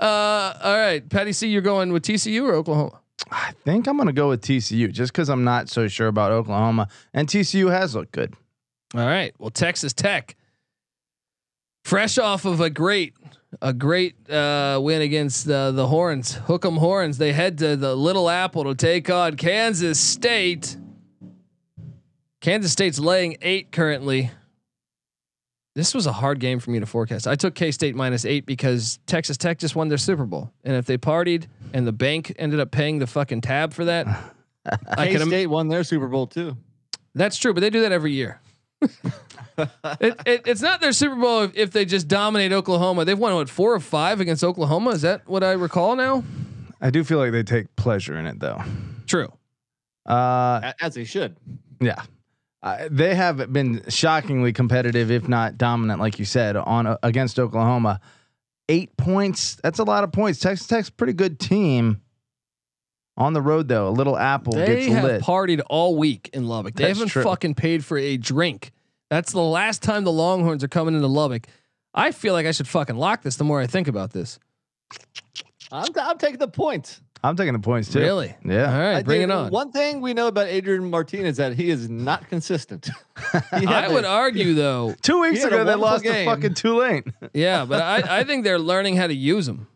Uh, 0.00 0.54
all 0.62 0.76
right, 0.76 1.08
Patty 1.08 1.32
C, 1.32 1.48
you're 1.48 1.60
going 1.60 1.92
with 1.92 2.04
TCU 2.04 2.44
or 2.44 2.52
Oklahoma? 2.54 3.00
I 3.32 3.52
think 3.64 3.88
I'm 3.88 3.96
gonna 3.96 4.12
go 4.12 4.28
with 4.28 4.42
TCU 4.42 4.92
just 4.92 5.12
because 5.12 5.28
I'm 5.28 5.42
not 5.42 5.68
so 5.68 5.88
sure 5.88 6.06
about 6.06 6.30
Oklahoma, 6.30 6.86
and 7.12 7.26
TCU 7.26 7.68
has 7.72 7.96
looked 7.96 8.12
good. 8.12 8.34
All 8.94 9.04
right. 9.04 9.34
Well, 9.40 9.50
Texas 9.50 9.92
Tech, 9.92 10.36
fresh 11.84 12.16
off 12.16 12.44
of 12.44 12.60
a 12.60 12.70
great, 12.70 13.14
a 13.62 13.72
great 13.72 14.14
uh, 14.30 14.78
win 14.82 15.00
against 15.02 15.48
uh, 15.48 15.70
the 15.72 15.86
Horns, 15.86 16.34
Hook 16.34 16.64
'em 16.64 16.76
Horns. 16.76 17.18
They 17.18 17.32
head 17.32 17.58
to 17.58 17.76
the 17.76 17.94
Little 17.94 18.28
Apple 18.28 18.64
to 18.64 18.74
take 18.74 19.08
on 19.10 19.36
Kansas 19.36 19.98
State. 19.98 20.76
Kansas 22.40 22.70
State's 22.72 22.98
laying 22.98 23.36
eight 23.42 23.72
currently. 23.72 24.30
This 25.74 25.94
was 25.94 26.06
a 26.06 26.12
hard 26.12 26.40
game 26.40 26.58
for 26.58 26.70
me 26.70 26.80
to 26.80 26.86
forecast. 26.86 27.28
I 27.28 27.36
took 27.36 27.54
K 27.54 27.70
State 27.70 27.94
minus 27.94 28.24
eight 28.24 28.46
because 28.46 28.98
Texas 29.06 29.36
Tech 29.36 29.58
just 29.58 29.76
won 29.76 29.88
their 29.88 29.98
Super 29.98 30.24
Bowl, 30.24 30.52
and 30.64 30.76
if 30.76 30.86
they 30.86 30.98
partied 30.98 31.46
and 31.72 31.86
the 31.86 31.92
bank 31.92 32.32
ended 32.38 32.58
up 32.60 32.70
paying 32.70 32.98
the 32.98 33.06
fucking 33.06 33.42
tab 33.42 33.72
for 33.72 33.84
that, 33.84 34.06
I 34.88 35.06
K 35.08 35.18
State 35.18 35.46
won 35.46 35.68
their 35.68 35.84
Super 35.84 36.08
Bowl 36.08 36.26
too. 36.26 36.56
that's 37.14 37.36
true, 37.38 37.54
but 37.54 37.60
they 37.60 37.70
do 37.70 37.80
that 37.82 37.92
every 37.92 38.12
year. 38.12 38.40
It, 38.80 40.14
it, 40.26 40.42
it's 40.46 40.62
not 40.62 40.80
their 40.80 40.92
Super 40.92 41.16
Bowl 41.16 41.42
if, 41.42 41.56
if 41.56 41.70
they 41.72 41.84
just 41.84 42.08
dominate 42.08 42.52
Oklahoma. 42.52 43.04
They've 43.04 43.18
won 43.18 43.34
what 43.34 43.48
four 43.48 43.74
or 43.74 43.80
five 43.80 44.20
against 44.20 44.44
Oklahoma. 44.44 44.90
Is 44.90 45.02
that 45.02 45.28
what 45.28 45.42
I 45.42 45.52
recall 45.52 45.96
now? 45.96 46.24
I 46.80 46.90
do 46.90 47.02
feel 47.02 47.18
like 47.18 47.32
they 47.32 47.42
take 47.42 47.74
pleasure 47.76 48.16
in 48.16 48.26
it 48.26 48.38
though. 48.38 48.62
True. 49.06 49.32
Uh, 50.06 50.72
As 50.80 50.94
they 50.94 51.04
should. 51.04 51.36
Yeah. 51.80 52.02
Uh, 52.62 52.88
they 52.90 53.14
have 53.14 53.52
been 53.52 53.82
shockingly 53.88 54.52
competitive, 54.52 55.10
if 55.10 55.28
not 55.28 55.58
dominant, 55.58 56.00
like 56.00 56.18
you 56.18 56.24
said, 56.24 56.56
on 56.56 56.86
uh, 56.86 56.96
against 57.02 57.38
Oklahoma. 57.38 58.00
Eight 58.68 58.96
points. 58.96 59.56
That's 59.62 59.78
a 59.78 59.84
lot 59.84 60.04
of 60.04 60.12
points. 60.12 60.40
Texas 60.40 60.66
Tech's 60.66 60.90
pretty 60.90 61.12
good 61.12 61.38
team. 61.38 62.02
On 63.18 63.32
the 63.34 63.42
road 63.42 63.68
though, 63.68 63.88
a 63.88 63.90
little 63.90 64.16
apple 64.16 64.54
They 64.54 64.66
gets 64.84 64.86
have 64.86 65.04
lit. 65.04 65.22
partied 65.22 65.60
all 65.68 65.96
week 65.96 66.30
in 66.32 66.46
Lubbock. 66.48 66.74
They 66.74 66.84
That's 66.84 66.98
haven't 66.98 67.10
true. 67.10 67.22
fucking 67.24 67.56
paid 67.56 67.84
for 67.84 67.98
a 67.98 68.16
drink. 68.16 68.72
That's 69.10 69.32
the 69.32 69.42
last 69.42 69.82
time 69.82 70.04
the 70.04 70.12
Longhorns 70.12 70.62
are 70.64 70.68
coming 70.68 70.94
into 70.94 71.08
Lubbock. 71.08 71.46
I 71.92 72.12
feel 72.12 72.32
like 72.32 72.46
I 72.46 72.52
should 72.52 72.68
fucking 72.68 72.96
lock 72.96 73.22
this. 73.22 73.36
The 73.36 73.44
more 73.44 73.60
I 73.60 73.66
think 73.66 73.88
about 73.88 74.12
this, 74.12 74.38
I'm, 75.72 75.86
I'm 76.00 76.18
taking 76.18 76.38
the 76.38 76.48
points. 76.48 77.00
I'm 77.24 77.34
taking 77.34 77.52
the 77.52 77.58
points 77.58 77.92
too. 77.92 77.98
really. 77.98 78.36
Yeah. 78.44 78.72
All 78.72 78.78
right, 78.78 78.94
I 78.98 79.02
bring 79.02 79.20
think 79.22 79.30
it 79.30 79.34
on. 79.34 79.50
One 79.50 79.72
thing 79.72 80.00
we 80.00 80.14
know 80.14 80.28
about 80.28 80.46
Adrian 80.46 80.88
Martinez 80.88 81.30
is 81.32 81.36
that 81.38 81.54
he 81.54 81.68
is 81.68 81.88
not 81.90 82.28
consistent. 82.28 82.88
I 83.52 83.88
would 83.88 84.04
a- 84.04 84.08
argue 84.08 84.54
though, 84.54 84.94
Two 85.02 85.20
weeks 85.22 85.38
He 85.38 85.42
had 85.42 85.52
a 85.52 85.56
ago, 85.56 85.64
they 85.64 85.70
wonderful 85.74 85.80
lost 85.90 86.04
to 86.04 86.10
game. 86.12 86.26
fucking 86.28 86.54
Tulane. 86.54 87.12
yeah, 87.34 87.64
but 87.64 87.82
I, 87.82 88.20
I 88.20 88.24
think 88.24 88.44
they're 88.44 88.60
learning 88.60 88.94
how 88.96 89.08
to 89.08 89.14
use 89.14 89.46
them. 89.46 89.66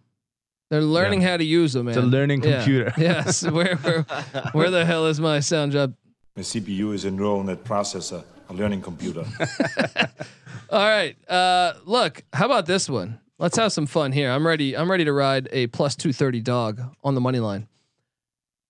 They're 0.73 0.81
learning 0.81 1.21
how 1.21 1.37
to 1.37 1.45
use 1.45 1.75
them. 1.75 1.85
Man. 1.85 1.95
It's 1.95 2.03
a 2.03 2.07
learning 2.07 2.43
Yeah. 2.43 2.57
computer. 2.57 2.95
yes. 2.99 3.43
Where, 3.43 3.77
where 3.77 4.07
where 4.53 4.71
the 4.71 4.87
hell 4.87 5.05
is 5.07 5.21
my 5.21 5.41
sound 5.41 5.73
job? 5.73 5.93
The 6.35 6.41
CPU 6.41 6.95
is 6.95 7.05
a 7.05 7.11
neural 7.11 7.45
net 7.45 7.63
processor, 7.63 8.25
a 8.49 8.55
learning 8.55 8.81
computer. 8.81 9.27
All 10.71 10.81
right. 10.89 11.15
Uh, 11.29 11.75
look, 11.85 12.23
how 12.33 12.47
about 12.47 12.65
this 12.65 12.89
one? 12.89 13.21
Let's 13.39 13.59
have 13.59 13.71
some 13.71 13.85
fun 13.85 14.13
here. 14.13 14.31
I'm 14.31 14.47
ready. 14.47 14.75
I'm 14.75 14.91
ready 14.91 15.05
to 15.05 15.13
ride 15.13 15.47
a 15.53 15.67
plus 15.67 15.95
two 15.95 16.11
thirty 16.11 16.41
dog 16.41 16.81
on 17.05 17.15
the 17.15 17.21
money 17.21 17.39
line. 17.41 17.69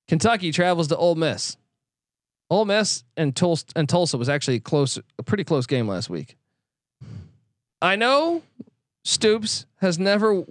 Kentucky 0.09 0.51
travels 0.51 0.89
to 0.89 0.97
Ole 0.97 1.15
Miss. 1.15 1.57
Ole 2.51 2.65
Miss 2.65 3.05
and 3.17 3.37
Tulsa 3.37 3.67
and 3.77 3.89
Tulsa 3.89 4.19
was 4.19 4.29
actually 4.29 4.59
close, 4.59 4.99
a 5.21 5.23
pretty 5.23 5.45
close 5.45 5.67
game 5.67 5.87
last 5.87 6.11
week. 6.11 6.37
I 7.81 7.95
know 7.95 8.43
Stoops 9.05 9.67
has 9.77 10.01
never. 10.01 10.43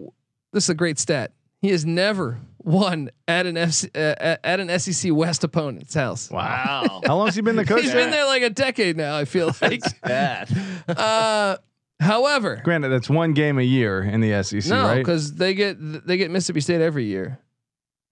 This 0.53 0.63
is 0.63 0.69
a 0.69 0.75
great 0.75 0.97
stat. 0.97 1.33
He 1.61 1.69
has 1.69 1.85
never 1.85 2.39
won 2.63 3.09
at 3.27 3.45
an 3.45 3.55
FC, 3.55 3.89
uh, 3.95 4.37
at 4.43 4.59
an 4.59 4.79
SEC 4.79 5.11
West 5.13 5.43
opponent's 5.43 5.93
house. 5.93 6.29
Wow. 6.29 7.01
How 7.05 7.17
long's 7.17 7.35
he 7.35 7.41
been 7.41 7.55
the 7.55 7.65
coach? 7.65 7.81
He's 7.83 7.93
been 7.93 8.09
there 8.11 8.25
like 8.25 8.41
a 8.41 8.49
decade 8.49 8.97
now. 8.97 9.15
I 9.17 9.25
feel 9.25 9.53
like. 9.61 9.81
Bad. 10.01 10.49
uh, 10.87 11.57
however, 11.99 12.61
Granted, 12.63 12.89
that's 12.89 13.09
one 13.09 13.33
game 13.33 13.59
a 13.59 13.63
year 13.63 14.01
in 14.01 14.21
the 14.21 14.41
SEC, 14.43 14.65
no, 14.67 14.83
right? 14.85 14.97
because 14.97 15.35
they 15.35 15.53
get 15.53 15.77
they 16.07 16.17
get 16.17 16.31
Mississippi 16.31 16.61
State 16.61 16.81
every 16.81 17.05
year. 17.05 17.39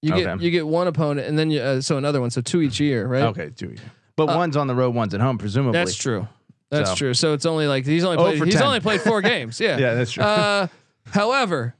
You 0.01 0.13
get 0.13 0.41
you 0.41 0.51
get 0.51 0.65
one 0.65 0.87
opponent 0.87 1.27
and 1.27 1.37
then 1.37 1.51
you 1.51 1.59
uh, 1.61 1.81
so 1.81 1.97
another 1.97 2.21
one, 2.21 2.29
so 2.29 2.39
two 2.41 2.61
each 2.61 2.79
year, 2.79 3.05
right? 3.07 3.23
Okay, 3.23 3.49
two. 3.49 3.75
But 4.15 4.29
Uh, 4.29 4.37
one's 4.37 4.55
on 4.57 4.67
the 4.67 4.75
road, 4.75 4.93
one's 4.95 5.13
at 5.13 5.21
home, 5.21 5.37
presumably. 5.37 5.73
That's 5.79 5.95
true. 5.95 6.27
That's 6.71 6.91
So. 6.91 6.95
true. 6.95 7.13
So 7.15 7.33
it's 7.33 7.45
only 7.45 7.67
like 7.67 7.85
he's 7.85 8.03
only 8.03 8.17
Oh 8.17 8.23
played, 8.25 8.39
for 8.39 8.45
he's 8.45 8.53
10. 8.55 8.63
only 8.63 8.79
played 8.79 9.01
four 9.01 9.21
games. 9.23 9.59
Yeah. 9.59 9.77
Yeah, 9.77 9.95
that's 9.95 10.11
true. 10.11 10.23
Uh, 10.23 10.67
however, 11.07 11.73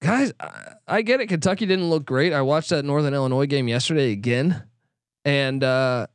guys, 0.00 0.32
I, 0.40 0.72
I 0.86 1.02
get 1.02 1.20
it. 1.20 1.26
Kentucky 1.28 1.66
didn't 1.66 1.90
look 1.90 2.04
great. 2.04 2.32
I 2.32 2.42
watched 2.42 2.70
that 2.70 2.84
Northern 2.84 3.14
Illinois 3.14 3.46
game 3.46 3.68
yesterday 3.68 4.12
again, 4.12 4.64
and 5.24 5.62
uh, 5.64 6.06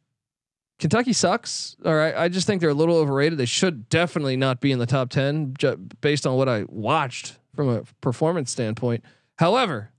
Kentucky 0.79 1.13
sucks. 1.13 1.75
All 1.85 1.95
right, 1.95 2.15
I 2.15 2.29
just 2.29 2.47
think 2.47 2.61
they're 2.61 2.69
a 2.69 2.73
little 2.75 2.95
overrated. 2.97 3.37
They 3.37 3.45
should 3.45 3.89
definitely 3.89 4.37
not 4.37 4.61
be 4.61 4.71
in 4.71 4.79
the 4.79 4.85
top 4.85 5.09
ten, 5.09 5.53
ju- 5.57 5.77
based 6.01 6.25
on 6.25 6.35
what 6.37 6.47
I 6.49 6.65
watched 6.67 7.37
from 7.55 7.69
a 7.69 7.83
performance 8.01 8.51
standpoint. 8.51 9.03
However, 9.37 9.91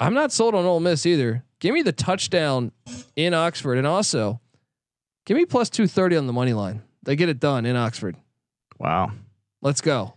I'm 0.00 0.14
not 0.14 0.32
sold 0.32 0.54
on 0.54 0.64
Ole 0.64 0.80
Miss 0.80 1.06
either. 1.06 1.44
Give 1.60 1.74
me 1.74 1.82
the 1.82 1.92
touchdown 1.92 2.72
in 3.16 3.32
Oxford, 3.34 3.78
and 3.78 3.86
also 3.86 4.40
give 5.24 5.36
me 5.36 5.44
plus 5.44 5.70
two 5.70 5.86
thirty 5.86 6.16
on 6.16 6.26
the 6.26 6.32
money 6.32 6.52
line. 6.52 6.82
They 7.02 7.16
get 7.16 7.28
it 7.28 7.38
done 7.40 7.66
in 7.66 7.76
Oxford. 7.76 8.16
wow. 8.78 9.12
Let's 9.60 9.80
go. 9.80 10.13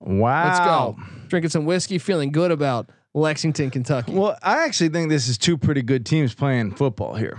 Wow. 0.00 0.44
Let's 0.46 0.58
go. 0.60 0.96
Drinking 1.28 1.50
some 1.50 1.64
whiskey, 1.64 1.98
feeling 1.98 2.32
good 2.32 2.50
about 2.50 2.90
Lexington, 3.14 3.70
Kentucky. 3.70 4.12
Well, 4.12 4.36
I 4.42 4.64
actually 4.64 4.90
think 4.90 5.08
this 5.08 5.28
is 5.28 5.38
two 5.38 5.58
pretty 5.58 5.82
good 5.82 6.06
teams 6.06 6.34
playing 6.34 6.72
football 6.72 7.14
here. 7.14 7.38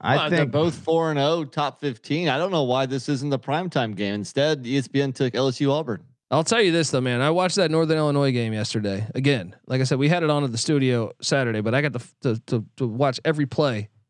I 0.00 0.16
Well, 0.16 0.30
they're 0.30 0.38
think 0.40 0.52
both 0.52 0.74
four 0.74 1.10
and 1.10 1.18
zero, 1.18 1.44
top 1.44 1.80
fifteen. 1.80 2.28
I 2.28 2.36
don't 2.36 2.50
know 2.50 2.64
why 2.64 2.86
this 2.86 3.08
isn't 3.08 3.30
the 3.30 3.38
primetime 3.38 3.94
game. 3.96 4.14
Instead, 4.14 4.64
ESPN 4.64 5.14
took 5.14 5.32
LSU 5.32 5.70
Auburn. 5.70 6.02
I'll 6.30 6.44
tell 6.44 6.60
you 6.60 6.72
this 6.72 6.90
though, 6.90 7.00
man. 7.00 7.20
I 7.20 7.30
watched 7.30 7.56
that 7.56 7.70
Northern 7.70 7.96
Illinois 7.96 8.32
game 8.32 8.52
yesterday. 8.52 9.06
Again, 9.14 9.56
like 9.66 9.80
I 9.80 9.84
said, 9.84 9.98
we 9.98 10.08
had 10.08 10.22
it 10.22 10.30
on 10.30 10.44
at 10.44 10.52
the 10.52 10.58
studio 10.58 11.12
Saturday, 11.22 11.60
but 11.60 11.74
I 11.74 11.80
got 11.80 11.92
to 11.94 12.00
to 12.22 12.42
to, 12.46 12.64
to 12.76 12.86
watch 12.86 13.18
every 13.24 13.46
play. 13.46 13.88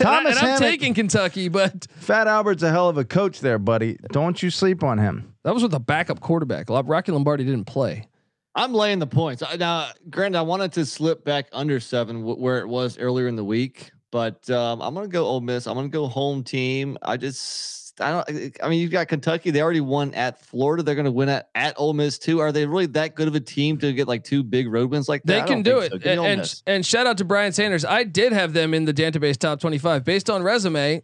Thomas 0.00 0.30
and 0.36 0.38
I'm 0.38 0.46
Hammock, 0.54 0.58
taking 0.60 0.94
Kentucky, 0.94 1.48
but 1.48 1.86
Fat 1.96 2.26
Albert's 2.26 2.62
a 2.62 2.70
hell 2.70 2.88
of 2.88 2.98
a 2.98 3.04
coach 3.04 3.40
there, 3.40 3.58
buddy. 3.58 3.96
Don't 4.10 4.42
you 4.42 4.50
sleep 4.50 4.82
on 4.82 4.98
him. 4.98 5.34
that 5.44 5.54
was 5.54 5.62
with 5.62 5.74
a 5.74 5.80
backup 5.80 6.20
quarterback. 6.20 6.66
Rocky 6.68 7.12
Lombardi 7.12 7.44
didn't 7.44 7.66
play. 7.66 8.06
I'm 8.54 8.74
laying 8.74 8.98
the 8.98 9.06
points. 9.06 9.42
I- 9.42 9.56
Now, 9.56 9.88
granted, 10.10 10.38
I 10.38 10.42
wanted 10.42 10.72
to 10.72 10.84
slip 10.84 11.24
back 11.24 11.46
under 11.52 11.80
seven 11.80 12.22
wh- 12.22 12.38
where 12.38 12.58
it 12.58 12.68
was 12.68 12.98
earlier 12.98 13.26
in 13.26 13.36
the 13.36 13.44
week, 13.44 13.92
but 14.10 14.48
um, 14.50 14.82
I'm 14.82 14.92
gonna 14.94 15.08
go 15.08 15.24
Ole 15.24 15.40
Miss. 15.40 15.66
I'm 15.66 15.74
gonna 15.74 15.88
go 15.88 16.06
home 16.06 16.42
team. 16.44 16.98
I 17.02 17.16
just, 17.16 17.81
I 18.00 18.10
don't. 18.10 18.56
I 18.62 18.68
mean, 18.68 18.80
you've 18.80 18.90
got 18.90 19.08
Kentucky. 19.08 19.50
They 19.50 19.60
already 19.60 19.80
won 19.80 20.14
at 20.14 20.40
Florida. 20.44 20.82
They're 20.82 20.94
gonna 20.94 21.10
win 21.10 21.28
at 21.28 21.50
at 21.54 21.74
Ole 21.76 21.92
Miss 21.92 22.18
too. 22.18 22.40
Are 22.40 22.50
they 22.50 22.64
really 22.66 22.86
that 22.86 23.14
good 23.14 23.28
of 23.28 23.34
a 23.34 23.40
team 23.40 23.78
to 23.78 23.92
get 23.92 24.08
like 24.08 24.24
two 24.24 24.42
big 24.42 24.66
road 24.72 24.90
wins 24.90 25.08
like 25.08 25.22
that? 25.24 25.32
They 25.32 25.40
I 25.40 25.46
can 25.46 25.62
don't 25.62 25.82
do 25.82 25.88
think 25.88 25.94
it. 25.94 26.02
so. 26.16 26.24
And, 26.24 26.40
and 26.40 26.62
and 26.66 26.86
shout 26.86 27.06
out 27.06 27.18
to 27.18 27.24
Brian 27.24 27.52
Sanders. 27.52 27.84
I 27.84 28.04
did 28.04 28.32
have 28.32 28.54
them 28.54 28.72
in 28.74 28.86
the 28.86 28.94
database 28.94 29.36
top 29.36 29.60
25 29.60 30.04
based 30.04 30.30
on 30.30 30.42
resume. 30.42 31.02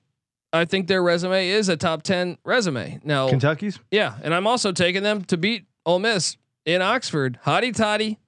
I 0.51 0.65
think 0.65 0.87
their 0.87 1.03
resume 1.03 1.49
is 1.49 1.69
a 1.69 1.77
top 1.77 2.03
10 2.05 2.39
resume. 2.43 3.01
Now, 3.05 3.29
Kentucky's. 3.29 3.79
yeah, 3.91 4.15
and 4.23 4.33
I'm 4.35 4.47
also 4.47 4.73
taking 4.73 5.03
them 5.03 5.23
to 5.27 5.37
beat 5.37 5.67
Ole 5.85 5.99
Miss 5.99 6.39
in 6.65 6.81
Oxford. 6.81 7.39
Hottie 7.45 7.75
toddy 7.77 8.19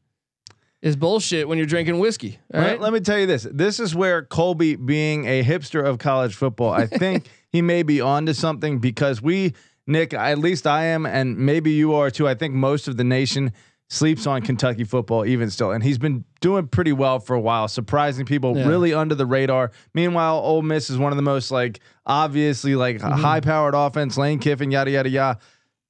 is 0.82 0.96
bullshit 0.96 1.48
when 1.48 1.56
you're 1.56 1.66
drinking 1.66 1.98
whiskey. 1.98 2.38
All 2.52 2.60
Let- 2.60 2.70
right. 2.72 2.80
Let, 2.80 2.92
me 2.92 3.00
tell 3.00 3.18
you 3.18 3.26
this. 3.26 3.46
This 3.50 3.80
is 3.80 3.94
where 3.94 4.22
Colby, 4.22 4.76
being 4.76 5.26
a 5.26 5.42
hipster 5.42 5.82
of 5.82 5.98
college 5.98 6.34
football, 6.34 6.70
I 6.72 6.86
think 6.86 7.28
he 7.52 7.62
may 7.62 7.82
be 7.82 8.00
onto 8.00 8.32
something 8.32 8.78
because 8.78 9.20
we, 9.22 9.54
Nick, 9.86 10.14
at 10.14 10.38
least 10.38 10.66
I 10.66 10.84
am, 10.86 11.04
and 11.06 11.36
maybe 11.38 11.72
you 11.72 11.94
are 11.94 12.10
too. 12.10 12.28
I 12.28 12.34
think 12.34 12.54
most 12.54 12.88
of 12.88 12.96
the 12.96 13.04
nation 13.04 13.52
sleeps 13.88 14.24
on 14.26 14.40
Kentucky 14.42 14.84
football 14.84 15.26
even 15.26 15.50
still, 15.50 15.72
and 15.72 15.82
he's 15.82 15.98
been 15.98 16.24
doing 16.40 16.68
pretty 16.68 16.92
well 16.92 17.18
for 17.18 17.34
a 17.34 17.40
while, 17.40 17.66
surprising 17.66 18.24
people, 18.24 18.56
Yeah. 18.56 18.68
really 18.68 18.94
under 18.94 19.16
the 19.16 19.26
radar. 19.26 19.72
Meanwhile, 19.94 20.36
Ole 20.38 20.62
Miss 20.62 20.90
is 20.90 20.96
one 20.96 21.10
of 21.12 21.16
the 21.16 21.22
most 21.22 21.50
like 21.50 21.80
obviously 22.06 22.76
like 22.76 22.98
Mm-hmm. 22.98 23.20
high 23.20 23.40
powered 23.40 23.74
offense, 23.74 24.16
Lane 24.16 24.38
Kiffin, 24.38 24.70
yada 24.70 24.90
yada 24.92 25.08
yada. 25.08 25.38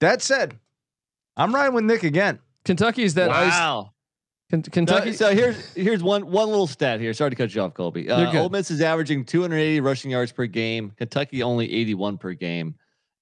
That 0.01 0.23
said, 0.23 0.59
I'm 1.37 1.55
riding 1.55 1.75
with 1.75 1.85
Nick 1.85 2.03
again. 2.03 2.38
Kentucky's 2.64 3.14
that. 3.14 3.29
Wow. 3.29 3.83
Ken- 3.83 3.90
Kentucky. 4.51 5.13
so 5.13 5.35
here's 5.35 5.73
here's 5.75 6.03
one 6.03 6.27
one 6.31 6.49
little 6.49 6.67
stat 6.67 7.01
here. 7.01 7.13
Sorry 7.13 7.31
to 7.31 7.37
cut 7.37 7.55
you 7.55 7.63
off, 7.63 7.75
Colby. 7.75 8.11
Uh. 8.11 8.41
Ole 8.41 8.49
Miss 8.49 8.71
is 8.71 8.81
averaging 8.81 9.25
280 9.25 9.81
rushing 9.81 10.11
yards 10.11 10.33
per 10.33 10.47
game. 10.47 10.93
Kentucky 10.97 11.43
only 11.43 11.73
81 11.73 12.19
per 12.19 12.33
game. 12.33 12.75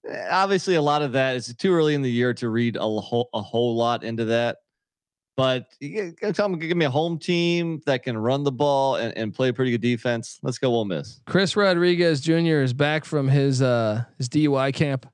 Eh, 0.09 0.29
Obviously, 0.31 0.77
a 0.77 0.83
lot 0.83 1.03
of 1.03 1.13
that 1.13 1.37
is 1.37 1.55
too 1.57 1.73
early 1.73 1.95
in 1.95 2.03
the 2.03 2.11
year 2.11 2.33
to 2.35 2.49
read 2.49 2.77
a 2.77 2.81
whole 2.81 3.29
a 3.35 3.43
whole 3.43 3.77
lot 3.77 4.05
into 4.05 4.25
that. 4.27 4.59
But 5.37 5.67
you 5.79 6.15
tell 6.33 6.49
them, 6.49 6.59
give 6.59 6.77
me 6.77 6.85
a 6.85 6.91
home 6.91 7.17
team 7.17 7.81
that 7.87 8.03
can 8.03 8.19
run 8.19 8.43
the 8.43 8.51
ball 8.51 8.97
and, 8.97 9.17
and 9.17 9.33
play 9.33 9.53
pretty 9.53 9.71
good 9.71 9.81
defense. 9.81 10.41
Let's 10.43 10.59
go, 10.59 10.71
Ole 10.75 10.85
Miss. 10.85 11.21
Chris 11.27 11.55
Rodriguez 11.55 12.21
Jr. 12.21 12.61
is 12.63 12.73
back 12.73 13.05
from 13.05 13.29
his 13.29 13.63
uh 13.63 14.03
his 14.17 14.29
DUI 14.29 14.75
camp. 14.75 15.07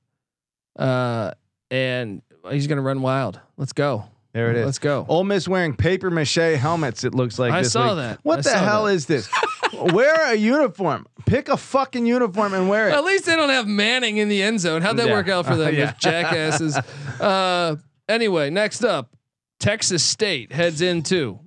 Uh 0.77 1.31
and 1.69 2.21
he's 2.49 2.65
gonna 2.67 2.81
run 2.81 3.01
wild. 3.01 3.39
Let's 3.57 3.73
go. 3.73 4.05
There 4.35 4.51
it 4.51 4.57
is. 4.57 4.65
Let's 4.65 4.79
go. 4.79 5.05
Ole 5.07 5.23
Miss 5.23 5.47
wearing 5.47 5.75
paper 5.77 6.11
mache 6.11 6.35
helmets. 6.35 7.05
It 7.05 7.15
looks 7.15 7.39
like 7.39 7.53
I 7.53 7.61
this 7.61 7.71
saw 7.71 7.87
week. 7.89 7.95
that. 8.03 8.19
What 8.23 8.39
I 8.39 8.41
the 8.41 8.57
hell 8.57 8.83
that. 8.85 8.93
is 8.93 9.05
this? 9.05 9.29
wear 9.73 10.33
a 10.33 10.35
uniform. 10.35 11.07
Pick 11.25 11.47
a 11.47 11.55
fucking 11.55 12.05
uniform 12.05 12.53
and 12.53 12.67
wear 12.67 12.89
it. 12.89 12.93
At 12.93 13.05
least 13.05 13.25
they 13.25 13.37
don't 13.37 13.47
have 13.49 13.65
Manning 13.65 14.17
in 14.17 14.27
the 14.27 14.43
end 14.43 14.59
zone. 14.59 14.81
How'd 14.81 14.97
that 14.97 15.07
Yeah. 15.07 15.13
work 15.13 15.29
out 15.29 15.45
for 15.45 15.53
Uh, 15.53 15.55
them? 15.59 15.75
yeah. 15.75 15.93
jackasses. 15.99 16.75
Uh, 17.19 17.77
anyway, 18.09 18.49
next 18.49 18.83
up, 18.83 19.15
Texas 19.61 20.03
State 20.03 20.51
heads 20.51 20.81
into 20.81 21.39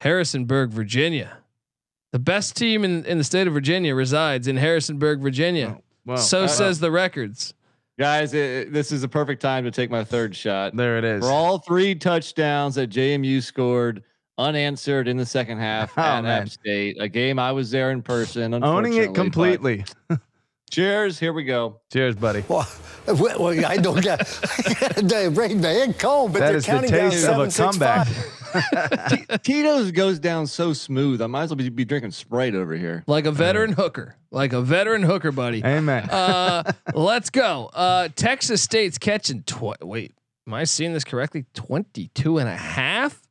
Harrisonburg, 0.00 0.70
Virginia. 0.70 1.38
The 2.12 2.18
best 2.18 2.56
team 2.56 2.84
in, 2.84 3.04
in 3.04 3.18
the 3.18 3.24
state 3.24 3.46
of 3.46 3.52
Virginia 3.52 3.94
resides 3.94 4.48
in 4.48 4.56
Harrisonburg, 4.56 5.20
Virginia. 5.20 5.78
Well, 6.04 6.16
so 6.16 6.44
uh, 6.44 6.48
says 6.48 6.80
the 6.80 6.90
records. 6.90 7.54
Guys, 7.98 8.34
it, 8.34 8.72
this 8.72 8.92
is 8.92 9.02
a 9.02 9.08
perfect 9.08 9.40
time 9.40 9.64
to 9.64 9.70
take 9.70 9.90
my 9.90 10.04
third 10.04 10.36
shot. 10.36 10.76
there 10.76 10.98
it 10.98 11.04
is. 11.04 11.24
For 11.24 11.30
all 11.30 11.58
three 11.58 11.94
touchdowns 11.94 12.74
that 12.74 12.90
JMU 12.90 13.42
scored 13.42 14.02
unanswered 14.38 15.08
in 15.08 15.16
the 15.16 15.24
second 15.24 15.58
half 15.58 15.92
Oh, 15.96 16.02
at 16.02 16.22
man. 16.22 16.42
App 16.42 16.48
State, 16.50 16.96
a 17.00 17.08
game 17.08 17.38
I 17.38 17.52
was 17.52 17.70
there 17.70 17.90
in 17.92 18.02
person. 18.02 18.52
Owning 18.62 18.94
it 18.94 19.14
completely. 19.14 19.84
Cheers. 20.70 21.18
Here 21.18 21.32
we 21.32 21.44
go. 21.44 21.80
Cheers, 21.92 22.16
buddy. 22.16 22.44
Well, 22.48 22.68
well, 23.06 23.40
well, 23.40 23.66
I 23.66 23.76
don't 23.76 24.02
get. 24.02 24.20
I 25.14 25.26
rain 25.26 25.60
my 25.60 25.68
head 25.68 25.98
cold, 25.98 26.32
but 26.32 26.40
That 26.40 26.48
they're 26.48 26.56
is 26.56 26.66
the 26.66 26.70
counting 26.72 26.90
down 26.90 27.10
taste 27.10 27.28
of 27.28 27.38
a 27.38 27.50
seven, 27.50 27.78
six, 27.78 27.78
comeback. 27.78 28.06
five. 29.28 29.42
Tito's 29.42 29.92
goes 29.92 30.18
down 30.18 30.46
so 30.46 30.72
smooth. 30.72 31.22
I 31.22 31.26
might 31.26 31.44
as 31.44 31.50
well 31.50 31.56
be, 31.56 31.68
be 31.68 31.84
drinking 31.84 32.10
Sprite 32.12 32.54
over 32.54 32.74
here. 32.74 33.04
Like 33.06 33.26
a 33.26 33.32
veteran 33.32 33.72
hooker. 33.72 34.16
Like 34.30 34.52
a 34.52 34.60
veteran 34.60 35.02
hooker, 35.02 35.30
buddy. 35.32 35.62
Amen. 35.64 36.08
Uh, 36.10 36.72
let's 36.94 37.30
go. 37.30 37.70
Uh, 37.72 38.08
Texas 38.16 38.62
State's 38.62 38.98
catching 38.98 39.42
tw- 39.42 39.82
wait, 39.82 40.14
am 40.46 40.54
I 40.54 40.64
seeing 40.64 40.92
this 40.92 41.04
correctly? 41.04 41.44
22 41.54 42.38
and 42.38 42.48
a 42.48 42.56
half? 42.56 43.22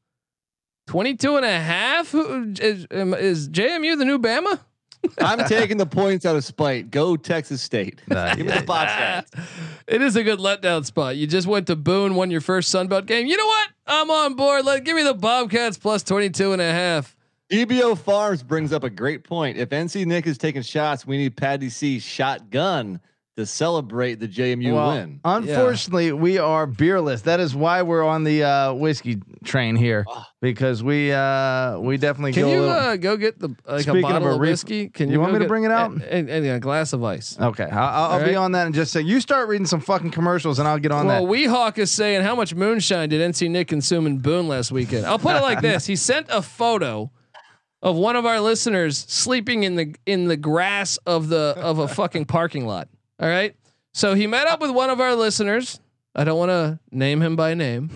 22 0.88 1.38
and 1.38 1.46
a 1.46 1.60
half? 1.60 2.12
Who 2.12 2.54
is, 2.60 2.88
is 2.90 3.50
JMU 3.50 3.98
the 3.98 4.06
new 4.06 4.20
Bama? 4.20 4.60
I'm 5.20 5.48
taking 5.48 5.78
the 5.78 5.86
points 5.86 6.26
out 6.26 6.36
of 6.36 6.44
spite. 6.44 6.92
Go 6.92 7.16
Texas 7.16 7.62
State. 7.62 8.02
Nah, 8.08 8.36
Give 8.36 8.46
me 8.46 8.54
the 8.54 8.64
Bobcats. 8.64 9.32
It 9.88 10.02
is 10.02 10.16
a 10.16 10.24
good 10.24 10.40
letdown 10.40 10.86
spot. 10.86 11.18
You 11.18 11.28
just 11.28 11.48
went 11.48 11.68
to 11.68 11.76
Boone, 11.76 12.16
won 12.16 12.32
your 12.32 12.42
first 12.42 12.74
Sunbelt 12.74 13.06
game. 13.08 13.28
You 13.28 13.36
know 13.36 13.46
what? 13.46 13.70
I'm 13.88 14.10
on 14.10 14.36
board. 14.36 14.66
Let 14.66 14.84
give 14.84 14.96
me 14.96 15.04
the 15.04 15.14
Bobcats 15.14 15.78
plus 15.78 16.04
22 16.04 16.54
and 16.54 16.62
a 16.62 16.72
half. 16.72 17.16
DBO 17.50 17.98
Farms 17.98 18.42
brings 18.42 18.74
up 18.74 18.84
a 18.84 18.90
great 18.90 19.24
point. 19.24 19.58
If 19.58 19.70
NC 19.70 20.06
Nick 20.06 20.26
is 20.28 20.38
taking 20.38 20.62
shots, 20.62 21.06
we 21.06 21.18
need 21.18 21.36
Patty 21.38 21.70
C 21.70 22.00
shotgun 22.00 23.00
to 23.38 23.46
celebrate 23.46 24.16
the 24.16 24.28
JMU 24.30 24.74
well, 24.74 24.92
win. 24.94 25.20
unfortunately, 25.26 26.14
we 26.14 26.38
are 26.38 26.66
beerless. 26.66 27.24
That 27.24 27.42
is 27.42 27.54
why 27.54 27.82
we're 27.82 28.04
on 28.06 28.24
the 28.24 28.44
uh, 28.44 28.74
whiskey 28.74 29.18
train 29.44 29.76
here 29.76 30.06
Ah. 30.08 30.30
because 30.42 30.82
we 30.82 31.12
uh, 31.12 31.78
we 31.80 31.98
definitely 31.98 32.32
Can 32.32 32.44
go. 32.44 32.48
a 32.48 32.52
you 32.54 32.60
little- 32.62 32.76
uh, 32.76 32.96
go 32.96 33.18
get 33.18 33.38
the 33.40 33.50
like 33.68 33.82
Speaking 33.82 34.06
a 34.06 34.16
of 34.16 34.24
a 34.24 34.30
of, 34.30 34.40
whiskey? 34.40 34.88
Can 34.88 35.10
you 35.10 35.16
you, 35.16 35.20
want 35.20 35.34
me 35.34 35.40
to 35.40 35.48
bring 35.48 35.66
it 35.66 35.72
out? 35.72 35.92
And, 35.92 36.02
and, 36.04 36.30
and 36.30 36.46
a 36.48 36.60
glass 36.60 36.94
of 36.94 37.04
ice. 37.04 37.38
okay, 37.40 37.66
I'll, 37.66 37.80
I'll, 37.80 38.12
I'll 38.12 38.20
be 38.20 38.28
right. 38.28 38.36
on 38.38 38.54
that 38.54 38.68
and 38.68 38.74
just 38.76 38.94
say. 38.94 39.02
You 39.02 39.20
start 39.20 39.50
reading 39.50 39.68
some 39.68 39.82
fucking 39.82 40.12
commercials 40.12 40.58
and 40.60 40.68
I'll 40.68 40.80
get 40.80 40.94
on 40.94 41.06
well, 41.08 41.22
that. 41.22 41.30
Well, 41.30 41.38
Weehawk 41.40 41.78
is 41.78 41.92
saying 41.92 42.22
how 42.24 42.36
much 42.36 42.56
moonshine 42.56 43.10
did 43.10 43.20
NC 43.20 43.50
Nick 43.50 43.68
consume 43.68 44.08
in 44.08 44.20
Boone 44.20 44.48
last 44.48 44.72
weekend? 44.72 45.06
I'll 45.06 45.20
put 45.20 45.36
it 45.36 45.42
like 45.42 45.60
this: 45.62 45.86
He 45.88 45.98
sent 45.98 46.28
a 46.30 46.42
photo 46.42 47.12
of 47.82 47.98
one 47.98 48.16
of 48.16 48.26
our 48.26 48.40
listeners 48.40 48.98
sleeping 48.98 49.64
in 49.64 49.76
the 49.76 49.94
in 50.06 50.30
the 50.30 50.38
grass 50.38 50.96
of 51.06 51.28
the 51.28 51.54
of 51.58 51.80
a 51.80 51.88
fucking 51.90 52.26
parking 52.26 52.66
lot. 52.66 52.88
All 53.20 53.30
right, 53.30 53.56
so 53.94 54.14
he 54.14 54.28
met 54.28 54.48
up 54.48 54.60
with 54.60 54.72
one 54.72 54.90
of 54.90 55.00
our 55.00 55.16
listeners. 55.16 55.80
I 56.14 56.24
don't 56.24 56.38
want 56.38 56.50
to 56.50 56.80
name 56.92 57.22
him 57.22 57.36
by 57.36 57.54
name, 57.54 57.90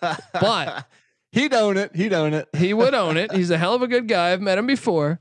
but 0.32 0.86
He'd 1.32 1.54
own 1.54 1.76
it. 1.76 1.94
He'd 1.94 2.12
own 2.12 2.34
it. 2.34 2.48
he 2.56 2.74
would 2.74 2.94
own 2.94 3.16
it. 3.16 3.32
He's 3.34 3.50
a 3.50 3.58
hell 3.58 3.74
of 3.74 3.82
a 3.82 3.86
good 3.86 4.08
guy. 4.08 4.32
I've 4.32 4.40
met 4.40 4.58
him 4.58 4.66
before. 4.66 5.20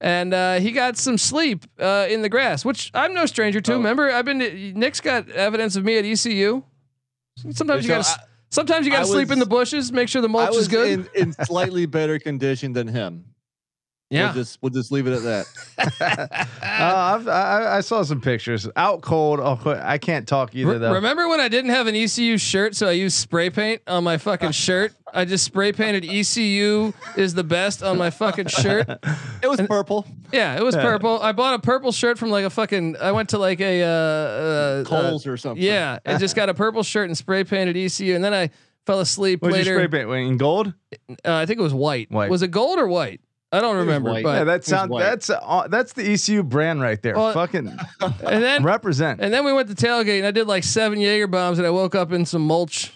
And 0.00 0.32
uh, 0.32 0.60
he 0.60 0.72
got 0.72 0.96
some 0.96 1.18
sleep 1.18 1.66
uh, 1.78 2.06
in 2.08 2.22
the 2.22 2.30
grass, 2.30 2.64
which 2.64 2.90
I'm 2.94 3.12
no 3.12 3.26
stranger 3.26 3.60
to. 3.60 3.72
Oh. 3.72 3.76
Remember, 3.76 4.10
I've 4.10 4.24
been. 4.24 4.38
To, 4.38 4.72
Nick's 4.72 5.00
got 5.00 5.28
evidence 5.28 5.76
of 5.76 5.84
me 5.84 5.98
at 5.98 6.06
ECU. 6.06 6.62
Sometimes 7.50 7.84
you 7.84 7.88
got 7.88 8.04
to. 8.04 8.20
Sometimes 8.48 8.86
you 8.86 8.92
got 8.92 9.00
to 9.00 9.06
sleep 9.06 9.30
in 9.30 9.38
the 9.38 9.46
bushes. 9.46 9.92
Make 9.92 10.08
sure 10.08 10.22
the 10.22 10.28
mulch 10.28 10.56
is 10.56 10.68
good. 10.68 11.06
in, 11.14 11.28
in 11.28 11.32
slightly 11.44 11.84
better 11.84 12.18
condition 12.18 12.72
than 12.72 12.88
him. 12.88 13.26
Yeah. 14.10 14.26
We'll 14.26 14.34
just 14.34 14.58
we'll 14.60 14.70
just 14.70 14.90
leave 14.90 15.06
it 15.06 15.12
at 15.12 15.22
that. 15.22 16.48
Uh, 16.80 17.16
I've, 17.18 17.28
I, 17.28 17.76
I 17.76 17.80
saw 17.80 18.02
some 18.02 18.20
pictures. 18.20 18.66
Out 18.76 19.02
cold. 19.02 19.40
Oh, 19.40 19.58
I 19.82 19.98
can't 19.98 20.26
talk 20.26 20.54
either 20.54 20.72
Re- 20.72 20.78
though. 20.78 20.92
remember 20.94 21.28
when 21.28 21.40
I 21.40 21.48
didn't 21.48 21.70
have 21.70 21.86
an 21.88 21.94
ECU 21.96 22.38
shirt, 22.38 22.74
so 22.74 22.88
I 22.88 22.92
used 22.92 23.16
spray 23.16 23.50
paint 23.50 23.82
on 23.86 24.04
my 24.04 24.16
fucking 24.16 24.50
shirt? 24.52 24.92
I 25.12 25.24
just 25.24 25.44
spray 25.44 25.72
painted 25.72 26.04
ECU 26.04 26.92
is 27.16 27.34
the 27.34 27.44
best 27.44 27.82
on 27.82 27.98
my 27.98 28.10
fucking 28.10 28.46
shirt. 28.46 28.88
It 29.42 29.48
was 29.48 29.60
purple. 29.62 30.06
Yeah, 30.32 30.56
it 30.56 30.62
was 30.62 30.74
purple. 30.76 31.20
I 31.20 31.32
bought 31.32 31.54
a 31.54 31.58
purple 31.58 31.92
shirt 31.92 32.18
from 32.18 32.30
like 32.30 32.44
a 32.44 32.50
fucking. 32.50 32.96
I 32.96 33.12
went 33.12 33.30
to 33.30 33.38
like 33.38 33.60
a 33.60 33.82
uh, 33.82 33.86
uh, 33.86 34.84
Kohl's 34.84 35.26
uh, 35.26 35.30
or 35.30 35.36
something. 35.36 35.62
Yeah, 35.62 35.98
and 36.04 36.18
just 36.20 36.36
got 36.36 36.48
a 36.48 36.54
purple 36.54 36.82
shirt 36.82 37.08
and 37.08 37.16
spray 37.16 37.44
painted 37.44 37.76
ECU, 37.76 38.14
and 38.14 38.24
then 38.24 38.32
I 38.34 38.50
fell 38.86 39.00
asleep 39.00 39.42
What'd 39.42 39.58
you 39.58 39.64
spray 39.64 39.76
later. 39.86 40.06
paint 40.08 40.28
in 40.30 40.36
gold? 40.36 40.72
Uh, 41.10 41.14
I 41.24 41.46
think 41.46 41.58
it 41.58 41.62
was 41.62 41.74
white. 41.74 42.10
White. 42.10 42.30
Was 42.30 42.42
it 42.42 42.48
gold 42.48 42.78
or 42.78 42.86
white? 42.86 43.20
I 43.52 43.60
don't 43.60 43.76
remember. 43.76 44.10
But 44.22 44.24
yeah, 44.24 44.44
that 44.44 44.58
was 44.60 44.66
sound 44.66 44.92
that's 44.96 45.28
uh, 45.28 45.66
that's 45.68 45.92
the 45.94 46.12
ECU 46.12 46.42
brand 46.42 46.80
right 46.80 47.00
there. 47.02 47.16
Well, 47.16 47.32
Fucking 47.32 47.66
and 48.00 48.42
then 48.42 48.62
represent. 48.62 49.20
and 49.20 49.32
then 49.34 49.44
we 49.44 49.52
went 49.52 49.68
to 49.68 49.74
tailgate, 49.74 50.18
and 50.18 50.26
I 50.26 50.30
did 50.30 50.46
like 50.46 50.62
seven 50.64 51.00
Jaeger 51.00 51.26
bombs, 51.26 51.58
and 51.58 51.66
I 51.66 51.70
woke 51.70 51.94
up 51.94 52.12
in 52.12 52.24
some 52.26 52.42
mulch. 52.46 52.92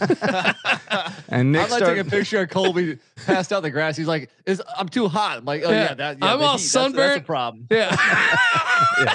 and 1.28 1.52
Nick 1.52 1.62
I'm 1.62 1.70
not 1.70 1.80
taking 1.80 1.98
a 2.00 2.04
picture 2.04 2.40
of 2.40 2.50
Colby 2.50 2.98
passed 3.26 3.52
out 3.52 3.62
the 3.62 3.70
grass. 3.70 3.96
He's 3.96 4.06
like, 4.06 4.30
"Is 4.46 4.62
I'm 4.76 4.88
too 4.88 5.08
hot." 5.08 5.38
I'm 5.38 5.44
like, 5.44 5.62
"Oh 5.64 5.70
yeah, 5.70 5.82
Yeah. 5.82 5.94
that, 5.94 6.18
yeah, 6.18 6.34
I'm 6.34 6.42
all 6.42 6.58
heat, 6.58 6.70
that's- 6.72 6.92
That's, 6.92 7.16
a 7.18 7.20
problem. 7.20 7.66
Yeah. 7.70 7.96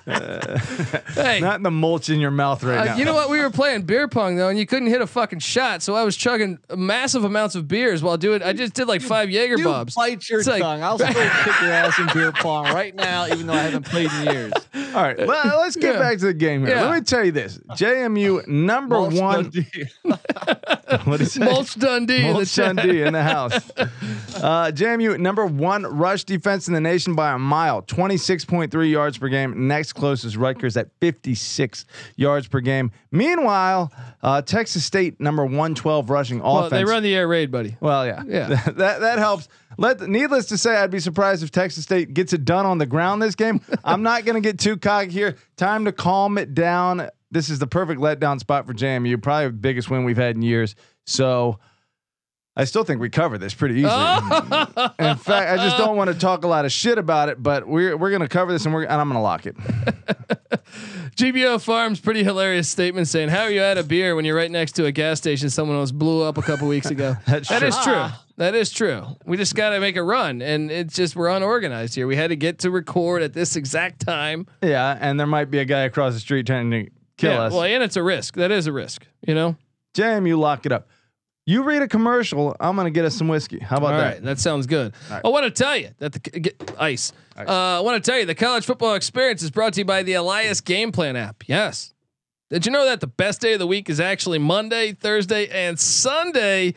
hey, 1.14 1.40
not 1.40 1.56
in 1.56 1.62
the 1.62 1.70
mulch 1.70 2.08
in 2.08 2.20
your 2.20 2.30
mouth 2.30 2.62
right 2.64 2.78
uh, 2.78 2.84
now. 2.86 2.96
you 2.96 3.04
know 3.04 3.14
what? 3.14 3.30
We 3.30 3.38
were 3.40 3.50
playing 3.50 3.82
beer 3.82 4.08
pong 4.08 4.36
though, 4.36 4.48
and 4.48 4.58
you 4.58 4.66
couldn't 4.66 4.88
hit 4.88 5.00
a 5.00 5.06
fucking 5.06 5.38
shot. 5.40 5.82
So 5.82 5.94
I 5.94 6.02
was 6.04 6.16
chugging 6.16 6.58
massive 6.76 7.24
amounts 7.24 7.54
of 7.54 7.68
beers 7.68 8.02
while 8.02 8.16
doing. 8.16 8.42
I 8.42 8.52
just 8.52 8.74
did 8.74 8.88
like 8.88 9.02
five 9.02 9.30
Jaeger 9.30 9.58
You 9.58 9.64
bobs. 9.64 9.94
bite 9.94 10.28
your 10.28 10.40
It's 10.40 10.48
like- 10.48 10.62
tongue. 10.62 10.82
I'll 10.82 10.98
still 10.98 11.08
kick 11.12 11.60
your 11.62 11.72
ass 11.72 11.98
in 11.98 12.08
beer 12.12 12.32
pong 12.32 12.64
right 12.66 12.94
now, 12.94 13.26
even 13.26 13.46
though 13.46 13.52
I 13.54 13.58
haven't 13.62 13.86
played 13.86 14.10
in 14.12 14.24
years. 14.32 14.52
All 14.94 15.02
right, 15.02 15.18
well, 15.26 15.60
let's 15.60 15.76
get 15.76 15.94
Yeah. 15.94 16.00
back 16.00 16.18
to 16.18 16.26
the 16.26 16.34
game 16.34 16.66
here. 16.66 16.76
Yeah. 16.76 16.84
Let 16.86 16.94
me 16.98 17.00
tell 17.04 17.24
you 17.24 17.32
this: 17.32 17.58
JMU 17.70 18.46
number 18.48 18.96
Mulch 18.96 19.14
one. 19.14 19.52
What 21.04 21.18
did? 21.20 21.38
Mulch 21.38 21.76
Dundee 21.76 22.16
in 22.16 22.22
the 22.28 22.32
Mulch 22.32 22.52
chat. 22.52 22.76
Dundee 22.76 23.02
in 23.02 23.12
the 23.12 23.22
house. 23.22 23.70
Uh, 24.40 24.70
JMU 24.70 25.18
number 25.18 25.44
one 25.44 25.82
rush 25.82 26.24
defense 26.24 26.66
in 26.66 26.72
the 26.72 26.80
nation 26.80 27.14
by 27.14 27.32
a 27.32 27.38
mile, 27.38 27.82
twenty 27.82 28.16
six 28.16 28.42
point 28.42 28.70
three 28.70 28.90
yards 28.90 29.18
per 29.18 29.28
game. 29.28 29.68
Next 29.68 29.92
closest 29.92 30.36
Rutgers 30.36 30.78
at 30.78 30.88
fifty 30.98 31.34
six 31.34 31.84
yards 32.16 32.48
per 32.48 32.60
game. 32.60 32.90
Meanwhile, 33.10 33.92
uh, 34.22 34.40
Texas 34.40 34.84
State 34.84 35.20
number 35.20 35.44
one 35.44 35.74
twelve 35.74 36.08
rushing 36.08 36.40
Well, 36.40 36.60
offense. 36.60 36.70
they 36.72 36.84
run 36.84 37.02
the 37.02 37.14
air 37.14 37.28
raid, 37.28 37.50
buddy. 37.50 37.76
Well, 37.80 38.06
yeah, 38.06 38.22
Yeah. 38.26 38.46
that 38.76 39.00
that 39.00 39.18
helps. 39.18 39.48
Let 39.76 40.00
needless 40.08 40.46
to 40.46 40.56
say, 40.56 40.74
I'd 40.76 40.90
be 40.90 41.00
surprised 41.00 41.42
if 41.42 41.50
Texas 41.50 41.84
State 41.84 42.14
gets 42.14 42.32
it 42.32 42.44
done 42.46 42.64
on 42.64 42.78
the 42.78 42.86
ground 42.86 43.20
this 43.20 43.34
game. 43.34 43.60
I'm 43.84 44.02
not 44.02 44.24
going 44.24 44.40
to 44.40 44.46
get 44.46 44.58
too 44.58 44.78
cocky 44.78 45.10
here. 45.10 45.36
Time 45.56 45.84
to 45.84 45.92
calm 45.92 46.38
it 46.38 46.54
down. 46.54 47.08
This 47.30 47.48
is 47.50 47.58
the 47.58 47.66
perfect 47.66 48.00
letdown 48.00 48.40
spot 48.40 48.66
for 48.66 48.74
JMU. 48.74 49.22
Probably 49.22 49.46
the 49.46 49.52
biggest 49.52 49.88
win 49.90 50.04
we've 50.04 50.16
had 50.16 50.36
in 50.36 50.42
years. 50.42 50.74
So. 51.06 51.58
I 52.56 52.64
still 52.64 52.82
think 52.82 53.00
we 53.00 53.08
cover 53.08 53.38
this 53.38 53.54
pretty 53.54 53.76
easily. 53.76 53.92
Oh. 53.94 54.90
in 54.98 55.16
fact, 55.16 55.50
I 55.50 55.56
just 55.64 55.78
don't 55.78 55.96
want 55.96 56.12
to 56.12 56.18
talk 56.18 56.44
a 56.44 56.48
lot 56.48 56.64
of 56.64 56.72
shit 56.72 56.98
about 56.98 57.28
it, 57.28 57.40
but 57.40 57.66
we're 57.66 57.96
we're 57.96 58.10
gonna 58.10 58.28
cover 58.28 58.50
this 58.52 58.64
and 58.66 58.74
we're 58.74 58.82
and 58.82 58.92
I'm 59.00 59.08
gonna 59.08 59.22
lock 59.22 59.46
it. 59.46 59.56
GBO 61.16 61.60
Farms 61.62 62.00
pretty 62.00 62.24
hilarious 62.24 62.68
statement 62.68 63.08
saying, 63.08 63.28
"How 63.28 63.42
are 63.42 63.50
you 63.50 63.62
out 63.62 63.78
a 63.78 63.84
beer 63.84 64.16
when 64.16 64.24
you're 64.24 64.36
right 64.36 64.50
next 64.50 64.72
to 64.72 64.84
a 64.86 64.92
gas 64.92 65.18
station 65.18 65.48
someone 65.48 65.76
else 65.76 65.90
blew 65.92 66.22
up 66.22 66.38
a 66.38 66.42
couple 66.42 66.66
weeks 66.68 66.90
ago?" 66.90 67.16
That's 67.26 67.48
That 67.48 67.60
true. 67.60 67.68
is 67.68 67.78
true. 67.78 68.06
That 68.36 68.54
is 68.54 68.70
true. 68.70 69.06
We 69.24 69.36
just 69.36 69.54
got 69.54 69.70
to 69.70 69.80
make 69.80 69.96
a 69.96 70.02
run, 70.02 70.42
and 70.42 70.70
it's 70.70 70.94
just 70.94 71.14
we're 71.14 71.28
unorganized 71.28 71.94
here. 71.94 72.06
We 72.06 72.16
had 72.16 72.28
to 72.28 72.36
get 72.36 72.58
to 72.60 72.70
record 72.70 73.22
at 73.22 73.32
this 73.32 73.54
exact 73.56 74.00
time. 74.00 74.46
Yeah, 74.62 74.98
and 75.00 75.18
there 75.20 75.26
might 75.26 75.50
be 75.50 75.58
a 75.58 75.64
guy 75.64 75.80
across 75.82 76.14
the 76.14 76.20
street 76.20 76.46
trying 76.46 76.70
to 76.70 76.88
kill 77.20 77.32
yeah, 77.32 77.42
us. 77.42 77.52
well, 77.52 77.64
and 77.64 77.82
it's 77.82 77.96
a 77.96 78.02
risk. 78.02 78.34
That 78.34 78.50
is 78.50 78.66
a 78.66 78.72
risk. 78.72 79.06
You 79.26 79.34
know. 79.34 79.56
Jam, 79.94 80.26
you 80.26 80.38
lock 80.38 80.66
it 80.66 80.72
up. 80.72 80.88
You 81.46 81.62
read 81.62 81.82
a 81.82 81.88
commercial. 81.88 82.54
I'm 82.60 82.76
gonna 82.76 82.90
get 82.90 83.04
us 83.04 83.16
some 83.16 83.28
whiskey. 83.28 83.58
How 83.58 83.78
about 83.78 83.94
All 83.94 84.00
that? 84.00 84.14
right, 84.14 84.22
that 84.22 84.38
sounds 84.38 84.66
good. 84.66 84.94
right. 85.10 85.20
I 85.24 85.28
want 85.28 85.44
to 85.44 85.50
tell 85.50 85.76
you 85.76 85.90
that 85.98 86.12
the 86.12 86.18
get, 86.18 86.74
ice. 86.78 87.12
Ice. 87.36 87.48
Uh, 87.48 87.78
I 87.78 87.80
want 87.80 88.02
to 88.02 88.10
tell 88.10 88.18
you 88.18 88.26
the 88.26 88.34
college 88.34 88.64
football 88.66 88.94
experience 88.94 89.42
is 89.42 89.50
brought 89.50 89.72
to 89.74 89.80
you 89.80 89.84
by 89.84 90.02
the 90.02 90.12
Elias 90.14 90.60
Game 90.60 90.92
Plan 90.92 91.16
app. 91.16 91.42
Yes. 91.48 91.92
Did 92.50 92.66
you 92.66 92.72
know 92.72 92.84
that 92.84 93.00
the 93.00 93.06
best 93.06 93.40
day 93.40 93.52
of 93.52 93.58
the 93.58 93.66
week 93.66 93.88
is 93.88 94.00
actually 94.00 94.38
Monday, 94.38 94.92
Thursday, 94.92 95.48
and 95.48 95.78
Sunday? 95.78 96.74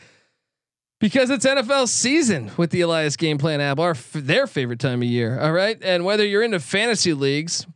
Because 1.00 1.30
it's 1.30 1.44
NFL 1.44 1.88
season 1.88 2.50
with 2.56 2.70
the 2.70 2.80
Elias 2.80 3.16
Game 3.16 3.38
Plan 3.38 3.60
app, 3.60 3.78
our 3.78 3.90
f- 3.90 4.12
their 4.12 4.46
favorite 4.46 4.78
time 4.80 5.02
of 5.02 5.08
year. 5.08 5.38
All 5.38 5.52
right, 5.52 5.76
and 5.82 6.04
whether 6.04 6.24
you're 6.24 6.42
into 6.42 6.60
fantasy 6.60 7.12
leagues, 7.12 7.66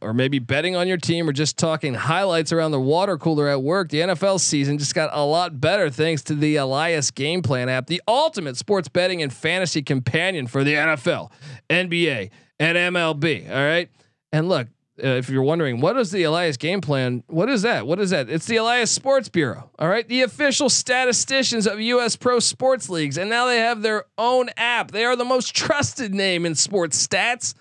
or 0.00 0.12
maybe 0.14 0.38
betting 0.38 0.76
on 0.76 0.88
your 0.88 0.96
team, 0.96 1.28
or 1.28 1.32
just 1.32 1.56
talking 1.56 1.94
highlights 1.94 2.52
around 2.52 2.70
the 2.70 2.80
water 2.80 3.16
cooler 3.18 3.48
at 3.48 3.62
work, 3.62 3.88
the 3.88 4.00
NFL 4.00 4.40
season 4.40 4.78
just 4.78 4.94
got 4.94 5.10
a 5.12 5.24
lot 5.24 5.60
better 5.60 5.90
thanks 5.90 6.22
to 6.22 6.34
the 6.34 6.56
Elias 6.56 7.10
Game 7.10 7.42
Plan 7.42 7.68
app, 7.68 7.86
the 7.86 8.02
ultimate 8.06 8.56
sports 8.56 8.88
betting 8.88 9.22
and 9.22 9.32
fantasy 9.32 9.82
companion 9.82 10.46
for 10.46 10.64
the 10.64 10.74
NFL, 10.74 11.30
NBA, 11.68 12.30
and 12.58 12.78
MLB. 12.78 13.48
All 13.48 13.56
right, 13.56 13.88
and 14.32 14.48
look. 14.48 14.68
Uh, 15.02 15.16
if 15.16 15.30
you're 15.30 15.42
wondering 15.42 15.80
what 15.80 15.96
is 15.96 16.10
the 16.10 16.24
Elias 16.24 16.58
game 16.58 16.82
plan, 16.82 17.24
what 17.26 17.48
is 17.48 17.62
that? 17.62 17.86
What 17.86 17.98
is 18.00 18.10
that? 18.10 18.28
It's 18.28 18.44
the 18.44 18.56
Elias 18.56 18.90
Sports 18.90 19.30
Bureau. 19.30 19.70
All 19.78 19.88
right, 19.88 20.06
the 20.06 20.20
official 20.20 20.68
statisticians 20.68 21.66
of 21.66 21.80
U.S. 21.80 22.16
pro 22.16 22.38
sports 22.38 22.90
leagues, 22.90 23.16
and 23.16 23.30
now 23.30 23.46
they 23.46 23.58
have 23.58 23.80
their 23.80 24.04
own 24.18 24.50
app. 24.58 24.90
They 24.90 25.06
are 25.06 25.16
the 25.16 25.24
most 25.24 25.54
trusted 25.54 26.12
name 26.12 26.44
in 26.44 26.54
sports 26.54 27.06
stats. 27.06 27.54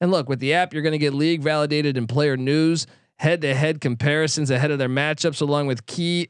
And 0.00 0.10
look, 0.10 0.28
with 0.28 0.40
the 0.40 0.54
app, 0.54 0.72
you're 0.72 0.82
going 0.82 0.92
to 0.92 0.98
get 0.98 1.14
league 1.14 1.42
validated 1.42 1.96
and 1.96 2.08
player 2.08 2.36
news, 2.36 2.86
head 3.16 3.40
to 3.42 3.54
head 3.54 3.80
comparisons 3.80 4.50
ahead 4.50 4.70
of 4.70 4.78
their 4.78 4.88
matchups, 4.88 5.40
along 5.40 5.66
with 5.66 5.86
key 5.86 6.28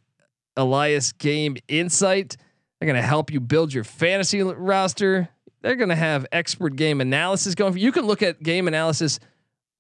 Elias 0.57 1.13
game 1.13 1.57
insight. 1.69 2.37
They're 2.79 2.87
going 2.87 3.01
to 3.01 3.07
help 3.07 3.33
you 3.33 3.41
build 3.41 3.73
your 3.73 3.85
fantasy 3.85 4.43
roster. 4.43 5.29
They're 5.63 5.77
going 5.77 5.89
to 5.89 5.97
have 5.97 6.27
expert 6.31 6.77
game 6.77 7.01
analysis 7.01 7.55
going. 7.55 7.73
For 7.73 7.79
you 7.79 7.91
can 7.91 8.07
look 8.07 8.23
at 8.23 8.43
game 8.43 8.69
analysis 8.69 9.19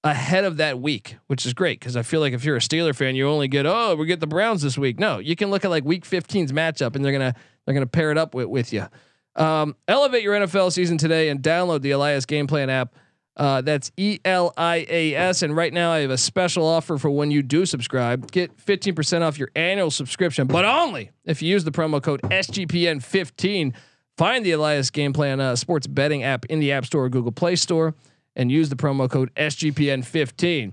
ahead 0.02 0.44
of 0.44 0.58
that 0.58 0.80
week, 0.80 1.16
which 1.26 1.46
is 1.46 1.54
great 1.54 1.80
because 1.80 1.96
I 1.96 2.02
feel 2.02 2.20
like 2.20 2.32
if 2.32 2.44
you're 2.44 2.56
a 2.56 2.60
Steeler 2.60 2.94
fan, 2.94 3.16
you 3.16 3.28
only 3.28 3.48
get 3.48 3.66
oh 3.66 3.94
we 3.96 4.06
get 4.06 4.20
the 4.20 4.26
Browns 4.26 4.62
this 4.62 4.78
week. 4.78 4.98
No, 4.98 5.18
you 5.18 5.36
can 5.36 5.50
look 5.50 5.64
at 5.64 5.70
like 5.70 5.84
Week 5.84 6.04
15's 6.04 6.52
matchup, 6.52 6.96
and 6.96 7.04
they're 7.04 7.12
gonna 7.12 7.34
they're 7.64 7.74
gonna 7.74 7.86
pair 7.86 8.10
it 8.10 8.18
up 8.18 8.34
with 8.34 8.46
with 8.46 8.72
you. 8.72 8.86
Um, 9.34 9.76
elevate 9.86 10.22
your 10.22 10.34
NFL 10.34 10.72
season 10.72 10.96
today 10.96 11.28
and 11.28 11.42
download 11.42 11.82
the 11.82 11.90
Elias 11.90 12.24
Game 12.24 12.46
Plan 12.46 12.70
app. 12.70 12.94
Uh, 13.36 13.60
that's 13.60 13.92
E 13.96 14.18
L 14.24 14.52
I 14.56 14.86
A 14.88 15.14
S. 15.14 15.42
And 15.42 15.54
right 15.54 15.72
now, 15.72 15.92
I 15.92 16.00
have 16.00 16.10
a 16.10 16.18
special 16.18 16.66
offer 16.66 16.96
for 16.96 17.10
when 17.10 17.30
you 17.30 17.42
do 17.42 17.66
subscribe. 17.66 18.30
Get 18.32 18.56
15% 18.56 19.22
off 19.22 19.38
your 19.38 19.50
annual 19.54 19.90
subscription, 19.90 20.46
but 20.46 20.64
only 20.64 21.10
if 21.24 21.42
you 21.42 21.50
use 21.50 21.64
the 21.64 21.72
promo 21.72 22.02
code 22.02 22.22
SGPN15. 22.22 23.74
Find 24.16 24.46
the 24.46 24.52
Elias 24.52 24.88
Game 24.88 25.12
Plan 25.12 25.40
uh, 25.40 25.56
sports 25.56 25.86
betting 25.86 26.22
app 26.22 26.46
in 26.46 26.58
the 26.58 26.72
App 26.72 26.86
Store 26.86 27.04
or 27.04 27.08
Google 27.10 27.32
Play 27.32 27.54
Store 27.54 27.94
and 28.34 28.50
use 28.50 28.70
the 28.70 28.76
promo 28.76 29.10
code 29.10 29.34
SGPN15. 29.34 30.72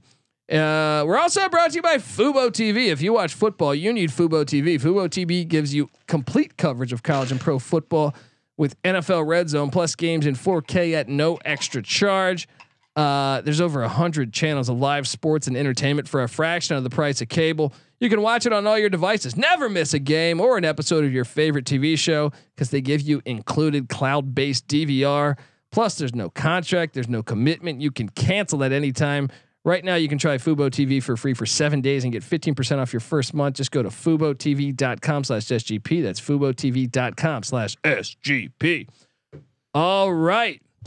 Uh, 0.49 1.03
we're 1.05 1.17
also 1.17 1.47
brought 1.49 1.71
to 1.71 1.77
you 1.77 1.81
by 1.81 1.97
Fubo 1.97 2.49
TV. 2.49 2.87
If 2.87 3.01
you 3.01 3.13
watch 3.13 3.33
football, 3.33 3.73
you 3.73 3.91
need 3.91 4.11
Fubo 4.11 4.45
TV. 4.45 4.79
Fubo 4.79 5.07
TV 5.09 5.47
gives 5.47 5.73
you 5.73 5.89
complete 6.07 6.57
coverage 6.57 6.93
of 6.93 7.03
college 7.03 7.31
and 7.31 7.39
pro 7.39 7.59
football 7.59 8.13
with 8.57 8.81
NFL 8.83 9.27
Red 9.27 9.49
Zone 9.49 9.71
plus 9.71 9.95
games 9.95 10.25
in 10.25 10.35
4K 10.35 10.93
at 10.93 11.07
no 11.07 11.37
extra 11.45 11.81
charge. 11.81 12.47
Uh, 12.95 13.41
there's 13.41 13.59
over 13.59 13.81
a 13.81 13.89
hundred 13.89 14.31
channels 14.33 14.69
of 14.69 14.77
live 14.77 15.07
sports 15.07 15.47
and 15.47 15.57
entertainment 15.57 16.07
for 16.07 16.21
a 16.21 16.29
fraction 16.29 16.75
of 16.75 16.83
the 16.83 16.89
price 16.89 17.21
of 17.21 17.29
cable. 17.29 17.73
You 17.99 18.09
can 18.09 18.21
watch 18.21 18.45
it 18.45 18.53
on 18.53 18.67
all 18.67 18.77
your 18.77 18.89
devices. 18.89 19.35
Never 19.35 19.69
miss 19.69 19.93
a 19.93 19.99
game 19.99 20.39
or 20.39 20.57
an 20.57 20.65
episode 20.65 21.03
of 21.03 21.11
your 21.11 21.25
favorite 21.25 21.65
TV 21.65 21.97
show 21.97 22.31
because 22.55 22.69
they 22.69 22.81
give 22.81 23.01
you 23.01 23.21
included 23.25 23.89
cloud-based 23.89 24.67
DVR. 24.67 25.37
Plus, 25.71 25.97
there's 25.97 26.13
no 26.13 26.29
contract, 26.29 26.93
there's 26.93 27.09
no 27.09 27.23
commitment. 27.23 27.81
You 27.81 27.91
can 27.91 28.09
cancel 28.09 28.63
at 28.63 28.71
any 28.71 28.91
time. 28.91 29.29
Right 29.65 29.83
now, 29.83 29.95
you 29.95 30.09
can 30.09 30.17
try 30.17 30.37
Fubo 30.37 30.69
TV 30.69 31.01
for 31.01 31.15
free 31.15 31.33
for 31.33 31.45
seven 31.45 31.79
days 31.79 32.03
and 32.03 32.11
get 32.11 32.21
15% 32.21 32.79
off 32.79 32.91
your 32.91 32.99
first 32.99 33.33
month. 33.33 33.55
Just 33.55 33.71
go 33.71 33.81
to 33.81 33.89
FuboTV.com 33.89 35.23
slash 35.23 35.45
SGP. 35.45 36.03
That's 36.03 36.19
FuboTV.com 36.19 37.43
slash 37.43 37.77
SGP. 37.77 38.89
All 39.73 40.13
right. 40.13 40.61